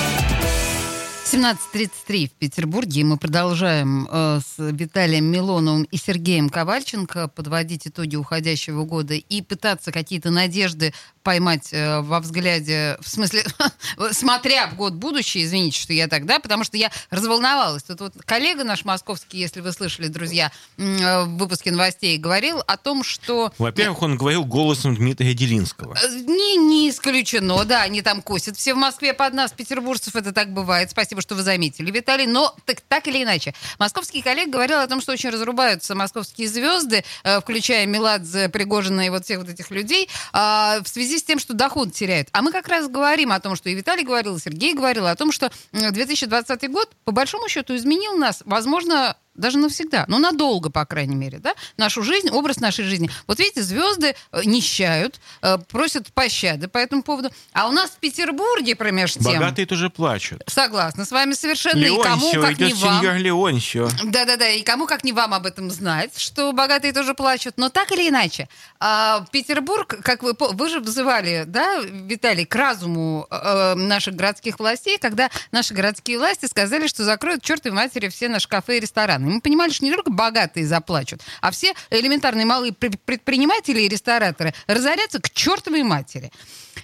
17.33 1.33 2.27
в 2.27 2.31
Петербурге. 2.33 3.01
И 3.01 3.03
мы 3.03 3.17
продолжаем 3.17 4.07
э, 4.11 4.39
с 4.45 4.53
Виталием 4.59 5.25
Милоновым 5.25 5.83
и 5.83 5.97
Сергеем 5.97 6.47
Ковальченко 6.47 7.27
подводить 7.27 7.87
итоги 7.87 8.15
уходящего 8.15 8.83
года 8.83 9.15
и 9.15 9.41
пытаться 9.41 9.91
какие-то 9.91 10.29
надежды 10.29 10.93
поймать 11.23 11.69
э, 11.71 12.01
во 12.01 12.19
взгляде, 12.19 12.97
в 12.99 13.09
смысле, 13.09 13.45
смотря 14.11 14.67
в 14.67 14.75
год 14.75 14.93
будущий, 14.93 15.43
извините, 15.43 15.79
что 15.79 15.93
я 15.93 16.07
тогда, 16.07 16.39
потому 16.39 16.63
что 16.63 16.77
я 16.77 16.91
разволновалась. 17.09 17.83
Тут 17.83 18.01
вот 18.01 18.13
коллега 18.25 18.63
наш 18.63 18.85
московский, 18.85 19.39
если 19.39 19.61
вы 19.61 19.71
слышали, 19.71 20.07
друзья, 20.07 20.51
э, 20.77 21.23
в 21.23 21.37
выпуске 21.37 21.71
новостей 21.71 22.17
говорил 22.17 22.61
о 22.67 22.77
том, 22.77 23.03
что... 23.03 23.51
Во-первых, 23.57 24.01
он 24.01 24.17
говорил 24.17 24.43
голосом 24.45 24.95
Дмитрия 24.95 25.33
Делинского. 25.33 25.95
Э, 25.95 26.09
Не, 26.09 26.57
не 26.57 26.89
исключено, 26.89 27.63
да, 27.63 27.81
они 27.81 28.01
там 28.01 28.21
косят 28.21 28.57
все 28.57 28.73
в 28.73 28.77
Москве 28.77 29.13
под 29.13 29.33
нас, 29.33 29.51
петербуржцев, 29.53 30.15
это 30.15 30.33
так 30.33 30.53
бывает. 30.53 30.91
Спасибо, 30.91 31.21
что 31.21 31.35
вы 31.35 31.43
заметили, 31.43 31.89
Виталий. 31.89 32.27
Но 32.27 32.55
так, 32.65 32.81
так 32.81 33.07
или 33.07 33.23
иначе, 33.23 33.53
московский 33.79 34.21
коллег 34.21 34.49
говорил 34.49 34.79
о 34.79 34.87
том, 34.87 35.01
что 35.01 35.13
очень 35.13 35.29
разрубаются 35.29 35.95
московские 35.95 36.47
звезды, 36.47 37.03
включая 37.41 37.85
Меладзе, 37.85 38.49
Пригожина 38.49 39.05
и 39.05 39.09
вот 39.09 39.23
всех 39.23 39.39
вот 39.39 39.49
этих 39.49 39.71
людей, 39.71 40.09
а, 40.33 40.81
в 40.83 40.87
связи 40.87 41.12
с 41.17 41.23
тем, 41.23 41.39
что 41.39 41.53
доход 41.53 41.93
теряют. 41.93 42.29
А 42.31 42.41
мы 42.41 42.51
как 42.51 42.67
раз 42.67 42.87
говорим 42.87 43.31
о 43.31 43.39
том, 43.39 43.55
что 43.55 43.69
и 43.69 43.73
Виталий 43.73 44.03
говорил, 44.03 44.35
и 44.35 44.39
Сергей 44.39 44.73
говорил 44.73 45.07
о 45.07 45.15
том, 45.15 45.31
что 45.31 45.51
м, 45.71 45.91
2020 45.93 46.69
год, 46.71 46.89
по 47.03 47.11
большому 47.11 47.47
счету, 47.49 47.75
изменил 47.75 48.17
нас, 48.17 48.41
возможно, 48.45 49.15
даже 49.35 49.57
навсегда, 49.57 50.05
ну 50.07 50.19
надолго, 50.19 50.69
по 50.69 50.85
крайней 50.85 51.15
мере, 51.15 51.39
да, 51.39 51.53
нашу 51.77 52.03
жизнь, 52.03 52.29
образ 52.29 52.59
нашей 52.59 52.85
жизни. 52.85 53.09
Вот 53.27 53.39
видите, 53.39 53.63
звезды 53.63 54.15
э, 54.31 54.41
нищают, 54.45 55.19
э, 55.41 55.57
просят 55.69 56.13
пощады 56.13 56.67
по 56.67 56.77
этому 56.77 57.03
поводу. 57.03 57.31
А 57.53 57.67
у 57.67 57.71
нас 57.71 57.91
в 57.91 57.97
Петербурге, 57.97 58.75
промеж 58.75 59.13
тем... 59.13 59.23
Богатые 59.23 59.65
тоже 59.65 59.89
плачут. 59.89 60.43
Согласна 60.47 61.05
с 61.05 61.11
вами 61.11 61.33
совершенно. 61.33 61.83
и 61.83 62.01
кому, 62.01 62.31
Леонсио, 62.31 62.41
как 62.41 62.59
не 62.59 62.69
идет 62.69 62.77
вам... 62.79 62.99
сеньор 62.99 63.15
Леонсио. 63.15 63.89
Да-да-да, 64.03 64.49
и 64.49 64.63
кому 64.63 64.85
как 64.85 65.03
не 65.03 65.13
вам 65.13 65.33
об 65.33 65.45
этом 65.45 65.71
знать, 65.71 66.17
что 66.17 66.51
богатые 66.51 66.93
тоже 66.93 67.13
плачут. 67.13 67.55
Но 67.57 67.69
так 67.69 67.91
или 67.91 68.09
иначе, 68.09 68.47
а, 68.79 69.25
Петербург, 69.31 69.95
как 70.03 70.23
вы, 70.23 70.35
вы 70.37 70.69
же 70.69 70.79
взывали, 70.79 71.43
да, 71.47 71.79
Виталий, 71.81 72.45
к 72.45 72.55
разуму 72.55 73.27
э, 73.29 73.73
наших 73.75 74.15
городских 74.15 74.59
властей, 74.59 74.97
когда 74.97 75.29
наши 75.51 75.73
городские 75.73 76.17
власти 76.17 76.45
сказали, 76.45 76.87
что 76.87 77.03
закроют 77.03 77.43
чертовой 77.43 77.75
матери 77.75 78.09
все 78.09 78.29
наши 78.29 78.47
кафе 78.47 78.77
и 78.77 78.79
рестораны. 78.79 79.22
И 79.27 79.33
мы 79.35 79.41
понимали, 79.41 79.71
что 79.71 79.85
не 79.85 79.91
только 79.91 80.11
богатые 80.11 80.65
заплачут, 80.65 81.21
а 81.41 81.51
все 81.51 81.73
элементарные 81.89 82.45
малые 82.45 82.73
пр- 82.73 82.97
предприниматели 83.05 83.81
и 83.81 83.87
рестораторы 83.87 84.53
разорятся 84.67 85.19
к 85.21 85.29
чертовой 85.31 85.83
матери. 85.83 86.31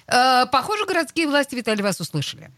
Э, 0.07 0.45
похоже, 0.51 0.85
городские 0.85 1.27
власти, 1.27 1.55
Виталий, 1.55 1.83
вас 1.83 1.99
услышали. 1.99 2.51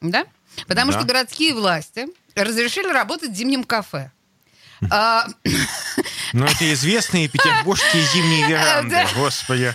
Да? 0.00 0.24
Потому 0.66 0.92
Да. 0.92 0.98
что 0.98 1.06
городские 1.06 1.54
власти 1.54 2.06
разрешили 2.34 2.88
работать 2.92 3.30
в 3.30 3.34
зимнем 3.34 3.64
кафе. 3.64 4.10
Но 6.32 6.46
это 6.46 6.72
известные 6.72 7.28
петербургские 7.28 8.02
зимние 8.02 8.46
веранды. 8.48 9.06
Господи. 9.14 9.74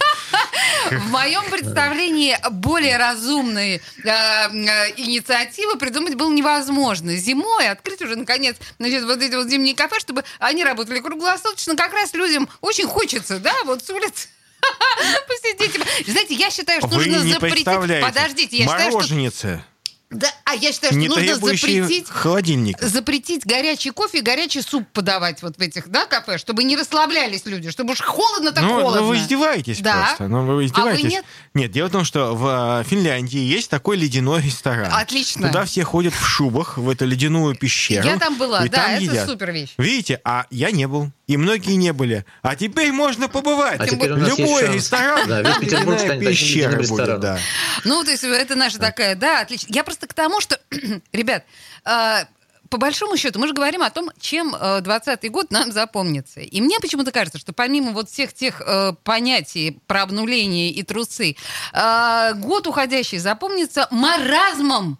В 0.91 1.11
моем 1.11 1.43
представлении 1.49 2.37
более 2.51 2.97
разумные 2.97 3.81
э, 4.03 4.09
э, 4.09 4.93
инициативы 4.97 5.77
придумать 5.77 6.15
было 6.15 6.31
невозможно. 6.31 7.15
Зимой 7.15 7.69
открыть 7.69 8.01
уже, 8.01 8.15
наконец, 8.15 8.57
значит, 8.79 9.03
вот 9.03 9.21
эти 9.21 9.35
вот 9.35 9.47
зимние 9.47 9.75
кафе, 9.75 9.99
чтобы 9.99 10.23
они 10.39 10.63
работали 10.63 10.99
круглосуточно. 10.99 11.75
Как 11.75 11.93
раз 11.93 12.13
людям 12.13 12.49
очень 12.61 12.87
хочется, 12.87 13.39
да, 13.39 13.53
вот 13.65 13.83
с 13.83 13.89
улицы 13.89 14.27
посидите. 15.27 15.79
Знаете, 16.11 16.33
я 16.35 16.49
считаю, 16.49 16.81
что 16.81 16.89
Вы 16.89 17.05
нужно 17.07 17.33
запретить... 17.33 17.65
Подождите, 18.01 18.57
я 18.57 18.65
считаю, 18.65 18.91
что... 19.01 19.74
Да, 20.15 20.27
а 20.45 20.55
я 20.55 20.71
считаю, 20.71 20.93
что 20.93 20.99
не 20.99 21.07
нужно 21.07 21.35
запретить 21.35 22.09
холодильника. 22.09 22.87
запретить 22.87 23.45
горячий 23.45 23.91
кофе 23.91 24.19
и 24.19 24.21
горячий 24.21 24.61
суп 24.61 24.87
подавать 24.93 25.41
вот 25.41 25.57
в 25.57 25.61
этих, 25.61 25.89
да, 25.89 26.05
кафе, 26.05 26.37
чтобы 26.37 26.63
не 26.63 26.75
расслаблялись 26.75 27.45
люди, 27.45 27.69
чтобы 27.69 27.93
уж 27.93 28.01
холодно 28.01 28.51
так 28.51 28.63
ну, 28.63 28.81
холодно. 28.81 29.01
ну, 29.01 29.07
вы 29.07 29.17
издеваетесь 29.17 29.79
Да. 29.81 30.05
просто. 30.05 30.27
Ну, 30.27 30.45
вы 30.45 30.65
издеваетесь. 30.65 31.11
нет? 31.11 31.25
Нет, 31.53 31.71
дело 31.71 31.87
в 31.87 31.91
том, 31.91 32.05
что 32.05 32.33
в 32.35 32.81
э, 32.81 32.83
Финляндии 32.89 33.39
есть 33.39 33.69
такой 33.69 33.97
ледяной 33.97 34.41
ресторан. 34.41 34.91
Отлично. 34.93 35.47
Туда 35.47 35.65
все 35.65 35.83
ходят 35.83 36.13
в 36.13 36.25
шубах, 36.25 36.77
в 36.77 36.89
эту 36.89 37.05
ледяную 37.05 37.55
пещеру. 37.55 38.07
Я 38.07 38.17
там 38.17 38.37
была, 38.37 38.65
и 38.65 38.69
да, 38.69 38.77
там 38.83 38.91
это 38.91 39.01
едят. 39.03 39.29
супер 39.29 39.51
вещь. 39.51 39.73
Видите, 39.77 40.21
а 40.23 40.45
я 40.49 40.71
не 40.71 40.87
был. 40.87 41.11
И 41.27 41.37
многие 41.37 41.73
не 41.73 41.91
были. 41.91 42.23
А 42.43 42.55
теперь 42.55 42.91
можно 42.91 43.27
побывать. 43.27 43.79
А 43.79 43.87
теперь 43.87 44.11
у 44.11 44.17
нас 44.17 44.37
Любой 44.37 44.71
ресторан, 44.73 45.27
Да, 45.27 45.41
весь 45.41 45.57
Петербург 45.57 45.95
ледяная 45.95 45.97
станет 45.99 46.11
одним 46.11 46.29
пещера 46.29 46.83
будет, 46.83 47.19
да. 47.19 47.39
Ну, 47.83 48.03
то 48.03 48.11
есть 48.11 48.23
это 48.23 48.55
наша 48.55 48.77
такая, 48.77 49.15
да, 49.15 49.41
отлично. 49.41 49.67
Я 49.73 49.83
просто 49.83 50.04
к 50.07 50.13
тому, 50.13 50.41
что, 50.41 50.59
ребят, 51.11 51.45
э, 51.85 52.25
по 52.69 52.77
большому 52.77 53.15
счету, 53.17 53.39
мы 53.39 53.47
же 53.47 53.53
говорим 53.53 53.83
о 53.83 53.89
том, 53.89 54.09
чем 54.19 54.55
э, 54.55 54.81
20 54.81 55.31
год 55.31 55.51
нам 55.51 55.71
запомнится. 55.71 56.41
И 56.41 56.61
мне 56.61 56.79
почему-то 56.79 57.11
кажется, 57.11 57.37
что 57.39 57.53
помимо 57.53 57.91
вот 57.91 58.09
всех 58.09 58.33
тех 58.33 58.61
э, 58.65 58.93
понятий 59.03 59.79
про 59.87 60.01
обнуление 60.03 60.71
и 60.71 60.83
трусы, 60.83 61.35
э, 61.73 62.33
год 62.35 62.67
уходящий 62.67 63.17
запомнится 63.17 63.87
маразмом 63.91 64.97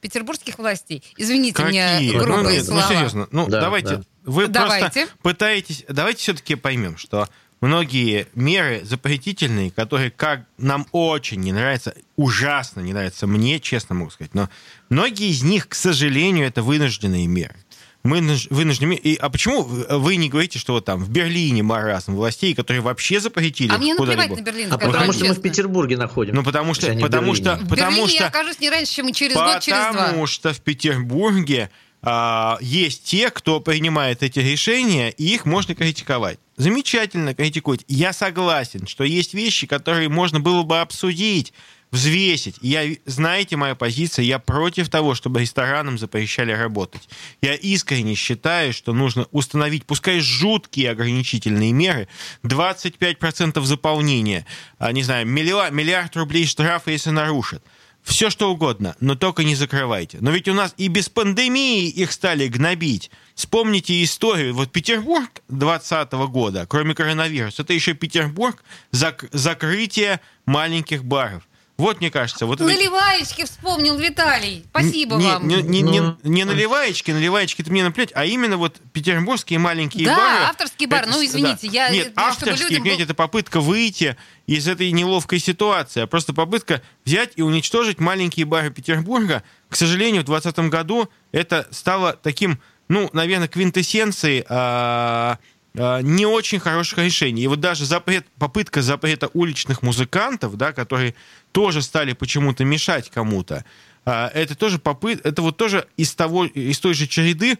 петербургских 0.00 0.58
властей. 0.58 1.04
Извините 1.16 1.62
меня 1.62 1.92
Какие? 1.92 2.12
Ну, 2.16 2.24
грубые 2.24 2.58
нет, 2.58 2.68
ну, 2.68 2.72
слова. 2.78 2.88
серьезно, 2.88 3.28
ну 3.30 3.46
Да, 3.48 3.60
давайте. 3.60 3.96
да. 3.96 4.02
Вы 4.24 4.46
Давайте. 4.46 5.00
просто 5.00 5.16
пытаетесь. 5.22 5.84
Давайте 5.88 6.20
все-таки 6.20 6.54
поймем, 6.54 6.96
что 6.96 7.28
многие 7.62 8.26
меры 8.34 8.82
запретительные, 8.84 9.70
которые 9.70 10.10
как 10.10 10.44
нам 10.58 10.86
очень 10.92 11.40
не 11.40 11.52
нравятся, 11.52 11.94
ужасно 12.16 12.80
не 12.80 12.92
нравятся, 12.92 13.26
мне, 13.26 13.60
честно 13.60 13.94
могу 13.94 14.10
сказать, 14.10 14.34
но 14.34 14.50
многие 14.90 15.30
из 15.30 15.42
них, 15.42 15.68
к 15.68 15.74
сожалению, 15.74 16.46
это 16.46 16.62
вынужденные 16.62 17.26
меры. 17.26 17.56
Мы 18.04 18.20
вынуждены... 18.50 18.94
И, 18.94 19.14
а 19.14 19.30
почему 19.30 19.62
вы 19.62 20.16
не 20.16 20.28
говорите, 20.28 20.58
что 20.58 20.72
вот 20.72 20.84
там 20.84 21.04
в 21.04 21.08
Берлине 21.08 21.62
маразм 21.62 22.16
властей, 22.16 22.52
которые 22.52 22.82
вообще 22.82 23.20
запретили 23.20 23.72
А 23.72 23.78
мне 23.78 23.94
наплевать 23.94 24.30
на 24.30 24.40
Берлин, 24.40 24.72
А 24.72 24.76
потому 24.78 25.12
что 25.12 25.20
мы 25.20 25.30
в 25.30 25.34
честно. 25.36 25.42
Петербурге 25.42 25.96
находимся. 25.96 26.34
Ну, 26.34 26.44
потому 26.44 26.74
что, 26.74 26.90
а 26.90 26.96
потому 26.96 27.34
что, 27.36 27.54
В 27.62 27.68
потому 27.68 27.90
Берлине 27.92 28.08
что 28.08 28.22
я 28.24 28.26
окажусь 28.26 28.58
не 28.58 28.70
раньше, 28.70 28.92
чем 28.92 29.12
через 29.12 29.36
год, 29.36 29.60
через 29.60 29.92
два. 29.92 30.06
Потому 30.06 30.26
что 30.26 30.52
в 30.52 30.60
Петербурге 30.60 31.70
а, 32.02 32.58
есть 32.60 33.04
те, 33.04 33.30
кто 33.30 33.60
принимает 33.60 34.22
эти 34.22 34.40
решения, 34.40 35.10
и 35.10 35.34
их 35.34 35.44
можно 35.44 35.74
критиковать. 35.74 36.38
Замечательно 36.56 37.34
критикуют. 37.34 37.82
Я 37.88 38.12
согласен, 38.12 38.86
что 38.86 39.04
есть 39.04 39.34
вещи, 39.34 39.66
которые 39.66 40.08
можно 40.08 40.40
было 40.40 40.64
бы 40.64 40.80
обсудить, 40.80 41.52
взвесить. 41.92 42.56
Я, 42.60 42.84
знаете, 43.04 43.56
моя 43.56 43.74
позиция, 43.74 44.24
я 44.24 44.38
против 44.38 44.88
того, 44.88 45.14
чтобы 45.14 45.40
ресторанам 45.40 45.98
запрещали 45.98 46.50
работать. 46.50 47.08
Я 47.40 47.54
искренне 47.54 48.14
считаю, 48.14 48.72
что 48.72 48.92
нужно 48.92 49.26
установить, 49.30 49.84
пускай 49.84 50.18
жуткие 50.20 50.90
ограничительные 50.90 51.72
меры, 51.72 52.08
25% 52.42 53.62
заполнения, 53.62 54.46
а, 54.78 54.90
не 54.92 55.02
знаю, 55.02 55.26
миллиард, 55.26 55.72
миллиард 55.72 56.16
рублей 56.16 56.46
штрафа, 56.46 56.90
если 56.90 57.10
нарушат. 57.10 57.62
Все 58.02 58.30
что 58.30 58.50
угодно, 58.52 58.96
но 59.00 59.14
только 59.14 59.44
не 59.44 59.54
закрывайте. 59.54 60.18
Но 60.20 60.32
ведь 60.32 60.48
у 60.48 60.54
нас 60.54 60.74
и 60.76 60.88
без 60.88 61.08
пандемии 61.08 61.88
их 61.88 62.10
стали 62.12 62.48
гнобить. 62.48 63.10
Вспомните 63.34 64.02
историю. 64.02 64.54
Вот 64.54 64.72
Петербург 64.72 65.30
2020 65.48 66.12
года, 66.30 66.66
кроме 66.68 66.94
коронавируса, 66.94 67.62
это 67.62 67.72
еще 67.72 67.94
Петербург, 67.94 68.62
зак- 68.92 69.28
закрытие 69.32 70.20
маленьких 70.46 71.04
баров. 71.04 71.44
Вот, 71.82 71.98
мне 71.98 72.12
кажется, 72.12 72.46
вот 72.46 72.60
это- 72.60 72.64
Наливаечки 72.64 73.44
вспомнил 73.44 73.98
Виталий. 73.98 74.64
Спасибо 74.70 75.16
не, 75.16 75.26
вам. 75.26 75.48
Не, 75.48 75.62
не, 75.62 75.80
не, 75.82 76.00
Ну, 76.00 76.16
не 76.22 76.44
наливаечки, 76.44 77.10
наливаечки 77.10 77.62
это 77.62 77.72
мне 77.72 77.82
наплевать, 77.82 78.12
а 78.14 78.24
именно 78.24 78.56
вот 78.56 78.76
петербургские 78.92 79.58
маленькие 79.58 80.06
Да, 80.06 80.16
бары. 80.16 80.44
авторский 80.44 80.86
бар, 80.86 81.06
ну, 81.08 81.14
с- 81.14 81.24
извините, 81.26 81.66
я- 81.66 81.90
Нет, 81.90 82.06
это, 82.06 82.12
чтобы 82.12 82.28
авторский, 82.30 82.64
людям 82.66 82.82
понимаете, 82.82 82.98
был- 82.98 83.04
это 83.06 83.14
попытка 83.14 83.60
выйти 83.60 84.16
из 84.46 84.68
этой 84.68 84.92
неловкой 84.92 85.40
ситуации, 85.40 86.02
а 86.02 86.06
просто 86.06 86.32
попытка 86.32 86.82
взять 87.04 87.32
и 87.34 87.42
уничтожить 87.42 87.98
маленькие 87.98 88.46
бары 88.46 88.70
Петербурга. 88.70 89.42
К 89.68 89.74
сожалению, 89.74 90.22
в 90.22 90.26
2020 90.26 90.68
году 90.70 91.08
это 91.32 91.66
стало 91.72 92.12
таким, 92.12 92.60
ну, 92.88 93.10
наверное, 93.12 93.48
квинтэссенцией 93.48 94.44
а, 94.48 95.38
а, 95.38 95.38
не 95.74 96.26
очень 96.26 96.58
хороших 96.58 96.98
решений. 96.98 97.42
И 97.42 97.46
вот 97.46 97.60
даже 97.60 97.86
запрет, 97.86 98.26
попытка 98.38 98.82
запрета 98.82 99.30
уличных 99.32 99.82
музыкантов, 99.82 100.56
да, 100.56 100.72
которые 100.72 101.14
тоже 101.52 101.82
стали 101.82 102.12
почему-то 102.12 102.64
мешать 102.64 103.10
кому-то, 103.10 103.64
а, 104.04 104.30
это 104.34 104.54
тоже 104.54 104.78
попыт, 104.78 105.24
это 105.24 105.42
вот 105.42 105.56
тоже 105.56 105.86
из 105.96 106.14
того, 106.14 106.44
из 106.44 106.78
той 106.80 106.94
же 106.94 107.06
череды 107.06 107.52
э, 107.52 107.56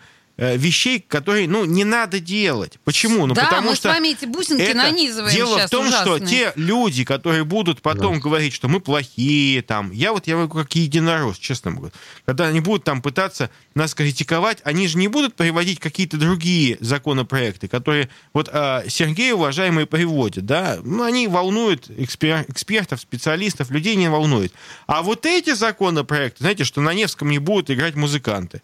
вещей, 0.57 0.98
которые, 1.00 1.48
ну, 1.48 1.64
не 1.64 1.85
надо 1.85 2.20
делать. 2.20 2.78
Почему? 2.85 3.26
Ну, 3.26 3.35
да, 3.35 3.44
потому 3.44 3.70
мы 3.70 3.76
что 3.76 3.90
с 3.90 3.92
вами 3.94 4.09
эти 4.09 4.24
бусинки 4.24 4.62
это 4.62 4.76
нанизываем 4.76 5.35
Дело 5.35 5.59
сейчас 5.59 5.68
в 5.68 5.70
том, 5.70 5.88
что 5.88 6.14
ужасные. 6.14 6.28
те 6.28 6.52
люди, 6.57 7.05
которые 7.05 7.44
будут 7.44 7.83
потом 7.83 8.18
говорить, 8.20 8.52
что 8.52 8.68
мы 8.68 8.81
плохие, 8.81 9.62
там, 9.62 9.90
я 9.92 10.12
вот 10.12 10.26
я 10.26 10.35
говорю, 10.35 10.50
как 10.50 10.74
единорос, 10.74 11.38
честно 11.38 11.72
говорю, 11.72 11.92
когда 12.24 12.46
они 12.46 12.61
будут 12.61 12.85
там 12.85 13.02
пытаться 13.02 13.50
нас 13.74 13.94
критиковать, 13.94 14.59
они 14.64 14.88
же 14.88 14.98
не 14.98 15.09
будут 15.09 15.35
приводить 15.35 15.78
какие-то 15.78 16.16
другие 16.16 16.76
законопроекты, 16.81 17.68
которые 17.68 18.09
вот 18.33 18.48
а, 18.52 18.85
Сергей, 18.88 19.33
уважаемый, 19.33 19.87
приводит, 19.87 20.46
да, 20.46 20.78
ну, 20.83 21.02
они 21.05 21.28
волнуют 21.28 21.88
экспер- 21.90 22.44
экспертов, 22.48 23.00
специалистов, 23.00 23.70
людей 23.70 23.96
не 23.96 24.09
волнует. 24.11 24.52
А 24.87 25.02
вот 25.02 25.26
эти 25.26 25.55
законопроекты, 25.55 26.38
знаете, 26.40 26.64
что 26.64 26.81
на 26.81 26.92
Невском 26.94 27.31
не 27.31 27.38
будут 27.38 27.70
играть 27.70 27.94
музыканты, 27.94 28.62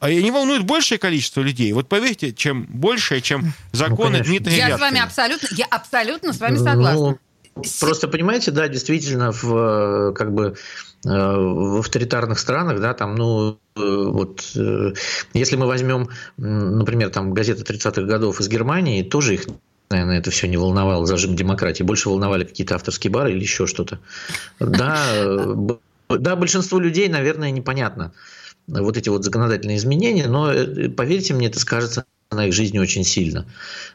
они 0.00 0.30
волнуют 0.30 0.64
большее 0.64 0.98
количество 0.98 1.42
людей. 1.42 1.72
Вот 1.72 1.88
поверьте, 1.88 2.32
чем 2.32 2.66
большее, 2.68 3.20
чем 3.20 3.52
законы 3.72 4.18
конечно. 4.18 4.24
Дмитрия 4.24 4.56
Я 4.56 4.76
с 4.76 4.80
вами 4.80 5.00
абсолютно, 5.00 5.48
я 5.52 5.66
абсолютно 5.66 6.32
с 6.32 6.40
вами 6.40 6.56
согласна. 6.56 7.18
Ну, 7.54 7.64
просто 7.80 8.08
понимаете, 8.08 8.52
да, 8.52 8.68
действительно, 8.68 9.32
в 9.32 9.54
э, 9.54 10.12
как 10.14 10.32
бы 10.32 10.54
э, 11.04 11.08
в 11.08 11.80
авторитарных 11.80 12.38
странах, 12.38 12.80
да, 12.80 12.94
там, 12.94 13.16
ну, 13.16 13.58
э, 13.76 13.80
вот, 13.80 14.44
если 15.34 15.56
мы 15.56 15.66
возьмем, 15.66 16.08
например, 16.38 17.10
там 17.10 17.34
газеты 17.34 17.62
30-х 17.62 18.02
годов 18.02 18.40
из 18.40 18.48
Германии, 18.48 19.02
тоже 19.02 19.34
их 19.34 19.46
наверное, 19.90 20.20
это 20.20 20.30
все 20.30 20.46
не 20.46 20.56
волновало 20.56 21.04
зажим 21.04 21.34
демократии. 21.34 21.82
Больше 21.82 22.10
волновали 22.10 22.44
какие-то 22.44 22.76
авторские 22.76 23.10
бары 23.10 23.32
или 23.32 23.40
еще 23.40 23.66
что-то. 23.66 23.98
Да, 24.60 24.96
да, 26.08 26.36
большинству 26.36 26.78
людей, 26.78 27.08
наверное, 27.08 27.50
непонятно 27.50 28.12
вот 28.66 28.96
эти 28.96 29.08
вот 29.08 29.24
законодательные 29.24 29.76
изменения, 29.76 30.28
но 30.28 30.52
э, 30.52 30.88
поверьте 30.88 31.34
мне, 31.34 31.48
это 31.48 31.58
скажется 31.58 32.04
на 32.30 32.46
их 32.46 32.54
жизни 32.54 32.78
очень 32.78 33.04
сильно, 33.04 33.46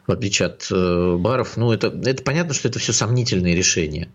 в 0.06 0.12
отличие 0.12 0.46
от 0.46 0.68
э, 0.70 1.16
баров. 1.18 1.56
Ну, 1.56 1.72
это, 1.72 1.88
это 1.88 2.22
понятно, 2.22 2.52
что 2.54 2.68
это 2.68 2.78
все 2.78 2.92
сомнительные 2.92 3.54
решения. 3.54 4.08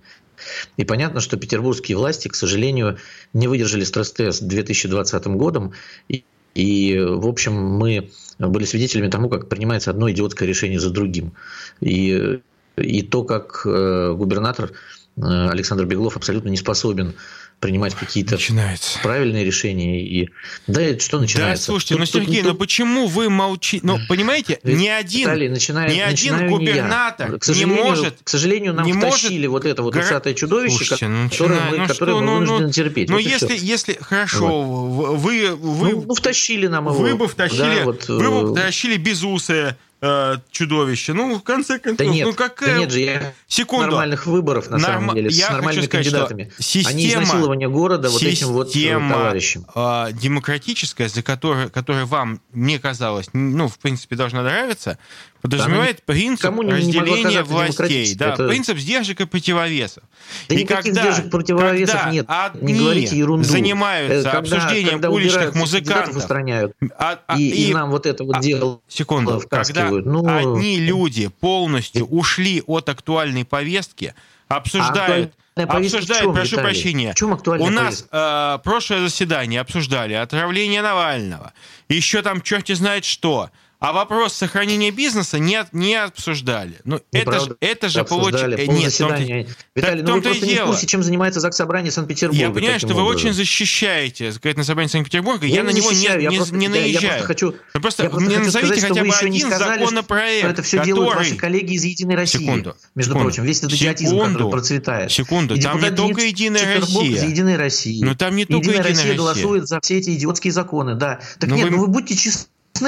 И 0.78 0.86
понятно, 0.86 1.20
что 1.22 1.38
петербургские 1.38 1.98
власти, 1.98 2.28
к 2.28 2.36
сожалению, 2.36 2.98
не 3.34 3.48
выдержали 3.48 3.84
стресс-тест 3.84 4.44
2020 4.44 5.28
годом. 5.28 5.74
И, 6.08 6.24
и, 6.54 7.00
в 7.00 7.28
общем, 7.28 7.54
мы 7.54 8.12
были 8.40 8.66
свидетелями 8.66 9.10
тому, 9.10 9.30
как 9.30 9.50
принимается 9.50 9.92
одно 9.92 10.10
идиотское 10.12 10.48
решение 10.48 10.80
за 10.80 10.90
другим. 10.90 11.34
И, 11.80 12.40
и 12.78 13.02
то, 13.02 13.24
как 13.24 13.64
э, 13.66 14.14
губернатор 14.16 14.72
Александр 15.18 15.86
Беглов 15.86 16.16
абсолютно 16.16 16.50
не 16.50 16.58
способен 16.58 17.14
принимать 17.62 17.94
какие-то 17.96 18.34
Начинается. 18.34 19.00
правильные 19.02 19.46
решения. 19.46 20.04
И... 20.06 20.30
Да, 20.68 20.82
это 20.82 21.02
что 21.02 21.18
Да, 21.18 21.22
начинается? 21.22 21.66
слушайте, 21.66 21.94
Тут- 21.94 22.00
ну, 22.00 22.06
тут- 22.06 22.14
Сергей, 22.24 22.42
тут- 22.42 22.52
ну 22.54 22.58
почему 22.58 23.08
вы 23.08 23.30
молчите? 23.30 23.86
Ну, 23.86 24.00
понимаете, 24.10 24.60
ни 24.64 24.88
один, 24.88 25.22
Виталий, 25.22 25.48
начинаю- 25.48 25.94
ни 25.94 26.00
один 26.00 26.38
не 26.38 26.50
губернатор 26.50 27.40
сожалению, 27.40 27.76
не 27.78 27.84
может... 27.84 28.16
К 28.24 28.30
сожалению, 28.30 28.74
нам 28.74 28.86
не 28.86 28.94
втащили 28.94 29.48
может 29.48 29.64
вот 29.64 29.66
это 29.66 29.84
вот 29.84 29.96
усатое 29.96 30.34
чудовище, 30.34 30.76
Слушайте, 30.76 31.08
ну, 31.08 31.30
которое, 31.30 31.60
мы, 31.70 31.78
ну 31.78 31.88
которое 31.88 32.12
что, 32.12 32.20
мы 32.20 32.26
ну, 32.26 32.34
вынуждены 32.40 32.66
ну, 32.68 32.72
терпеть. 32.74 33.10
Ну, 33.10 33.16
Вот 33.16 33.24
если, 33.24 33.56
если, 33.58 33.98
хорошо, 34.02 34.62
в- 34.64 35.18
вы, 35.20 35.56
вы, 35.56 35.90
Ну, 35.92 36.04
ну, 36.08 36.14
втащили 36.16 36.66
нам 36.68 36.86
его. 36.86 36.96
вы 36.96 37.16
бы 37.16 37.28
втащили, 37.28 37.60
Да, 37.60 37.84
вот, 37.86 38.08
вы 38.10 38.30
бы 38.44 38.50
э, 38.50 38.52
втащили 38.54 38.98
безусое 38.98 39.78
э, 40.02 40.38
чудовище. 40.52 41.14
Ну, 41.14 41.36
в 41.38 41.44
конце 41.44 41.80
концов, 41.80 42.06
Да 42.08 42.14
нет, 42.14 42.28
ну 42.28 42.34
какая... 42.34 42.74
да 42.74 42.80
нет 42.80 42.92
же, 42.92 43.00
я 43.00 43.34
Секунду. 43.48 43.86
нормальных 43.88 44.26
выборов, 44.26 44.70
на 44.70 44.78
Норма- 44.78 44.86
самом 45.00 45.16
деле, 45.16 45.30
Я 45.32 45.48
с 45.48 45.50
нормальными 45.52 45.86
сказать, 45.86 46.06
кандидатами. 46.06 46.52
система- 46.60 46.94
не 46.98 47.10
изнасилование 47.10 47.70
города 47.70 48.10
вот 48.10 48.22
этим 48.24 48.48
вот 48.48 48.70
э, 48.70 48.72
Система, 48.72 49.14
товарищем. 49.16 49.66
а, 49.76 50.12
демократическая, 50.12 51.08
за 51.08 51.22
которой, 51.24 51.70
которая 51.70 52.06
вам, 52.06 52.42
мне 52.52 52.80
казалось, 52.80 53.28
ну, 53.34 53.68
в 53.68 53.78
принципе, 53.80 54.16
должна 54.16 54.42
нравиться, 54.44 54.98
подразумевает 55.42 56.04
принцип 56.06 56.42
кому 56.44 56.64
не 56.64 56.72
могла 56.72 56.78
разделения 56.80 57.44
властей. 57.44 58.16
Да, 58.16 58.34
Это- 58.34 58.48
принцип 58.48 58.78
сдержек 58.78 59.22
и 59.22 59.26
противовесов. 59.26 60.04
Да 60.48 60.56
и 60.56 60.60
никаких 60.60 60.94
когда, 60.94 61.02
сдержек, 61.12 61.32
противовесов 61.32 61.96
когда 61.96 62.12
нет. 62.12 62.26
одни 62.28 62.74
Не 62.74 62.80
говорите 62.80 63.18
ерунду. 63.18 63.48
занимаются 63.48 64.20
Э, 64.20 64.24
когда- 64.32 64.38
обсуждением 64.40 64.92
когда 64.94 65.10
уличных 65.10 65.56
музыкантов, 65.56 66.16
устраняют, 66.16 66.74
а- 66.98 67.20
а- 67.28 67.38
и, 67.38 67.42
и 67.50 67.70
и- 67.70 67.74
нам 67.74 67.90
вот 67.92 68.06
это 68.06 68.24
вот 68.24 68.38
а, 68.38 68.40
дело 68.40 68.80
Секунду. 68.88 69.42
Когда. 69.50 69.90
Ну, 69.90 70.26
одни 70.28 70.80
люди 70.80 71.28
полностью 71.40 72.06
ушли 72.06 72.62
от 72.68 72.90
актуальной 72.90 73.46
повестки, 73.46 74.14
обсуждают, 74.48 75.34
в 75.56 75.62
обсуждают, 75.62 76.34
прошу 76.34 76.52
Виталий? 76.52 76.62
прощения, 76.64 77.12
В 77.14 77.16
чем 77.16 77.34
актуальная 77.34 77.68
у 77.68 77.70
нас 77.70 78.06
э, 78.12 78.60
прошлое 78.64 79.02
заседание 79.02 79.60
обсуждали 79.62 80.14
отравление 80.14 80.82
Навального, 80.82 81.54
еще 81.90 82.22
там 82.22 82.42
черти 82.42 82.74
знает 82.74 83.06
что. 83.06 83.50
А 83.82 83.94
вопрос 83.94 84.34
сохранения 84.34 84.92
бизнеса 84.92 85.40
не, 85.40 85.60
не 85.72 85.96
обсуждали. 85.96 86.76
Ну, 86.86 86.98
это 86.98 87.04
же, 87.14 87.20
Неправда. 87.20 87.56
это 87.62 87.90
же 87.90 88.00
обсуждали, 88.02 88.66
получается... 88.66 89.04
Нет, 89.06 89.48
в. 89.48 89.56
Так 89.56 89.58
Виталий, 89.76 90.04
в 90.04 90.06
ну 90.06 90.14
вы 90.14 90.22
том-то 90.22 90.30
и 90.30 90.32
просто 90.32 90.46
не 90.46 90.52
в 90.52 90.56
дело. 90.56 90.68
курсе, 90.68 90.86
чем 90.86 91.02
занимается 91.04 91.40
ЗАГС 91.40 91.58
Собрание 91.58 91.92
Санкт-Петербурга. 91.92 92.42
Я 92.44 92.50
понимаю, 92.52 92.78
что 92.80 92.90
вы 92.90 93.02
образом. 93.02 93.16
очень 93.16 93.34
защищаете 93.34 94.32
законодательное 94.32 94.66
собрание 94.66 94.90
Санкт-Петербурга. 94.90 95.48
Я, 95.48 95.56
Я 95.56 95.64
на 95.64 95.70
не 95.72 95.78
него 95.78 95.90
не, 95.90 95.96
защищаю, 95.96 96.22
я 96.22 96.30
не- 96.30 96.36
просто- 96.38 96.56
не 96.56 96.66
я- 96.68 96.72
я 96.76 96.80
наезжаю. 96.82 97.02
просто 97.10 97.28
хочу- 97.28 97.56
Вы 97.74 97.82
просто, 97.82 98.04
Я 98.04 98.10
просто 98.12 98.26
мне 98.28 98.36
хочу 98.36 98.46
назовите 98.46 98.68
сказать, 98.74 98.90
хотя 98.90 99.02
вы 99.02 99.08
бы 99.10 99.16
не 99.16 99.28
один 99.38 99.48
сказали, 99.50 99.80
законопроект, 99.84 100.40
что 100.40 100.48
это 100.50 100.62
все 100.62 100.84
делают 100.86 101.10
который... 101.10 101.26
ваши 101.30 101.36
коллеги 101.40 101.74
из 101.74 101.84
«Единой 101.84 102.16
России». 102.16 102.38
Секунду, 102.40 102.76
Между 102.94 103.12
секунду. 103.14 103.28
прочим, 103.30 103.44
весь 103.46 103.58
этот 103.60 103.74
идиотизм, 103.74 104.20
который 104.20 104.52
процветает. 104.52 105.12
секунду, 105.12 105.56
И 105.56 105.62
там 105.62 105.82
не 105.82 105.90
только 105.90 106.22
«Единая 106.22 106.80
Россия». 106.80 107.16
из 107.16 107.24
«Единой 107.24 107.58
России». 107.58 108.04
Ну, 108.06 108.14
там 108.16 108.36
не 108.36 108.46
только 108.46 108.58
«Единая 108.70 108.78
«Единая 108.78 108.90
Россия» 108.92 109.12
Россия». 109.12 109.18
голосует 109.18 109.68
за 109.68 109.80
все 109.82 109.98
эти 109.98 110.12
идиотские 110.12 110.54
законы, 110.54 110.94
да. 110.94 111.20
Так 111.40 111.50
Ну, 111.50 111.56
нет, 111.56 111.66
вы- 111.66 111.72
ну 111.72 111.80
вы 111.82 111.88
будьте 111.88 112.16
честны 112.16 112.46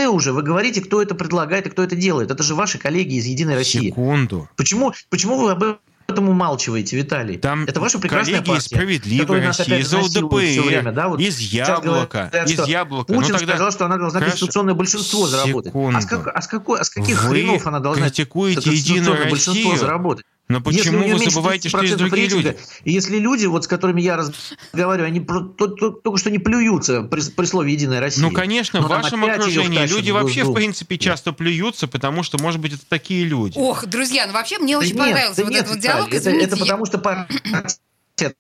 уже, 0.10 0.34
вы 0.34 0.42
говорите, 0.42 0.82
кто 0.82 1.02
это 1.02 1.16
предлагает 1.16 1.68
и 1.68 1.70
кто 1.70 1.84
это 1.84 1.96
делает. 1.96 2.32
Это 2.32 2.44
же 2.44 2.56
ваши 2.56 2.78
коллеги 2.78 3.16
из 3.16 3.26
«Единой 3.26 3.56
России». 3.56 3.90
Секунду. 3.90 4.50
Почему, 4.56 4.94
почему 5.10 5.38
вы 5.38 5.52
об 5.52 5.64
этом 6.08 6.30
умалчиваете, 6.30 6.98
Виталий? 6.98 7.38
Там 7.38 7.64
это 7.66 7.80
ваша 7.80 8.00
прекрасная 8.00 8.42
коллеги 8.42 8.58
из 8.58 8.64
партия, 8.64 8.76
«Справедливой 8.76 9.46
России», 9.46 9.80
из 9.80 9.88
всё 9.88 10.64
время, 10.64 10.92
да? 10.92 11.08
Вот 11.08 11.20
из 11.20 11.40
«Яблока», 11.40 12.30
говорят, 12.32 12.50
из 12.50 12.68
«Яблока». 12.68 13.14
Ну, 13.14 13.20
Путин 13.22 13.36
тогда- 13.38 13.54
сказал, 13.54 13.72
что 13.72 13.86
она 13.86 13.98
должна 13.98 14.20
Хорошо. 14.20 14.32
конституционное 14.38 14.74
большинство 14.74 15.28
заработать. 15.28 15.74
А 15.74 16.02
с, 16.02 16.06
как- 16.06 16.28
а 16.28 16.42
с 16.42 16.48
какой- 16.48 16.80
а 16.80 16.84
с 16.84 16.90
каких 16.90 17.24
Вы 17.24 17.30
хренов 17.30 17.68
она 17.68 17.80
должна 17.80 18.10
конституционное 18.10 18.74
«Единую 18.76 19.30
большинство 19.30 19.72
Россию», 19.72 19.78
заработать? 19.78 20.26
Но 20.50 20.58
Если 20.58 20.80
почему 20.82 20.98
нее 21.00 21.14
вы 21.14 21.20
меньше 21.20 21.30
забываете, 21.32 21.70
что 21.70 21.82
есть 21.82 21.94
30% 21.94 21.98
другие 21.98 22.28
рейтинга, 22.28 22.50
люди? 22.50 22.60
И 22.84 22.92
если 22.92 23.18
люди, 23.18 23.46
вот, 23.46 23.64
с 23.64 23.68
которыми 23.68 24.02
я 24.02 24.18
разговариваю, 24.18 25.08
они 25.08 25.22
про- 25.22 25.40
то- 25.46 25.68
то- 25.68 25.92
только 25.92 26.20
что 26.20 26.30
не 26.32 26.38
плюются 26.40 27.02
при, 27.04 27.22
при 27.22 27.46
слове 27.46 27.72
«Единая 27.72 28.02
Россия». 28.02 28.22
Ну, 28.24 28.32
конечно, 28.32 28.82
Но 28.82 28.88
в 28.88 28.90
нам 28.90 29.02
вашем 29.02 29.24
окружении 29.24 29.86
люди 29.88 30.12
в 30.12 30.16
вообще, 30.16 30.44
в 30.44 30.54
принципе, 30.54 30.98
часто 30.98 31.32
плюются, 31.32 31.88
потому 31.88 32.24
что, 32.24 32.38
может 32.42 32.60
быть, 32.60 32.74
это 32.74 32.86
такие 32.88 33.24
люди. 33.24 33.58
Ох, 33.58 33.86
друзья, 33.86 34.28
ну 34.28 34.34
вообще 34.34 34.60
мне 34.60 34.74
Да 34.74 34.80
очень 34.80 34.96
нет, 34.96 35.00
понравился 35.06 35.38
да 35.38 35.44
вот 35.46 35.52
нет, 35.52 35.62
этот 35.64 35.76
вот 35.76 35.84
Виталий, 35.84 36.10
диалог. 36.10 36.14
это, 36.14 36.30
это 36.30 36.58
потому 36.58 36.86
что 36.86 36.98
партия. 37.00 38.34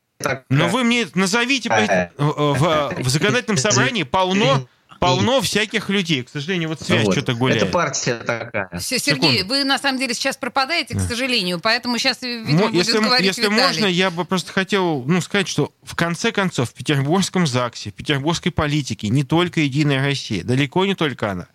Но 0.49 0.67
вы 0.69 0.83
мне 0.83 1.07
назовите, 1.15 1.69
Э, 1.69 2.09
в, 2.17 2.93
в 2.99 3.09
законодательном 3.09 3.57
собрании 3.57 4.03
полно 4.03 4.67
полно 5.03 5.41
всяких 5.41 5.89
людей. 5.89 6.23
К 6.23 6.29
сожалению, 6.29 6.69
вот 6.69 6.81
связь 6.81 7.05
Вот. 7.05 7.13
что-то 7.13 7.33
гуляет. 7.33 7.63
Это 7.63 7.71
партия 7.71 8.15
такая. 8.15 8.69
Се- 8.79 8.99
Сергей, 8.99 9.37
Секунду. 9.39 9.53
вы 9.53 9.63
на 9.63 9.77
самом 9.77 9.99
деле 9.99 10.13
сейчас 10.13 10.37
пропадаете, 10.37 10.95
к 10.95 10.99
сожалению, 11.01 11.59
поэтому 11.59 11.97
сейчас, 11.97 12.21
видимо, 12.21 12.59
Мо- 12.59 12.67
будет 12.69 12.85
если 12.87 12.97
говорить 12.99 13.27
если 13.27 13.41
Виталий. 13.43 13.61
можно, 13.61 13.85
я 13.85 14.09
бы 14.11 14.25
просто 14.25 14.51
хотел 14.51 15.03
ну, 15.05 15.21
сказать, 15.21 15.47
что 15.47 15.73
в 15.83 15.95
конце 15.95 16.31
концов 16.31 16.69
в 16.69 16.73
петербургском 16.73 17.45
ЗАГСе, 17.47 17.91
в 17.91 17.93
петербургской 17.93 18.51
политике 18.51 19.09
не 19.09 19.23
только 19.23 19.59
Единая 19.61 20.03
Россия, 20.05 20.43
далеко 20.43 20.85
не 20.85 20.95
только 20.95 21.31
она. 21.31 21.47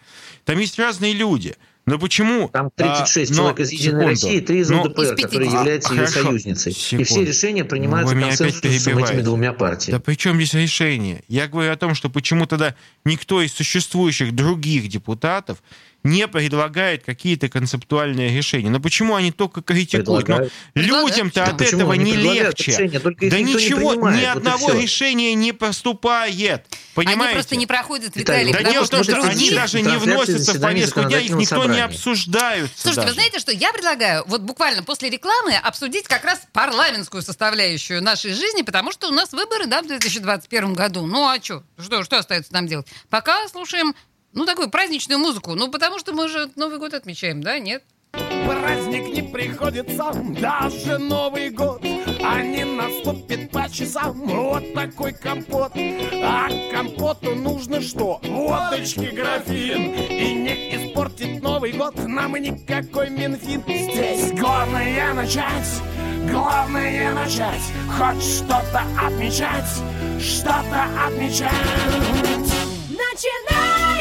Там 0.44 0.58
есть 0.58 0.78
разные 0.78 1.12
люди. 1.12 1.56
Но 1.88 1.98
почему... 1.98 2.48
Там 2.48 2.70
36 2.74 3.30
а, 3.30 3.34
но- 3.34 3.38
человек 3.40 3.60
из 3.60 3.72
Единой 3.72 3.90
секунду. 3.90 4.08
России, 4.08 4.40
3 4.40 4.58
из 4.60 4.70
Но- 4.70 4.82
ЛДПР, 4.82 5.02
Из 5.02 5.08
которые 5.10 5.28
50. 5.40 5.58
являются 5.60 5.92
ее 5.92 5.98
Хорошо. 6.06 6.22
союзницей. 6.22 6.72
И 6.72 6.74
Секунду. 6.74 7.04
все 7.04 7.24
решения 7.24 7.64
принимаются 7.64 8.14
Вы 8.14 8.20
меня 8.20 8.32
опять 8.32 8.60
консенсусом 8.60 8.98
этими 8.98 9.20
двумя 9.22 9.52
Да 9.52 9.58
партиями. 9.58 10.00
при 10.00 10.14
чем 10.14 10.36
здесь 10.36 10.54
решение? 10.54 11.22
Я 11.28 11.48
говорю 11.48 11.72
о 11.72 11.76
том, 11.76 11.94
что 11.94 12.08
почему 12.10 12.46
тогда 12.46 12.74
никто 13.04 13.42
из 13.42 13.52
существующих 13.52 14.34
других 14.34 14.88
депутатов 14.88 15.62
не 16.08 16.26
предлагает 16.28 17.04
какие-то 17.04 17.48
концептуальные 17.48 18.36
решения. 18.36 18.70
Но 18.70 18.80
почему 18.80 19.14
они 19.14 19.32
только 19.32 19.62
критикуют? 19.62 20.06
Но 20.08 20.16
Предлагают. 20.16 20.52
людям-то 20.74 21.44
от 21.44 21.58
почему 21.58 21.80
этого 21.82 21.92
не 21.94 22.12
легче. 22.16 22.72
решения? 22.72 23.00
Да 23.00 23.38
не 23.38 23.54
ничего, 23.54 23.90
принимает, 23.90 24.16
ни 24.20 24.26
вот 24.26 24.36
одного 24.36 24.72
решения 24.72 25.34
не 25.34 25.52
поступает. 25.52 26.66
Понимаете? 26.94 27.24
Они 27.24 27.32
просто 27.34 27.56
не 27.56 27.66
проходят, 27.66 28.16
Виталий, 28.16 28.52
Да 28.52 28.62
дело 28.62 28.84
в 28.84 28.90
том, 28.90 29.04
что 29.04 29.12
другие... 29.12 29.30
они 29.32 29.50
даже 29.50 29.80
не 29.82 29.96
вносятся 29.98 30.54
в 30.54 30.60
повестку 30.60 31.02
дня, 31.04 31.18
их 31.20 31.30
никто 31.30 31.38
не 31.40 31.46
собрания. 31.46 31.84
обсуждаются. 31.84 32.74
Слушайте, 32.82 32.96
даже. 33.02 33.08
вы 33.08 33.14
знаете 33.14 33.38
что? 33.38 33.52
Я 33.52 33.72
предлагаю 33.72 34.24
вот 34.26 34.40
буквально 34.42 34.82
после 34.82 35.10
рекламы 35.10 35.54
обсудить 35.56 36.08
как 36.08 36.24
раз 36.24 36.40
парламентскую 36.52 37.22
составляющую 37.22 38.02
нашей 38.02 38.32
жизни, 38.32 38.62
потому 38.62 38.92
что 38.92 39.08
у 39.08 39.12
нас 39.12 39.32
выборы, 39.32 39.66
да, 39.66 39.82
в 39.82 39.86
2021 39.86 40.74
году. 40.74 41.06
Ну 41.06 41.28
а 41.28 41.36
что? 41.42 41.62
Что, 41.78 42.02
что 42.04 42.18
остается 42.18 42.52
нам 42.52 42.66
делать? 42.66 42.86
Пока 43.10 43.46
слушаем, 43.48 43.94
ну, 44.32 44.46
такую 44.46 44.70
праздничную 44.70 45.18
музыку. 45.18 45.54
Ну, 45.54 45.70
потому 45.70 45.98
что 45.98 46.12
мы 46.12 46.28
же 46.28 46.50
Новый 46.56 46.78
год 46.78 46.94
отмечаем, 46.94 47.42
да, 47.42 47.58
нет? 47.58 47.82
Праздник 48.12 49.14
не 49.14 49.22
приходится, 49.22 50.10
даже 50.40 50.98
Новый 50.98 51.50
год. 51.50 51.82
А 52.22 52.42
не 52.42 52.64
наступит 52.64 53.50
по 53.50 53.68
часам. 53.70 54.22
Вот 54.22 54.72
такой 54.74 55.12
компот. 55.12 55.72
А 56.22 56.48
компоту 56.72 57.34
нужно 57.34 57.80
что? 57.80 58.20
Водочки 58.22 59.14
графин. 59.14 59.94
И 59.94 60.34
не 60.34 60.76
испортит 60.76 61.42
Новый 61.42 61.72
год 61.72 61.96
нам 62.06 62.34
никакой 62.36 63.10
Минфин. 63.10 63.62
Здесь 63.66 64.32
главное 64.32 65.12
начать, 65.12 65.82
главное 66.30 67.14
начать. 67.14 67.62
Хоть 67.98 68.22
что-то 68.22 68.82
отмечать, 68.98 69.68
что-то 70.20 70.84
отмечать. 71.06 71.52
Начинаем 72.88 73.97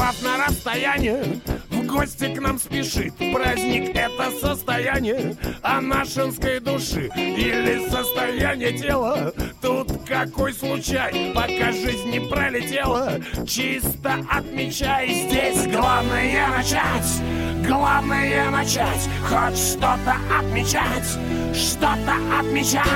Наплевав 0.00 0.22
на 0.22 0.46
расстояние, 0.46 1.22
в 1.68 1.86
гости 1.86 2.34
к 2.34 2.40
нам 2.40 2.58
спешит. 2.58 3.12
Праздник— 3.34 3.90
это 3.94 4.30
состояние 4.40 5.36
анашинской 5.62 6.58
души 6.58 7.10
или 7.16 7.86
состояние 7.90 8.78
тела. 8.78 9.32
Тут 9.60 9.92
какой 10.08 10.54
случай, 10.54 11.32
пока 11.34 11.72
жизнь 11.72 12.10
не 12.10 12.20
пролетела. 12.20 13.20
Чисто 13.46 14.24
отмечай, 14.30 15.12
здесь 15.12 15.66
главное 15.66 16.48
начать. 16.48 17.66
Главное 17.66 18.50
начать, 18.50 19.08
хоть 19.28 19.58
что-то 19.58 20.16
отмечать, 20.38 21.18
что-то 21.54 22.14
отмечать. 22.38 22.86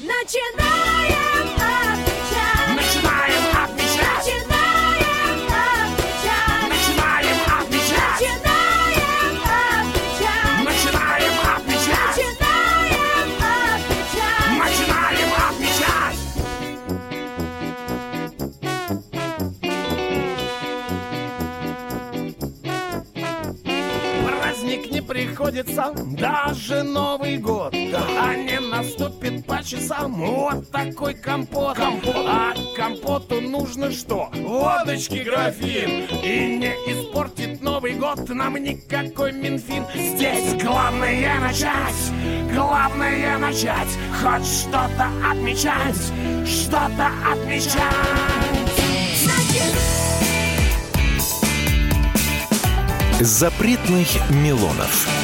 Начинаем 0.00 0.93
приходится, 25.54 25.92
даже 26.16 26.82
Новый 26.82 27.38
год 27.38 27.74
А 27.74 28.34
не 28.34 28.60
наступит 28.60 29.46
по 29.46 29.62
часам. 29.62 30.14
Вот 30.14 30.70
такой 30.70 31.14
компот, 31.14 31.78
А 31.78 32.54
компоту 32.76 33.40
нужно 33.40 33.90
что? 33.90 34.30
Водочки 34.34 35.18
графин. 35.18 36.06
И 36.22 36.56
не 36.56 36.74
испортит 36.90 37.62
Новый 37.62 37.94
год 37.94 38.28
нам 38.28 38.56
никакой 38.56 39.32
Минфин. 39.32 39.84
Здесь 39.94 40.62
главное 40.62 41.40
начать, 41.40 42.52
главное 42.52 43.38
начать. 43.38 43.88
Хоть 44.22 44.46
что-то 44.46 45.08
отмечать, 45.30 46.12
что-то 46.46 47.10
отмечать. 47.30 47.80
Запретных 53.20 54.08
Милонов. 54.30 55.23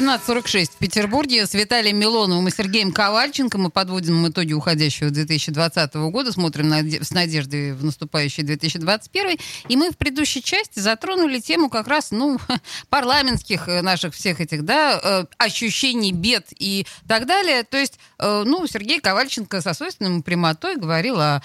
17.46 0.00 0.72
в 0.72 0.76
Петербурге 0.76 1.46
с 1.46 1.54
Виталием 1.54 1.96
Милоновым 1.98 2.46
и 2.48 2.50
Сергеем 2.50 2.92
Ковальченко. 2.92 3.56
Мы 3.56 3.70
подводим 3.70 4.28
итоги 4.28 4.52
уходящего 4.52 5.08
2020 5.08 5.94
года, 6.10 6.32
смотрим 6.32 6.70
наде- 6.70 7.02
с 7.02 7.12
надеждой 7.12 7.72
в 7.72 7.82
наступающий 7.82 8.42
2021. 8.42 9.38
И 9.68 9.76
мы 9.76 9.90
в 9.90 9.96
предыдущей 9.96 10.42
части 10.42 10.80
затронули 10.80 11.40
тему 11.40 11.70
как 11.70 11.88
раз, 11.88 12.10
ну, 12.10 12.38
парламентских 12.90 13.68
э, 13.68 13.80
наших 13.80 14.14
всех 14.14 14.42
этих, 14.42 14.66
да, 14.66 15.00
э, 15.02 15.24
ощущений, 15.38 16.12
бед 16.12 16.48
и 16.58 16.86
так 17.08 17.24
далее. 17.26 17.62
То 17.62 17.78
есть, 17.78 17.98
э, 18.18 18.42
ну, 18.44 18.66
Сергей 18.66 19.00
Ковальченко 19.00 19.62
со 19.62 19.72
свойственной 19.72 20.22
прямотой 20.22 20.76
говорил 20.76 21.18
о 21.18 21.40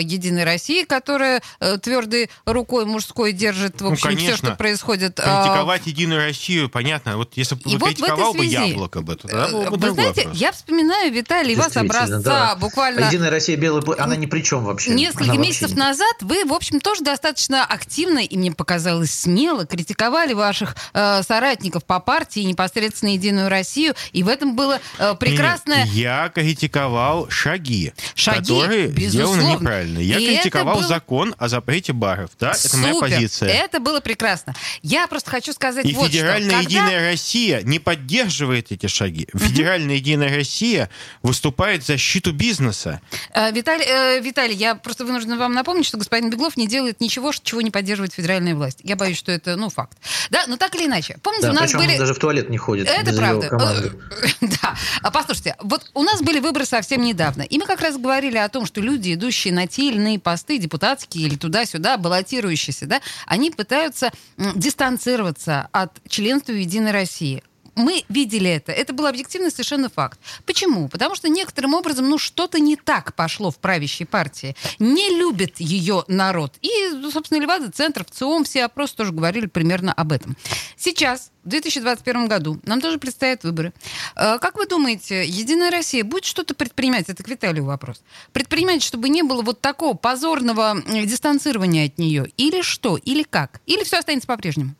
Единой 0.00 0.44
России, 0.44 0.84
которая 0.84 1.42
твердой 1.82 2.30
рукой 2.44 2.84
мужской 2.84 3.32
держит, 3.32 3.80
в 3.80 3.84
Ну, 3.84 3.92
общем, 3.92 4.10
все, 4.10 4.16
конечно. 4.16 4.48
что 4.48 4.56
происходит. 4.56 5.18
а, 5.20 5.42
Критиковать 5.44 5.86
Единую 5.86 6.20
Россию, 6.20 6.68
понятно. 6.68 7.16
Вот 7.16 7.32
если 7.36 7.56
И 7.64 7.76
вот 7.76 7.87
в 7.92 7.94
критиковал 7.96 8.30
этой 8.34 8.38
бы 8.38 8.48
связи, 8.48 8.68
яблоко 8.70 9.00
бы, 9.02 9.16
тогда 9.16 9.48
был 9.48 9.62
бы 9.64 9.70
Вы 9.70 9.76
другой 9.78 9.90
знаете, 9.94 10.20
вопрос. 10.22 10.38
я 10.40 10.52
вспоминаю, 10.52 11.12
Виталий, 11.12 11.54
вас 11.54 11.76
образца 11.76 12.18
да. 12.20 12.56
буквально 12.56 13.06
Единая 13.06 13.30
Россия 13.30 13.56
белый 13.56 13.82
пла- 13.82 13.96
она 13.98 14.16
ни 14.16 14.26
при 14.26 14.42
чем 14.42 14.64
вообще. 14.64 14.90
несколько 14.94 15.32
Она 15.32 15.40
месяцев 15.42 15.74
назад 15.76 16.16
вы, 16.20 16.44
в 16.44 16.52
общем, 16.52 16.80
тоже 16.80 17.02
достаточно 17.02 17.64
активно, 17.64 18.18
и 18.18 18.36
мне 18.36 18.52
показалось 18.52 19.10
смело, 19.12 19.64
критиковали 19.66 20.32
ваших 20.32 20.76
э, 20.94 21.22
соратников 21.22 21.84
по 21.84 22.00
партии, 22.00 22.40
непосредственно 22.40 23.10
Единую 23.10 23.48
Россию, 23.48 23.94
и 24.12 24.22
в 24.22 24.28
этом 24.28 24.56
было 24.56 24.80
э, 24.98 25.14
прекрасное... 25.18 25.84
Нет, 25.84 25.94
я 25.94 26.28
критиковал 26.34 27.28
шаги, 27.30 27.92
Шаги, 28.14 28.38
которые 28.40 28.88
безусловно. 28.88 29.42
сделаны 29.42 29.52
неправильно. 29.60 29.98
Я 29.98 30.18
И 30.18 30.26
критиковал 30.26 30.76
был- 30.80 30.86
закон 30.86 31.34
о 31.38 31.48
запрете 31.48 31.92
баров. 31.92 32.30
Да, 32.38 32.52
это 32.52 32.76
моя 32.76 32.94
Супер. 32.94 33.08
позиция. 33.10 33.48
Это 33.48 33.80
было 33.80 34.00
прекрасно. 34.00 34.54
Я 34.82 35.06
просто 35.06 35.30
хочу 35.30 35.52
сказать 35.52 35.84
И 35.84 35.94
вот 35.94 36.08
Федеральная 36.08 36.48
что. 36.50 36.56
Когда- 36.58 36.68
Единая 36.68 37.10
Россия 37.12 37.62
не 37.62 37.77
не 37.78 37.84
поддерживает 37.84 38.72
эти 38.72 38.86
шаги. 38.86 39.28
Федеральная 39.34 39.96
Единая 39.96 40.34
Россия 40.34 40.90
выступает 41.22 41.84
в 41.84 41.86
защиту 41.86 42.32
бизнеса. 42.32 43.00
Э, 43.32 43.52
Виталий, 43.52 43.84
э, 43.86 44.20
Виталий, 44.20 44.54
я 44.54 44.74
просто 44.74 45.04
вынуждена 45.04 45.36
вам 45.36 45.52
напомнить, 45.52 45.86
что 45.86 45.96
господин 45.96 46.30
Беглов 46.30 46.56
не 46.56 46.66
делает 46.66 47.00
ничего, 47.00 47.32
чего 47.32 47.60
не 47.62 47.70
поддерживает 47.70 48.12
федеральная 48.12 48.54
власть. 48.54 48.80
Я 48.82 48.96
боюсь, 48.96 49.16
что 49.16 49.30
это, 49.30 49.56
ну, 49.56 49.70
факт. 49.70 49.96
Да, 50.30 50.44
но 50.48 50.56
так 50.56 50.74
или 50.74 50.86
иначе. 50.86 51.18
Помните, 51.22 51.46
Да, 51.46 51.52
у 51.52 51.54
нас 51.54 51.72
были... 51.72 51.92
он 51.92 51.98
даже 51.98 52.14
в 52.14 52.18
туалет 52.18 52.50
не 52.50 52.58
ходит 52.58 52.88
Это 52.88 53.12
правда. 53.12 53.48
команды. 53.48 53.92
Да. 54.40 54.76
А 55.02 55.10
послушайте, 55.10 55.56
вот 55.60 55.90
у 55.94 56.02
нас 56.02 56.22
были 56.22 56.40
выборы 56.40 56.64
совсем 56.64 57.02
недавно, 57.02 57.42
и 57.42 57.58
мы 57.58 57.66
как 57.66 57.80
раз 57.80 57.96
говорили 57.96 58.38
о 58.38 58.48
том, 58.48 58.66
что 58.66 58.80
люди, 58.80 59.14
идущие 59.14 59.52
на 59.52 59.66
те 59.66 59.88
или 59.88 59.96
иные 59.96 60.18
посты, 60.18 60.58
депутатские 60.58 61.26
или 61.26 61.36
туда-сюда, 61.36 61.96
баллотирующиеся, 61.96 62.86
да, 62.86 63.00
они 63.26 63.50
пытаются 63.50 64.10
дистанцироваться 64.36 65.68
от 65.72 65.92
членства 66.08 66.52
в 66.52 66.56
Единой 66.56 66.92
России. 66.92 67.42
Мы 67.78 68.04
видели 68.08 68.50
это. 68.50 68.72
Это 68.72 68.92
был 68.92 69.06
объективный 69.06 69.52
совершенно 69.52 69.88
факт. 69.88 70.18
Почему? 70.44 70.88
Потому 70.88 71.14
что 71.14 71.28
некоторым 71.28 71.74
образом, 71.74 72.08
ну, 72.10 72.18
что-то 72.18 72.58
не 72.58 72.74
так 72.74 73.14
пошло 73.14 73.52
в 73.52 73.58
правящей 73.58 74.04
партии. 74.04 74.56
Не 74.80 75.16
любит 75.16 75.60
ее 75.60 76.04
народ. 76.08 76.54
И, 76.60 76.70
собственно, 77.12 77.40
Левада, 77.40 77.70
Центр, 77.70 78.04
в 78.04 78.10
ЦИОМ, 78.10 78.42
все 78.42 78.64
опросы 78.64 78.96
тоже 78.96 79.12
говорили 79.12 79.46
примерно 79.46 79.92
об 79.92 80.10
этом. 80.10 80.36
Сейчас, 80.76 81.30
в 81.44 81.48
2021 81.50 82.26
году, 82.26 82.58
нам 82.64 82.80
тоже 82.80 82.98
предстоят 82.98 83.44
выборы. 83.44 83.72
Э, 84.16 84.38
Как 84.40 84.56
вы 84.56 84.66
думаете, 84.66 85.24
Единая 85.24 85.70
Россия 85.70 86.02
будет 86.02 86.24
что-то 86.24 86.54
предпринимать? 86.54 87.08
Это 87.08 87.22
к 87.22 87.28
Виталию 87.28 87.64
вопрос. 87.64 88.02
Предпринимать, 88.32 88.82
чтобы 88.82 89.08
не 89.08 89.22
было 89.22 89.42
вот 89.42 89.60
такого 89.60 89.94
позорного 89.94 90.82
м, 90.84 91.06
дистанцирования 91.06 91.86
от 91.86 91.96
нее? 91.98 92.32
Или 92.36 92.62
что? 92.62 92.96
Или 92.96 93.22
как? 93.22 93.60
Или 93.66 93.84
все 93.84 93.98
останется 93.98 94.26
по-прежнему? 94.26 94.74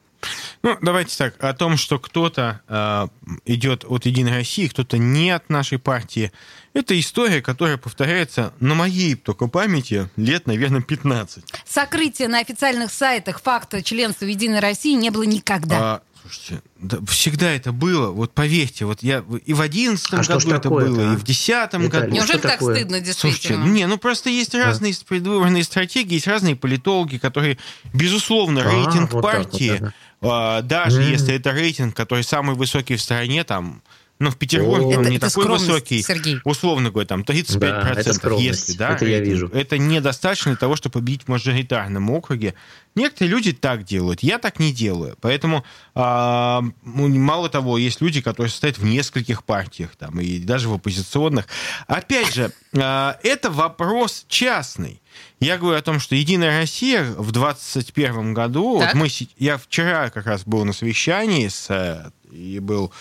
Ну, 0.62 0.77
давайте 0.83 1.16
так, 1.16 1.43
о 1.43 1.53
том, 1.55 1.77
что 1.77 1.99
кто-то 1.99 2.61
э, 2.69 3.07
идет 3.45 3.85
от 3.85 4.07
Единой 4.07 4.33
России, 4.33 4.66
кто-то 4.66 4.99
не 4.99 5.31
от 5.31 5.49
нашей 5.49 5.79
партии, 5.79 6.33
это 6.75 6.99
история, 6.99 7.41
которая 7.41 7.77
повторяется 7.77 8.53
на 8.61 8.75
моей 8.75 9.14
только 9.14 9.47
памяти 9.47 10.11
лет, 10.16 10.47
наверное, 10.47 10.81
15. 10.83 11.45
Сокрытие 11.66 12.29
на 12.29 12.41
официальных 12.41 12.93
сайтах 12.93 13.41
факта 13.41 13.83
членства 13.83 14.25
в 14.25 14.29
Единой 14.29 14.61
России 14.61 14.95
не 14.95 15.11
было 15.11 15.23
никогда. 15.23 15.77
А, 15.81 16.03
слушайте, 16.23 16.62
да, 16.81 16.99
всегда 17.09 17.51
это 17.51 17.73
было, 17.73 18.11
вот 18.11 18.33
поверьте, 18.33 18.85
вот 18.85 19.03
я 19.03 19.25
и 19.47 19.53
в 19.53 19.61
11 19.61 20.07
А 20.12 20.23
году 20.23 20.51
это 20.51 20.69
было, 20.69 21.11
а? 21.11 21.14
и 21.14 21.16
в 21.16 21.25
10 21.25 21.49
Виталий, 21.49 21.89
году. 21.89 22.11
Неужели 22.12 22.39
так 22.39 22.53
такое? 22.53 22.75
стыдно, 22.77 22.97
Слушайте, 22.99 23.31
действительно? 23.31 23.64
не, 23.64 23.87
ну 23.87 23.99
просто 23.99 24.31
есть 24.31 24.55
разные 24.55 24.95
предвыборные 25.07 25.64
стратегии, 25.64 26.14
есть 26.14 26.27
разные 26.27 26.55
политологи, 26.57 27.19
которые, 27.19 27.59
безусловно, 27.93 28.61
А, 28.61 28.64
рейтинг 28.64 29.12
вот 29.12 29.23
так 29.25 29.39
вот, 29.39 29.51
партии, 29.51 29.77
ага. 29.81 29.95
А, 30.21 30.62
даже 30.62 31.01
Мгм. 31.01 31.11
если 31.11 31.35
это 31.35 31.53
рейтинг, 31.53 31.95
который 31.95 32.25
самый 32.25 32.57
высокий 32.57 32.97
в 32.97 33.01
стране, 33.03 33.45
там, 33.45 33.83
ну, 34.21 34.31
в 34.33 34.37
Петербурге 34.37 34.97
он 34.97 35.03
Это- 35.03 35.11
не 35.11 35.16
это 35.19 35.29
такой 35.29 35.47
высокий, 35.47 36.03
Сергей. 36.03 36.39
условно 36.43 36.91
говоря, 36.91 37.07
там 37.07 37.23
35%, 37.23 38.19
Да, 38.19 38.29
это 38.35 38.35
если, 38.35 38.73
да, 38.73 38.91
Это 38.95 39.07
я 39.07 39.21
вижу. 39.21 39.47
Это 39.55 39.79
недостаточно 39.79 40.51
для 40.51 40.59
того, 40.59 40.75
чтобы 40.75 40.95
победить 40.95 41.23
в 41.25 41.29
мажоритарном 41.29 42.11
округе. 42.11 42.55
Некоторые 42.97 43.31
люди 43.31 43.53
так 43.53 43.85
делают, 43.85 44.25
я 44.25 44.39
так 44.39 44.59
не 44.59 44.73
делаю. 44.73 45.16
Поэтому 45.21 45.64
а, 45.95 46.64
ну, 46.85 47.07
мало 47.09 47.49
того, 47.49 47.79
есть 47.79 48.01
люди, 48.01 48.21
которые 48.21 48.51
состоят 48.51 48.79
в 48.79 48.85
нескольких 48.85 49.45
партиях, 49.45 49.91
там, 49.97 50.19
и 50.21 50.41
даже 50.41 50.69
в 50.69 50.73
оппозиционных. 50.75 51.47
Опять 51.87 52.35
же, 52.35 52.51
а, 52.77 53.16
это 53.23 53.51
вопрос 53.51 54.25
частный. 54.29 55.01
Я 55.41 55.57
говорю 55.59 55.79
о 55.79 55.83
том, 55.83 56.01
что 56.01 56.14
Единая 56.14 56.61
Россия 56.61 57.05
в 57.05 57.31
2021 57.31 58.35
году, 58.35 58.81
Так. 58.81 58.95
вот 58.95 59.01
мы, 59.01 59.09
я 59.39 59.57
вчера 59.57 60.11
как 60.11 60.27
раз 60.27 60.45
был 60.45 60.64
на 60.64 60.73
совещании 60.73 61.49
с 61.49 61.71
э, 61.71 62.11
и 62.31 62.59
был 62.59 62.93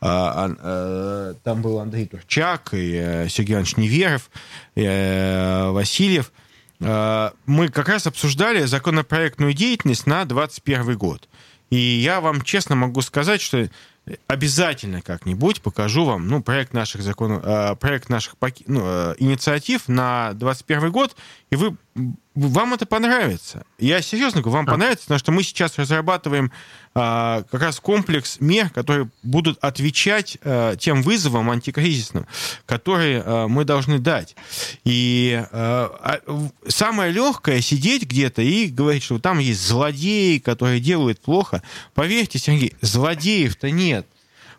а, 0.00 0.50
э, 0.58 1.34
там 1.42 1.62
был 1.62 1.80
Андрей 1.80 2.06
Турчак 2.06 2.70
и 2.72 3.26
Сергей 3.28 3.54
Иванович 3.54 3.76
Неверов, 3.78 4.30
э, 4.74 5.70
Васильев. 5.70 6.32
Мы 6.78 7.68
как 7.72 7.88
раз 7.88 8.06
обсуждали 8.06 8.64
законопроектную 8.64 9.54
деятельность 9.54 10.06
на 10.06 10.26
2021 10.26 10.98
год. 10.98 11.26
И 11.70 11.76
я 11.76 12.20
вам 12.20 12.42
честно 12.42 12.76
могу 12.76 13.00
сказать, 13.00 13.40
что 13.40 13.70
обязательно 14.28 15.02
как-нибудь 15.02 15.60
покажу 15.60 16.04
вам 16.04 16.28
ну, 16.28 16.42
проект 16.42 16.72
наших, 16.72 17.02
законов, 17.02 17.42
э, 17.44 17.74
проект 17.76 18.08
наших 18.08 18.36
ну, 18.66 18.80
э, 18.82 19.14
инициатив 19.18 19.88
на 19.88 20.32
2021 20.34 20.92
год, 20.92 21.16
и 21.50 21.56
вы, 21.56 21.76
вам 22.34 22.74
это 22.74 22.86
понравится. 22.86 23.64
Я 23.78 24.00
серьезно 24.02 24.42
говорю, 24.42 24.58
вам 24.58 24.66
понравится, 24.66 25.04
потому 25.04 25.18
что 25.18 25.32
мы 25.32 25.42
сейчас 25.42 25.76
разрабатываем 25.78 26.52
э, 26.96 27.42
как 27.50 27.62
раз 27.62 27.78
комплекс 27.80 28.38
мер, 28.40 28.70
которые 28.70 29.08
будут 29.22 29.58
отвечать 29.62 30.38
э, 30.42 30.76
тем 30.78 31.02
вызовам 31.02 31.50
антикризисным, 31.50 32.26
которые 32.64 33.22
э, 33.22 33.46
мы 33.46 33.64
должны 33.64 33.98
дать. 33.98 34.34
И 34.84 35.38
э, 35.38 35.46
а, 35.52 36.20
самое 36.66 37.12
легкое 37.12 37.60
сидеть 37.60 38.04
где-то 38.04 38.42
и 38.42 38.66
говорить, 38.66 39.02
что 39.02 39.18
там 39.18 39.38
есть 39.38 39.60
злодеи, 39.60 40.38
которые 40.38 40.80
делают 40.80 41.20
плохо. 41.20 41.62
Поверьте, 41.94 42.38
Сергей, 42.38 42.74
злодеев-то 42.80 43.70
нет. 43.70 44.06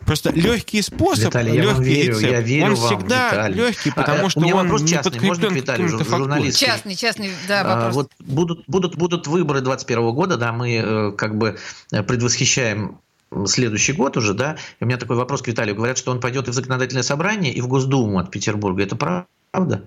Просто 0.06 0.30
легкий 0.32 0.80
способ, 0.82 1.26
Виталий, 1.26 1.54
я 1.56 1.66
вам 1.66 1.76
легкий 1.82 1.94
верю, 1.94 2.14
рецепт, 2.18 2.32
я 2.32 2.40
верю 2.40 2.64
он 2.66 2.74
вам, 2.74 2.86
всегда 2.98 3.30
Виталий. 3.30 3.54
легкий, 3.56 3.90
А, 3.90 3.94
потому 3.94 4.26
э, 4.26 4.30
что 4.30 4.40
у 4.40 4.42
меня 4.42 4.56
он 4.56 4.62
вопрос 4.62 4.82
не 4.82 4.88
частный, 4.88 5.12
можно, 5.12 5.28
подкреплен 5.28 5.54
Виталий, 5.54 5.82
какими-то 5.84 5.96
жур- 6.04 6.04
фактурами. 6.10 6.32
журналист? 6.34 6.58
Частный, 6.58 6.94
частный, 6.94 7.30
да, 7.46 7.60
А, 7.60 7.74
вопрос. 7.76 7.94
Вот 7.94 8.12
будут, 8.20 8.64
будут, 8.66 8.96
будут 8.96 9.26
выборы 9.26 9.60
21 9.60 10.12
года, 10.12 10.36
да, 10.36 10.52
мы 10.52 10.76
э, 10.76 11.12
как 11.12 11.36
бы 11.36 11.58
э, 11.92 12.02
предвосхищаем 12.02 12.98
следующий 13.46 13.92
год 13.92 14.16
уже, 14.16 14.32
да. 14.34 14.56
И 14.80 14.84
у 14.84 14.86
меня 14.86 14.96
такой 14.96 15.16
вопрос 15.16 15.42
к 15.42 15.48
Виталию. 15.48 15.74
Говорят, 15.76 15.98
что 15.98 16.10
он 16.10 16.20
пойдет 16.20 16.48
и 16.48 16.50
в 16.50 16.54
законодательное 16.54 17.02
собрание, 17.02 17.52
и 17.52 17.60
в 17.60 17.68
Госдуму 17.68 18.18
от 18.18 18.30
Петербурга. 18.30 18.82
Это 18.82 18.96
правда? 18.96 19.82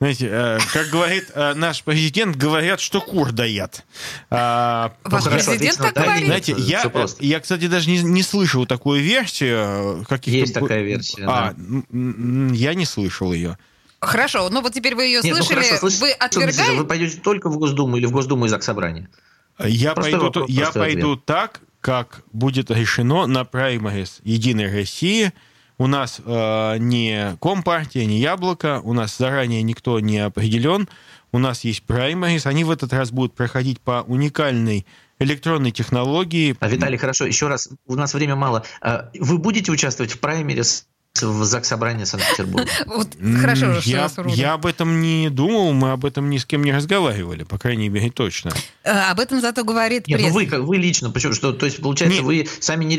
Знаете, 0.00 0.28
э, 0.30 0.58
как 0.72 0.88
говорит 0.88 1.30
э, 1.34 1.52
наш 1.52 1.82
президент, 1.82 2.34
говорят, 2.34 2.80
что 2.80 3.02
кур 3.02 3.32
дает. 3.32 3.84
А, 4.30 4.94
Ваш 5.04 5.24
хорошо, 5.24 5.50
президент 5.50 5.76
так 5.76 5.92
да, 5.94 6.04
говорит? 6.04 6.24
Знаете, 6.24 6.54
я, 6.56 6.88
просто. 6.88 7.22
я, 7.22 7.38
кстати, 7.38 7.66
даже 7.66 7.90
не, 7.90 7.98
не 8.02 8.22
слышал 8.22 8.64
такую 8.64 9.02
версию. 9.02 10.00
э, 10.00 10.04
каких-то 10.08 10.38
Есть 10.38 10.54
такая 10.54 10.82
версия, 10.84 11.26
А, 11.28 11.52
да. 11.54 12.54
я 12.54 12.72
не 12.72 12.86
слышал 12.86 13.30
ее. 13.34 13.58
Хорошо, 14.00 14.48
ну 14.48 14.62
вот 14.62 14.72
теперь 14.72 14.94
вы 14.94 15.04
ее 15.04 15.20
Нет, 15.22 15.36
ну 15.36 15.42
слышали, 15.44 15.64
хорошо, 15.66 15.80
слышите, 15.80 16.00
вы 16.02 16.08
Вы 16.08 16.14
отвергаете? 16.14 16.84
пойдете 16.84 17.18
только 17.18 17.50
в 17.50 17.58
Госдуму 17.58 17.98
или 17.98 18.06
в 18.06 18.12
Госдуму 18.12 18.46
и 18.46 18.48
Заксобрание? 18.48 19.10
Я 19.58 19.92
Простой 19.92 20.12
пойду, 20.12 20.24
вопрос, 20.24 20.48
я 20.48 20.72
пойду 20.72 21.16
так, 21.16 21.60
как 21.82 22.22
будет 22.32 22.70
решено 22.70 23.26
на 23.26 23.44
праймерис 23.44 24.20
Единой 24.24 24.72
России. 24.74 25.34
У 25.80 25.86
нас 25.86 26.20
э, 26.22 26.76
не 26.78 27.38
Компартия, 27.40 28.04
не 28.04 28.18
Яблоко, 28.20 28.82
у 28.84 28.92
нас 28.92 29.16
заранее 29.16 29.62
никто 29.62 29.98
не 29.98 30.18
определен. 30.18 30.90
У 31.32 31.38
нас 31.38 31.64
есть 31.64 31.84
праймерис, 31.84 32.44
они 32.44 32.64
в 32.64 32.70
этот 32.70 32.92
раз 32.92 33.10
будут 33.10 33.34
проходить 33.34 33.80
по 33.80 34.04
уникальной 34.06 34.84
электронной 35.18 35.70
технологии. 35.70 36.54
А, 36.60 36.68
Виталий, 36.68 36.98
хорошо, 36.98 37.24
еще 37.24 37.48
раз, 37.48 37.70
у 37.86 37.94
нас 37.94 38.12
время 38.12 38.36
мало. 38.36 38.62
А, 38.82 39.08
Вы 39.18 39.38
будете 39.38 39.72
участвовать 39.72 40.12
в 40.12 40.18
праймере 40.20 40.64
с- 40.64 40.84
в 41.22 41.44
Заксобрании 41.44 42.04
Санкт-Петербурга? 42.04 42.68
Вот, 42.86 43.08
хорошо, 43.40 43.80
что 43.80 43.90
я, 43.90 44.06
уродует. 44.06 44.36
я 44.36 44.52
об 44.52 44.66
этом 44.66 45.00
не 45.00 45.30
думал, 45.30 45.72
мы 45.72 45.92
об 45.92 46.04
этом 46.04 46.28
ни 46.28 46.36
с 46.36 46.44
кем 46.44 46.62
не 46.62 46.72
разговаривали, 46.72 47.44
по 47.44 47.56
крайней 47.58 47.88
мере, 47.88 48.10
точно. 48.10 48.52
Э, 48.84 48.90
Об 49.10 49.18
этом 49.18 49.40
зато 49.40 49.64
говорит 49.64 50.06
Нет, 50.08 50.20
ну 50.20 50.34
пресса. 50.34 50.58
вы, 50.58 50.62
вы 50.66 50.76
лично, 50.76 51.10
почему? 51.10 51.32
Что, 51.32 51.54
то 51.54 51.64
есть, 51.64 51.80
получается, 51.80 52.18
Нет. 52.18 52.26
вы 52.26 52.48
сами 52.60 52.84
не 52.84 52.96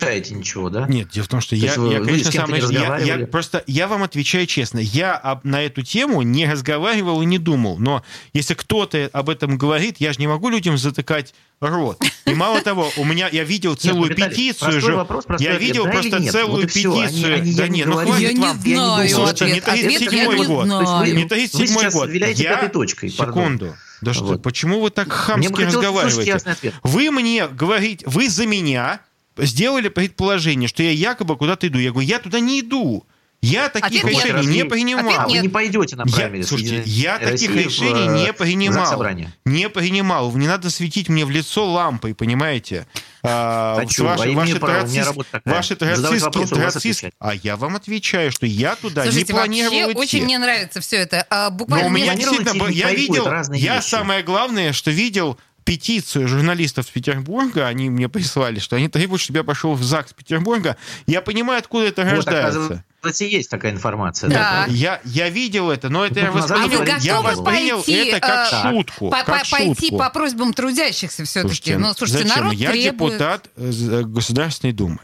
решаете 0.00 0.34
ничего, 0.34 0.70
да? 0.70 0.86
Нет, 0.88 1.08
дело 1.10 1.24
в 1.24 1.28
том, 1.28 1.40
что 1.40 1.50
То 1.50 1.56
я, 1.56 1.74
вы- 1.74 1.92
я, 1.92 2.00
конечно, 2.00 2.32
сам... 2.32 2.50
не 2.52 2.58
я- 2.58 2.98
я, 2.98 3.26
просто 3.26 3.62
я 3.66 3.88
вам 3.88 4.02
отвечаю 4.02 4.46
честно. 4.46 4.78
Я 4.78 5.14
об- 5.14 5.44
на 5.44 5.62
эту 5.62 5.82
тему 5.82 6.22
не 6.22 6.46
разговаривал 6.50 7.22
и 7.22 7.24
не 7.24 7.38
думал. 7.38 7.78
Но 7.78 8.02
если 8.32 8.54
кто-то 8.54 9.10
об 9.12 9.28
этом 9.30 9.58
говорит, 9.58 9.96
я 9.98 10.12
же 10.12 10.18
не 10.20 10.26
могу 10.26 10.48
людям 10.48 10.78
затыкать 10.78 11.34
рот. 11.60 12.00
И 12.26 12.34
мало 12.34 12.60
того, 12.60 12.90
у 12.96 13.04
меня 13.04 13.28
я 13.32 13.44
видел 13.44 13.74
целую 13.74 14.14
петицию 14.14 14.80
же. 14.80 14.94
вопрос, 14.94 15.24
я 15.38 15.56
видел 15.58 15.84
да 15.84 15.90
просто 15.90 16.18
нет? 16.20 16.32
целую 16.32 16.62
Вот. 16.62 16.76
Они- 16.76 16.84
петицию. 16.84 17.34
они- 17.34 17.54
да 17.54 17.62
я 17.64 17.68
не 17.68 17.78
не, 17.78 17.84
ну 17.84 17.92
хватит 17.94 18.20
Я 18.20 18.32
не 18.32 18.40
вам. 18.40 18.60
знаю 18.60 19.08
Слушайте, 19.08 19.44
не 19.52 19.60
37-й 19.60 19.96
Ответ 19.96 20.12
я 20.12 20.26
не 20.26 20.46
год. 20.46 20.66
Не 20.66 21.12
Вы 21.12 21.28
37-й 21.28 21.66
сейчас 21.66 21.94
год. 21.94 22.10
Я... 22.10 22.68
точкой. 22.68 23.08
Секунду. 23.10 23.76
Да 24.00 24.14
что, 24.14 24.24
Вот. 24.24 24.42
почему 24.42 24.80
вы 24.80 24.90
так 24.90 25.10
хамски 25.12 25.62
разговариваете? 25.62 26.38
Вы 26.84 27.10
мне 27.10 27.48
говорите, 27.48 28.04
вы 28.08 28.28
за 28.28 28.46
меня 28.46 29.00
сделали 29.38 29.88
предположение, 29.88 30.68
что 30.68 30.82
я 30.82 30.90
якобы 30.90 31.36
куда-то 31.36 31.66
иду. 31.68 31.78
Я 31.78 31.90
говорю, 31.92 32.08
я 32.08 32.18
туда 32.18 32.40
не 32.40 32.60
иду. 32.60 33.04
Я 33.40 33.68
таких 33.68 34.00
Ответ 34.02 34.04
нет. 34.04 34.14
решений 34.16 34.32
Раз 34.32 34.46
не 34.46 34.64
принимал. 34.64 35.04
Ответ 35.06 35.18
А 35.20 35.26
вы 35.28 35.32
нет. 35.34 35.42
не 35.44 35.48
пойдете 35.48 35.94
на 35.94 36.02
Я, 36.06 36.12
праймерис 36.12 36.48
слушайте, 36.48 36.74
Единой 36.78 36.90
я 36.90 37.18
таких 37.20 37.50
России 37.54 37.62
решений 37.62 38.08
э, 38.08 38.24
не 38.24 38.32
в 38.32 38.36
принимал. 38.36 38.74
Заксобрание? 38.84 39.32
Не 39.44 39.68
принимал. 39.68 40.34
Не 40.36 40.48
надо 40.48 40.70
светить 40.70 41.08
мне 41.08 41.24
в 41.24 41.30
лицо 41.30 41.64
лампой, 41.70 42.16
понимаете? 42.16 42.88
А, 43.22 43.76
ваши- 43.76 44.02
А 44.02 44.04
ваши 44.06 44.22
право, 44.24 44.28
у 44.28 44.42
меня 44.42 44.54
троцис- 44.56 45.04
работа 45.04 45.28
такая. 45.30 45.54
ваши 45.54 45.74
Задавать 45.74 45.98
троцистские- 46.00 46.24
вопросы, 46.24 46.54
у 46.54 46.58
вас 46.58 46.72
троцистские- 46.74 47.08
отвечать. 47.10 47.14
А 47.20 47.34
я 47.34 47.56
вам 47.56 47.76
отвечаю, 47.76 48.32
что 48.32 48.44
я 48.44 48.74
туда 48.74 49.04
Слушайте, 49.04 49.32
не 49.32 49.38
планировал 49.38 49.70
вообще 49.78 49.92
идти. 49.92 50.00
очень 50.00 50.24
мне 50.24 50.38
нравится 50.38 50.80
все 50.80 50.96
это. 50.96 51.24
А, 51.30 51.50
Но 51.50 51.56
буквально 51.58 51.86
у 51.86 51.90
меня 51.90 52.14
действительно, 52.16 52.68
я 52.70 52.90
не 52.90 52.96
видел, 52.96 53.24
я 53.54 53.76
вещи. 53.76 53.86
самое 53.88 54.24
главное, 54.24 54.72
что 54.72 54.90
видел 54.90 55.38
петицию 55.68 56.26
журналистов 56.28 56.86
с 56.86 56.88
Петербурга, 56.88 57.66
они 57.66 57.90
мне 57.90 58.08
прислали, 58.08 58.58
что 58.58 58.76
они 58.76 58.88
требуют, 58.88 59.20
чтобы 59.20 59.38
я 59.40 59.44
пошел 59.44 59.74
в 59.74 59.82
ЗАГС 59.82 60.14
Петербурга. 60.14 60.76
Я 61.06 61.20
понимаю, 61.20 61.58
откуда 61.58 61.84
это 61.86 62.02
Вот, 62.04 62.10
рождается. 62.12 62.48
оказывается, 63.00 63.24
есть 63.24 63.50
такая 63.50 63.72
информация. 63.72 64.30
Да. 64.30 64.64
Я, 64.68 65.00
я 65.04 65.28
видел 65.28 65.70
это, 65.70 65.88
но 65.90 66.04
это 66.06 66.20
я 66.20 66.30
воспринял, 66.32 66.68
говорить 66.82 67.04
я 67.04 67.20
воспринял 67.20 67.76
Пойти, 67.76 67.92
это 67.92 68.20
как 68.20 68.52
э, 68.52 68.70
шутку. 68.70 69.10
По- 69.10 69.24
как 69.24 69.44
по- 69.44 69.50
Пойти 69.50 69.86
шутку. 69.88 69.98
по 69.98 70.10
просьбам 70.10 70.52
трудящихся 70.54 71.24
все-таки. 71.24 71.48
Слушайте, 71.54 71.78
ну, 71.78 71.92
слушайте, 71.94 72.24
зачем? 72.26 72.36
народ 72.44 72.54
Я 72.54 72.70
требует. 72.70 72.92
депутат 72.94 73.50
э, 73.56 73.70
з- 73.70 74.02
Государственной 74.04 74.72
Думы. 74.72 74.98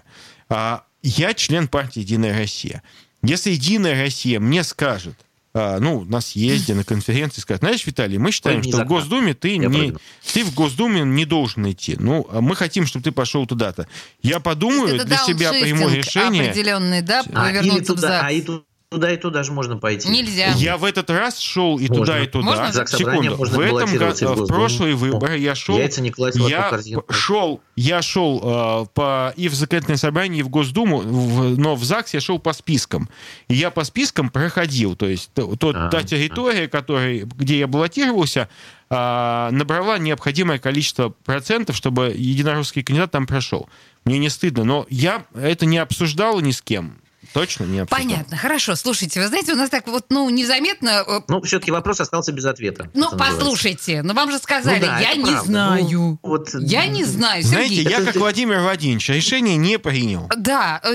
А, 0.49 0.85
Я 1.03 1.35
член 1.35 1.69
партии 1.69 2.01
«Единая 2.01 2.37
Россия». 2.39 2.83
Если 3.23 3.51
«Единая 3.51 4.01
Россия» 4.03 4.41
мне 4.41 4.65
скажет, 4.65 5.15
а, 5.19 5.25
ну, 5.55 6.05
на 6.05 6.21
съезде, 6.21 6.75
на 6.75 6.83
конференции 6.83 7.41
скажет, 7.41 7.61
знаешь, 7.61 7.87
Виталий, 7.87 8.19
мы 8.19 8.33
считаем, 8.33 8.63
что 8.65 8.79
в. 8.79 8.85
Госдуме 8.87 9.35
ты 9.35 9.51
Я 9.51 9.69
не... 9.69 9.69
прыгну. 9.69 10.01
Ты 10.33 10.45
в 10.45 10.53
Госдуме 10.53 11.03
не 11.03 11.25
должен 11.25 11.71
идти. 11.71 11.97
Ну, 11.99 12.27
а 12.31 12.41
мы 12.41 12.57
хотим, 12.57 12.87
чтобы 12.87 13.05
ты 13.05 13.13
пошел 13.13 13.47
туда-то. 13.47 13.87
Я 14.21 14.41
подумаю, 14.41 14.97
Это 14.97 15.05
для 15.05 15.19
себя 15.19 15.53
приму 15.53 15.89
решение. 15.89 16.51
определенный, 16.51 17.03
да, 17.03 17.23
А, 17.33 17.53
вернуться 17.53 17.93
в 17.93 17.97
туда, 17.97 18.27
а 18.27 18.33
и 18.33 18.41
ЗАГС. 18.41 18.63
Ту- 18.95 19.01
туда, 19.01 19.13
и 19.13 19.17
туда 19.17 19.43
же 19.43 19.53
можно 19.53 19.77
пойти. 19.77 20.09
Нельзя. 20.09 20.53
Я 20.57 20.77
в 20.77 20.85
этот 20.85 21.11
раз 21.11 21.39
шел 21.39 21.79
и 21.79 21.89
Можно. 21.89 21.97
туда, 21.97 22.21
и 22.23 22.27
туда. 22.27 22.45
Можно? 22.45 22.67
В 22.71 22.73
ЗАГС 22.73 22.93
Секунду. 22.97 23.37
можно 23.37 23.57
в 23.57 23.61
этом 23.61 23.93
году, 23.99 24.15
в 24.15 24.19
в 24.19 24.21
Госдуму. 24.37 24.47
прошлые 24.47 24.95
выборы 24.95 25.39
я 25.39 25.55
шел... 25.55 25.77
Яйца 25.79 26.01
не 26.01 26.11
класть 26.11 26.39
в 26.39 26.47
я 26.49 26.71
корзину. 26.71 27.03
п- 27.03 27.13
шел, 27.13 27.61
я 27.77 28.03
шел 28.03 28.41
э, 28.43 28.87
по, 28.95 29.33
и 29.37 29.49
в 29.49 29.55
законодательное 29.55 29.97
собрание, 29.99 30.41
и 30.41 30.43
в 30.43 30.49
Госдуму, 30.49 30.99
в- 30.99 31.59
но 31.59 31.75
в 31.75 31.85
ЗАГС 31.85 32.15
я 32.15 32.21
шел 32.21 32.39
по 32.39 32.53
спискам. 32.53 33.09
И 33.49 33.55
я 33.55 33.71
по 33.71 33.85
спискам 33.85 34.31
проходил. 34.31 34.97
То 34.97 35.07
есть 35.07 35.31
то- 35.35 35.57
тот- 35.57 35.77
А, 35.77 35.89
та 35.89 36.03
территория, 36.03 36.69
который, 36.69 37.21
где 37.25 37.59
я 37.59 37.67
баллотировался, 37.67 38.49
а, 38.91 39.51
набрала 39.51 39.99
необходимое 39.99 40.59
количество 40.59 41.09
процентов, 41.25 41.75
чтобы 41.77 42.13
единорусский 42.17 42.83
кандидат 42.83 43.11
там 43.11 43.27
прошел. 43.27 43.69
Мне 44.05 44.19
не 44.19 44.29
стыдно, 44.29 44.65
но 44.65 44.87
я 44.91 45.25
это 45.35 45.67
не 45.67 45.79
обсуждал 45.79 46.41
ни 46.41 46.51
с 46.53 46.61
кем. 46.63 46.99
Точно 47.35 47.65
не 47.65 47.81
обсуждал. 47.81 47.99
Понятно, 48.09 48.37
хорошо. 48.37 48.77
Слушайте, 48.77 49.21
вы 49.21 49.27
знаете, 49.27 49.53
у 49.53 49.57
нас 49.57 49.69
так 49.69 49.87
вот, 49.89 50.07
ну, 50.09 50.31
незаметно... 50.31 51.03
э, 51.07 51.21
Ну, 51.29 51.43
все-таки 51.43 51.73
вопрос 51.73 52.01
остался 52.01 52.31
без 52.33 52.45
ответа. 52.45 52.89
Ну, 52.95 53.11
послушайте, 53.19 54.03
ну 54.05 54.15
вам 54.15 54.31
же 54.31 54.39
сказали, 54.39 54.79
Ну 54.79 54.87
да, 54.87 54.99
я 55.01 55.15
не 55.17 55.25
правда. 55.25 55.43
знаю. 55.45 55.85
Ну, 55.91 56.19
вот, 56.23 56.49
я 56.55 56.87
не 56.87 57.03
знаю, 57.05 57.43
Знаете, 57.43 57.75
Сергей. 57.75 57.91
я 57.91 57.97
Это 57.99 58.07
как 58.07 58.17
Владимир 58.17 58.61
Владимирович 58.61 59.09
решение 59.09 59.57
не 59.57 59.79
принял. 59.81 60.31
Да, 60.37 60.81
э, 60.85 60.95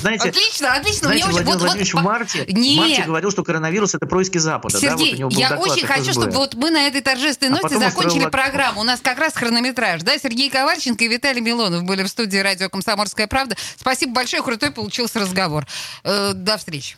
Знаете, 0.00 0.30
отлично, 0.30 0.72
отлично. 0.74 1.08
Знаете, 1.08 1.26
Мне 1.26 1.34
очень- 1.36 1.44
Владимир 1.44 1.44
вот- 1.44 1.52
вот 1.54 1.60
Владимирович 1.60 1.92
по- 1.92 1.98
в 1.98 2.02
марте, 2.02 2.44
в 2.44 2.52
Нет. 2.52 2.78
марте 2.78 3.02
говорил, 3.04 3.30
что 3.30 3.44
коронавирус 3.44 3.94
это 3.94 4.06
происки 4.06 4.38
Запада. 4.38 4.80
да? 4.80 4.90
Вот 4.92 4.98
Сергей, 5.00 5.18
него 5.18 5.28
был 5.30 5.38
я 5.38 5.50
доклад 5.50 5.70
очень 5.72 5.86
хочу, 5.86 6.12
чтобы 6.12 6.30
вот 6.30 6.54
мы 6.54 6.70
на 6.70 6.86
этой 6.88 7.02
торжественной 7.02 7.58
А 7.58 7.62
ноте 7.62 7.78
закончили 7.78 8.24
локдаун. 8.24 8.30
программу. 8.30 8.80
У 8.80 8.84
нас 8.84 9.00
как 9.00 9.18
раз 9.18 9.34
хронометраж, 9.34 10.02
да? 10.02 10.16
Сергей 10.18 10.48
Ковальченко 10.48 11.04
и 11.04 11.08
Виталий 11.08 11.42
Милонов 11.42 11.84
были 11.84 12.02
в 12.02 12.08
студии 12.08 12.38
радио 12.38 12.70
«Комсомольская 12.70 13.26
правда». 13.26 13.56
Спасибо 13.78 14.12
большое, 14.14 14.42
крутой 14.42 14.70
получился 14.70 15.20
Э, 16.04 16.32
До 16.34 16.56
встречи. 16.56 16.96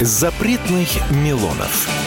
Запретных 0.00 0.88
Милонов. 1.10 2.01